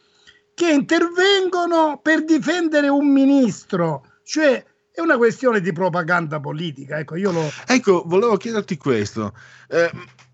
[0.55, 4.63] che intervengono per difendere un ministro, cioè
[5.01, 6.99] è una questione di propaganda politica.
[6.99, 7.51] Ecco, io lo...
[7.67, 9.35] Ecco, volevo chiederti questo.
[9.69, 9.91] Eh,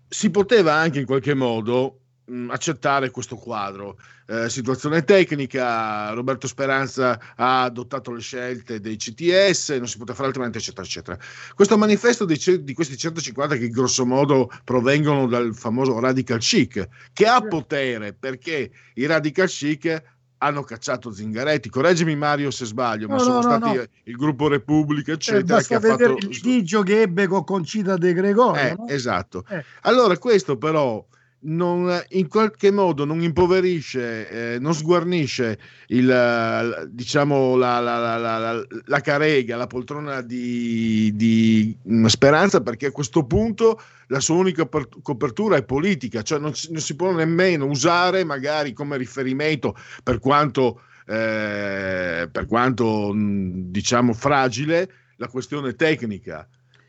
[0.07, 3.97] si poteva anche in qualche modo mh, accettare questo quadro.
[4.29, 10.27] Eh, situazione tecnica, Roberto Speranza ha adottato le scelte dei CTS, non si poteva fare
[10.27, 11.17] altrimenti, eccetera, eccetera.
[11.55, 17.25] Questo manifesto di, di questi 150 che grosso modo provengono dal famoso radical chic, che
[17.25, 21.69] ha potere perché i radical chic hanno cacciato Zingaretti.
[21.69, 23.83] Correggimi Mario se sbaglio, ma No, sono no, no, stati no.
[24.03, 27.43] il gruppo Repubblica, Eh, eccetera, che basta ha vedere fatto il litigio che ebbe con
[27.43, 28.61] Concita De Gregorio.
[28.61, 28.87] eh, no?
[28.87, 29.43] esatto.
[29.49, 29.63] Eh.
[29.81, 31.03] Allora, questo però
[31.39, 39.01] non, in qualche modo non impoverisce, eh, non sguarnisce il, diciamo, la, la, la, la-
[39.01, 44.89] carega, la poltrona di, di, mm, Speranza, perché a questo punto la sua unica per-
[45.01, 50.81] copertura è politica, cioè non non si può nemmeno usare magari come riferimento per quanto,
[51.05, 56.47] eh, per quanto mh, diciamo fragile la questione tecnica.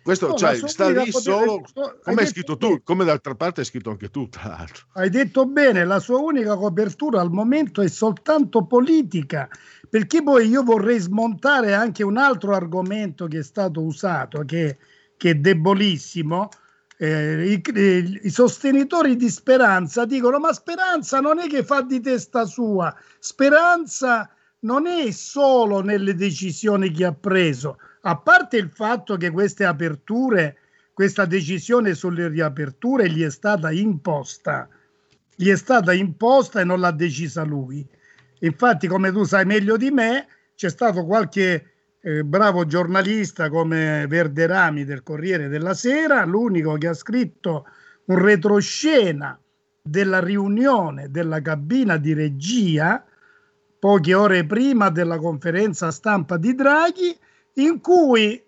[0.08, 3.04] Questo No, cioè, sta lì poter- solo, so- hai come hai detto scritto tu, come
[3.04, 4.86] d'altra parte hai scritto anche tu, tra l'altro.
[4.94, 9.50] Hai detto bene, la sua unica copertura al momento è soltanto politica,
[9.90, 14.78] perché poi io vorrei smontare anche un altro argomento che è stato usato, che,
[15.14, 16.48] che è debolissimo.
[16.96, 22.00] Eh, i, i- i sostenitori di Speranza dicono: Ma Speranza non è che fa di
[22.00, 24.30] testa sua, Speranza
[24.60, 30.56] non è solo nelle decisioni che ha preso, a parte il fatto che queste aperture,
[30.92, 34.68] questa decisione sulle riaperture gli è stata imposta,
[35.34, 37.86] gli è stata imposta e non l'ha decisa lui.
[38.40, 44.84] Infatti, come tu sai meglio di me, c'è stato qualche eh, bravo giornalista come Verderami
[44.84, 47.66] del Corriere della Sera, l'unico che ha scritto
[48.06, 49.38] un retroscena
[49.82, 53.04] della riunione della cabina di regia
[53.78, 57.16] poche ore prima della conferenza stampa di Draghi,
[57.58, 58.42] in cui,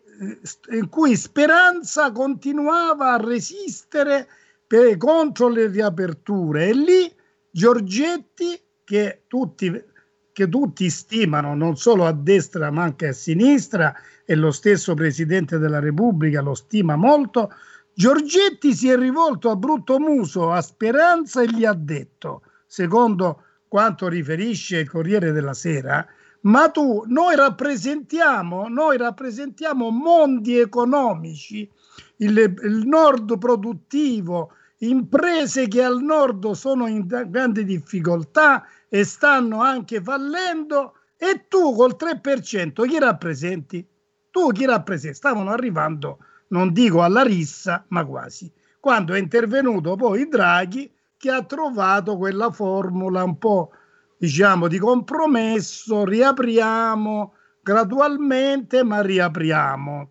[0.70, 4.28] in cui Speranza continuava a resistere
[4.66, 6.68] per- contro le riaperture.
[6.68, 7.14] E lì
[7.50, 9.84] Giorgetti, che tutti,
[10.32, 15.58] che tutti stimano non solo a destra ma anche a sinistra, e lo stesso Presidente
[15.58, 17.52] della Repubblica lo stima molto,
[17.92, 24.08] Giorgetti si è rivolto a brutto muso a Speranza e gli ha detto, secondo quanto
[24.08, 26.06] riferisce il Corriere della Sera,
[26.42, 31.70] ma tu, noi rappresentiamo, noi rappresentiamo mondi economici,
[32.16, 40.00] il, il nord produttivo, imprese che al nord sono in grande difficoltà e stanno anche
[40.00, 43.86] fallendo e tu col 3% chi rappresenti?
[44.30, 45.16] Tu chi rappresenti?
[45.16, 46.18] Stavano arrivando,
[46.48, 48.50] non dico alla rissa, ma quasi.
[48.78, 53.72] Quando è intervenuto poi Draghi che ha trovato quella formula un po'
[54.20, 57.32] diciamo di compromesso, riapriamo
[57.62, 60.10] gradualmente, ma riapriamo.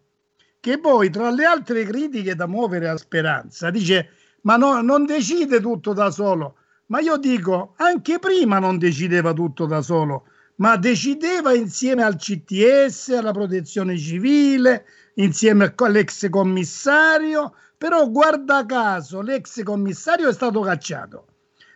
[0.60, 4.10] Che poi tra le altre critiche da muovere a Speranza dice
[4.42, 6.56] ma no, non decide tutto da solo.
[6.88, 10.24] Ma io dico, anche prima non decideva tutto da solo,
[10.56, 19.62] ma decideva insieme al CTS, alla protezione civile, insieme all'ex commissario, però guarda caso l'ex
[19.62, 21.28] commissario è stato cacciato,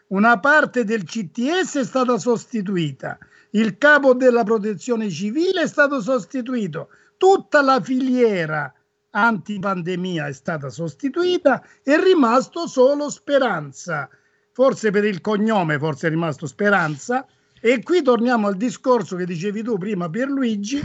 [0.07, 3.17] una parte del CTS è stata sostituita,
[3.51, 8.73] il capo della protezione civile è stato sostituito, tutta la filiera
[9.11, 14.09] antipandemia è stata sostituita, è rimasto solo Speranza,
[14.51, 17.25] forse per il cognome, forse è rimasto Speranza,
[17.59, 20.81] e qui torniamo al discorso che dicevi tu prima Pierluigi,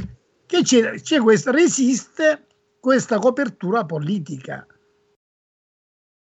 [0.46, 2.46] che c'è, c'è questa, resiste
[2.80, 4.66] questa copertura politica,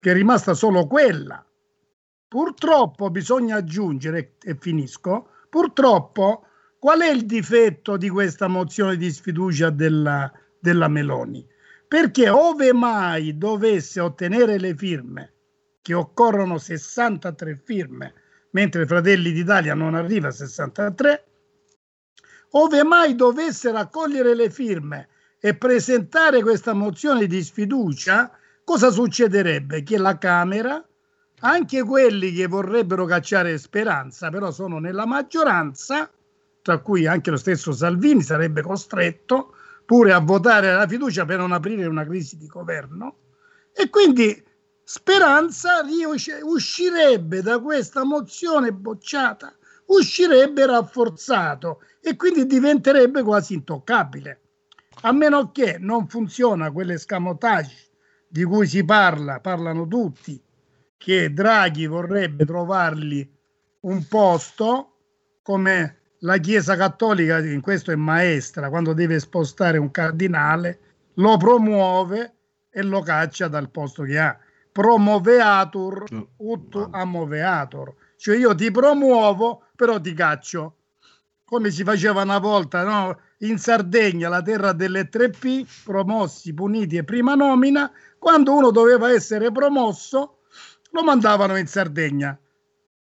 [0.01, 1.44] che è rimasta solo quella.
[2.35, 6.47] Purtroppo bisogna aggiungere, e finisco, purtroppo
[6.81, 11.47] qual è il difetto di questa mozione di sfiducia della, della Meloni?
[11.86, 15.32] Perché ove mai dovesse ottenere le firme
[15.81, 18.15] che occorrono 63 firme,
[18.51, 21.27] mentre Fratelli d'Italia non arriva a 63,
[22.51, 25.09] ove mai dovesse raccogliere le firme
[25.39, 29.85] e presentare questa mozione di sfiducia, cosa succederebbe?
[29.85, 30.85] Che la Camera,
[31.40, 36.11] anche quelli che vorrebbero cacciare Speranza, però sono nella maggioranza,
[36.62, 39.55] tra cui anche lo stesso Salvini sarebbe costretto
[39.85, 43.16] pure a votare la fiducia per non aprire una crisi di governo,
[43.73, 44.43] e quindi
[44.82, 49.55] Speranza riusci- uscirebbe da questa mozione bocciata,
[49.86, 54.40] uscirebbe rafforzato e quindi diventerebbe quasi intoccabile.
[55.02, 57.89] A meno che non funziona quell'escamotage
[58.27, 60.40] di cui si parla, parlano tutti,
[60.97, 63.29] che Draghi vorrebbe trovargli
[63.81, 64.91] un posto
[65.43, 70.79] come la Chiesa Cattolica, in questo è maestra, quando deve spostare un cardinale,
[71.15, 72.35] lo promuove
[72.71, 74.37] e lo caccia dal posto che ha.
[74.73, 76.05] Promoveatur
[76.39, 80.77] ut amoveatur, cioè io ti promuovo, però ti caccio.
[81.45, 83.19] Come si faceva una volta no?
[83.39, 89.53] in Sardegna, la terra delle 3P, promossi, puniti e prima nomina, quando uno doveva essere
[89.53, 90.39] promosso,
[90.95, 92.39] lo mandavano in Sardegna,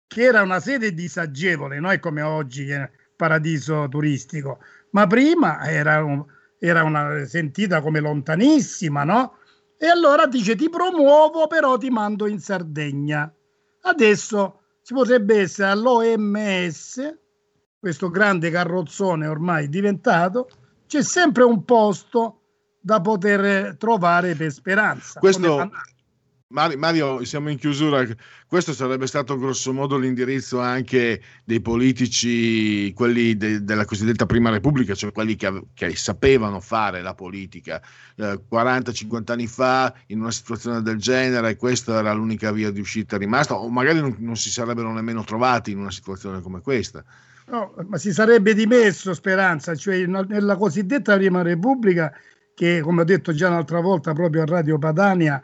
[0.08, 4.58] che era una sede disagevole, non è come oggi che è paradiso turistico,
[4.92, 6.26] ma prima era, un-
[6.58, 9.38] era una, sentita come lontanissima, no?
[9.78, 13.32] E allora dice ti promuovo, però ti mando in Sardegna.
[13.82, 17.16] Adesso ci potrebbe essere all'OMS,
[17.80, 20.48] questo grande carrozzone ormai diventato,
[20.88, 22.40] c'è sempre un posto
[22.80, 25.20] da poter trovare per speranza.
[25.20, 25.70] Questo,
[26.54, 28.06] Mario, siamo in chiusura.
[28.48, 35.12] Questo sarebbe stato grossomodo l'indirizzo anche dei politici, quelli de- della cosiddetta Prima Repubblica, cioè
[35.12, 37.82] quelli che, che sapevano fare la politica.
[38.16, 43.18] Eh, 40-50 anni fa, in una situazione del genere, questa era l'unica via di uscita
[43.18, 47.04] rimasta, o magari non, non si sarebbero nemmeno trovati in una situazione come questa.
[47.48, 52.14] No, ma si sarebbe dimesso Speranza, cioè nella cosiddetta Prima Repubblica,
[52.54, 55.42] che come ho detto già un'altra volta proprio a Radio Padania,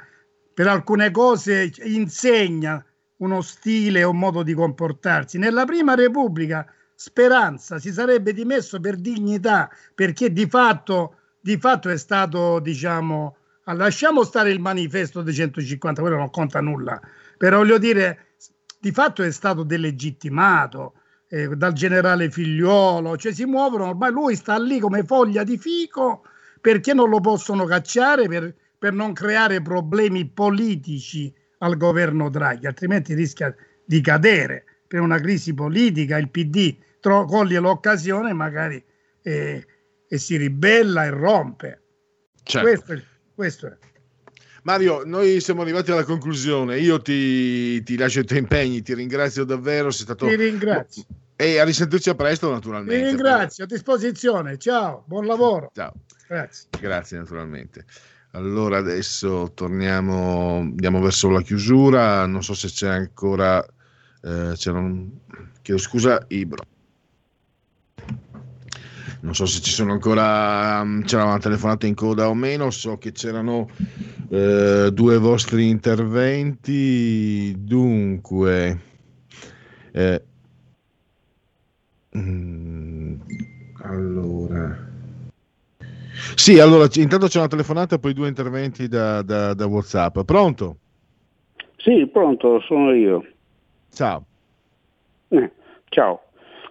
[0.60, 2.84] per alcune cose insegna
[3.20, 5.38] uno stile un modo di comportarsi.
[5.38, 11.98] Nella Prima Repubblica Speranza si sarebbe dimesso per dignità, perché di fatto, di fatto è
[11.98, 17.00] stato, diciamo, ah, lasciamo stare il manifesto dei 150, quello non conta nulla,
[17.38, 18.34] però voglio dire,
[18.82, 20.96] di fatto è stato delegittimato
[21.30, 26.24] eh, dal generale figliuolo, cioè si muovono, ormai lui sta lì come foglia di fico
[26.60, 33.14] perché non lo possono cacciare per, per non creare problemi politici al governo Draghi, altrimenti
[33.14, 33.54] rischia
[33.86, 38.84] di cadere per una crisi politica, il PD tro- coglie l'occasione magari
[39.22, 39.66] eh,
[40.08, 41.82] e si ribella e rompe.
[42.42, 42.68] Certo.
[42.68, 43.04] Questo, è,
[43.36, 43.78] questo è.
[44.64, 46.80] Mario, noi siamo arrivati alla conclusione.
[46.80, 49.92] Io ti, ti lascio i tuoi impegni, ti ringrazio davvero.
[49.92, 50.28] Sei stato...
[50.28, 51.04] Ti ringrazio.
[51.36, 53.06] E a risentirci a presto, Ti naturalmente.
[53.06, 54.58] ringrazio, a disposizione.
[54.58, 55.72] Ciao, buon lavoro.
[55.74, 55.94] Ciao.
[56.28, 56.70] Grazie.
[56.80, 57.86] Grazie, naturalmente.
[58.32, 62.26] Allora adesso torniamo, andiamo verso la chiusura.
[62.28, 63.64] Non so se c'è ancora.
[64.22, 65.10] Eh, un-
[65.62, 66.64] chiedo scusa, Ibro.
[69.22, 70.84] Non so se ci sono ancora.
[70.84, 72.70] mm, C'era una telefonata in coda o meno.
[72.70, 73.68] So che c'erano
[74.30, 77.56] eh, due vostri interventi.
[77.58, 78.80] Dunque,
[79.92, 80.24] eh,
[82.16, 83.14] mm,
[83.82, 84.89] allora.
[86.40, 90.20] Sì, allora intanto c'è una telefonata e poi due interventi da, da- da WhatsApp.
[90.22, 90.78] Pronto?
[91.76, 93.26] Sì, pronto, sono io.
[93.92, 94.24] Ciao.
[95.28, 95.52] Eh,
[95.90, 96.22] ciao.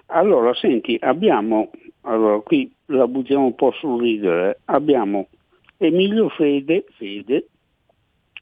[0.07, 1.71] Allora, senti, abbiamo,
[2.01, 5.29] allora qui la buttiamo un po' sul ridere, abbiamo
[5.77, 7.49] Emilio Fede, Fede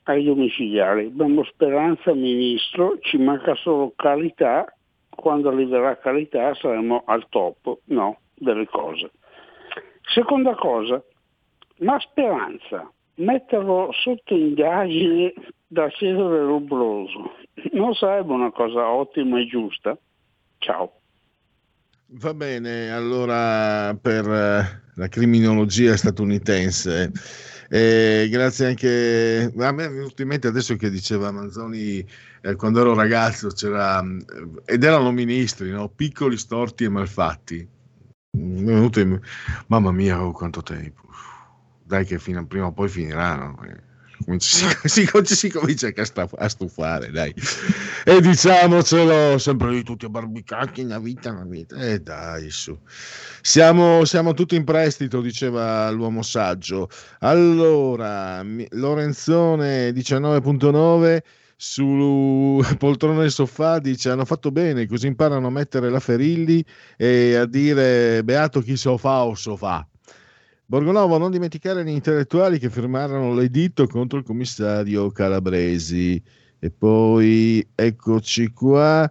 [0.05, 4.73] ai domiciliari, abbiamo Speranza Ministro, ci manca solo Carità,
[5.11, 9.11] quando arriverà Carità saremo al top, no, delle cose.
[10.15, 11.03] Seconda cosa,
[11.79, 15.33] ma Speranza, metterlo sotto indagine
[15.67, 17.33] da Cesare Robroso,
[17.73, 19.97] non sarebbe una cosa ottima e giusta?
[20.59, 21.01] Ciao.
[22.09, 27.11] Va bene, allora per eh, la criminologia statunitense.
[27.69, 32.07] eh, grazie anche a me è venuto in mente adesso che diceva Manzoni
[32.43, 34.21] eh, quando ero ragazzo c'era mm,
[34.65, 35.89] ed erano ministri, no?
[35.89, 37.69] piccoli, storti e malfatti.
[38.39, 39.21] In-
[39.67, 41.03] mamma mia, oh, quanto tempo.
[41.87, 43.57] Dai che fino, prima o poi finiranno.
[43.65, 43.85] eh.
[44.39, 45.91] Si, si- si comincia
[46.39, 47.35] a stufare, dai.
[48.05, 51.77] E diciamocelo, sempre lì tutti barbicacchi, una vita, una vita.
[51.77, 52.79] E dai, su.
[53.43, 56.89] Siamo, siamo tutti in prestito, diceva l'uomo saggio.
[57.21, 61.23] Allora, Lorenzone 19.9,
[61.55, 66.65] su poltrone del sofà dice hanno fatto bene, così imparano a mettere la Ferilli
[66.97, 69.87] e a dire beato chi so fa o so fa.
[70.69, 76.21] Borgonovo, non dimenticare gli intellettuali che firmarono l'editto contro il commissario Calabresi.
[76.59, 79.09] E poi eccoci qua.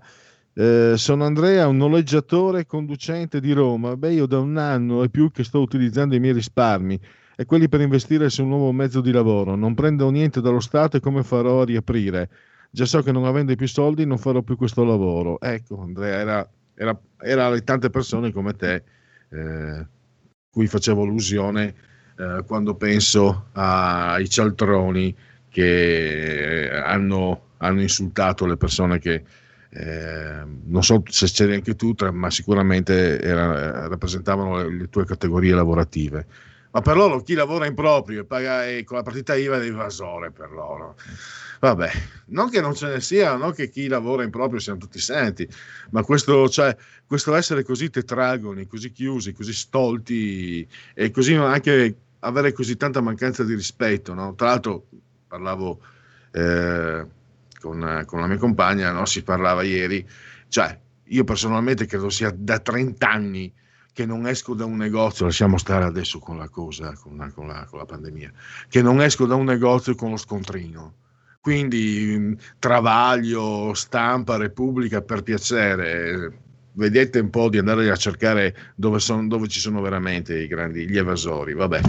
[0.54, 3.96] Eh, sono Andrea, un noleggiatore conducente di Roma.
[3.96, 7.00] Beh, io da un anno e più che sto utilizzando i miei risparmi
[7.38, 9.56] e quelli per investire su un nuovo mezzo di lavoro.
[9.56, 12.30] Non prendo niente dallo Stato e come farò a riaprire?
[12.70, 15.40] Già so che non avendo più soldi non farò più questo lavoro.
[15.40, 18.84] Ecco, Andrea, era, era, era le tante persone come te
[19.30, 19.88] eh,
[20.56, 21.76] cui facevo allusione
[22.18, 25.14] eh, quando penso ai cialtroni
[25.50, 29.22] che hanno, hanno insultato le persone che
[29.70, 35.54] eh, non so se c'eri anche tu, ma sicuramente era- rappresentavano le, le tue categorie
[35.54, 36.26] lavorative.
[36.72, 39.66] Ma per loro chi lavora in proprio e paga e con la partita IVA è
[39.66, 40.96] evasore per loro.
[41.66, 41.90] Vabbè,
[42.28, 45.50] non che non ce ne sia, non che chi lavora in proprio siano tutti santi,
[45.90, 46.78] ma questo, cioè,
[47.08, 53.44] questo essere così tetragoni, così chiusi, così stolti e così anche avere così tanta mancanza
[53.44, 54.14] di rispetto.
[54.14, 54.36] No?
[54.36, 54.86] Tra l'altro
[55.28, 55.80] parlavo
[56.34, 57.08] eh,
[57.60, 59.08] con, con la mia compagna, no?
[59.08, 60.08] si parlava ieri,
[60.48, 63.52] cioè io personalmente credo sia da 30 anni
[63.92, 67.48] che non esco da un negozio, lasciamo stare adesso con la cosa, con la, con
[67.48, 68.32] la- con la pandemia,
[68.70, 70.94] che non esco da un negozio con lo scontrino.
[71.46, 76.40] Quindi mh, Travaglio, Stampa, Repubblica, per piacere,
[76.72, 80.90] vedete un po' di andare a cercare dove, son- dove ci sono veramente i grandi,
[80.90, 81.54] gli evasori.
[81.54, 81.82] Vabbè,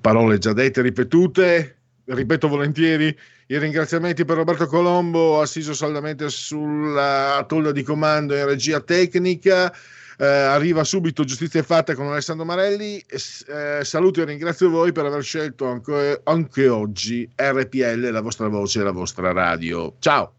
[0.00, 3.08] parole già dette, ripetute, ripeto volentieri,
[3.48, 9.74] i ringraziamenti per Roberto Colombo, assiso saldamente sulla tolla di comando in regia tecnica.
[10.22, 12.96] Eh, arriva subito Giustizia Fatta con Alessandro Marelli.
[13.08, 18.78] Eh, saluto e ringrazio voi per aver scelto anche, anche oggi RPL, la vostra voce
[18.78, 19.96] e la vostra radio.
[19.98, 20.34] Ciao!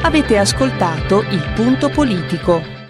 [0.00, 2.83] Avete ascoltato il punto politico.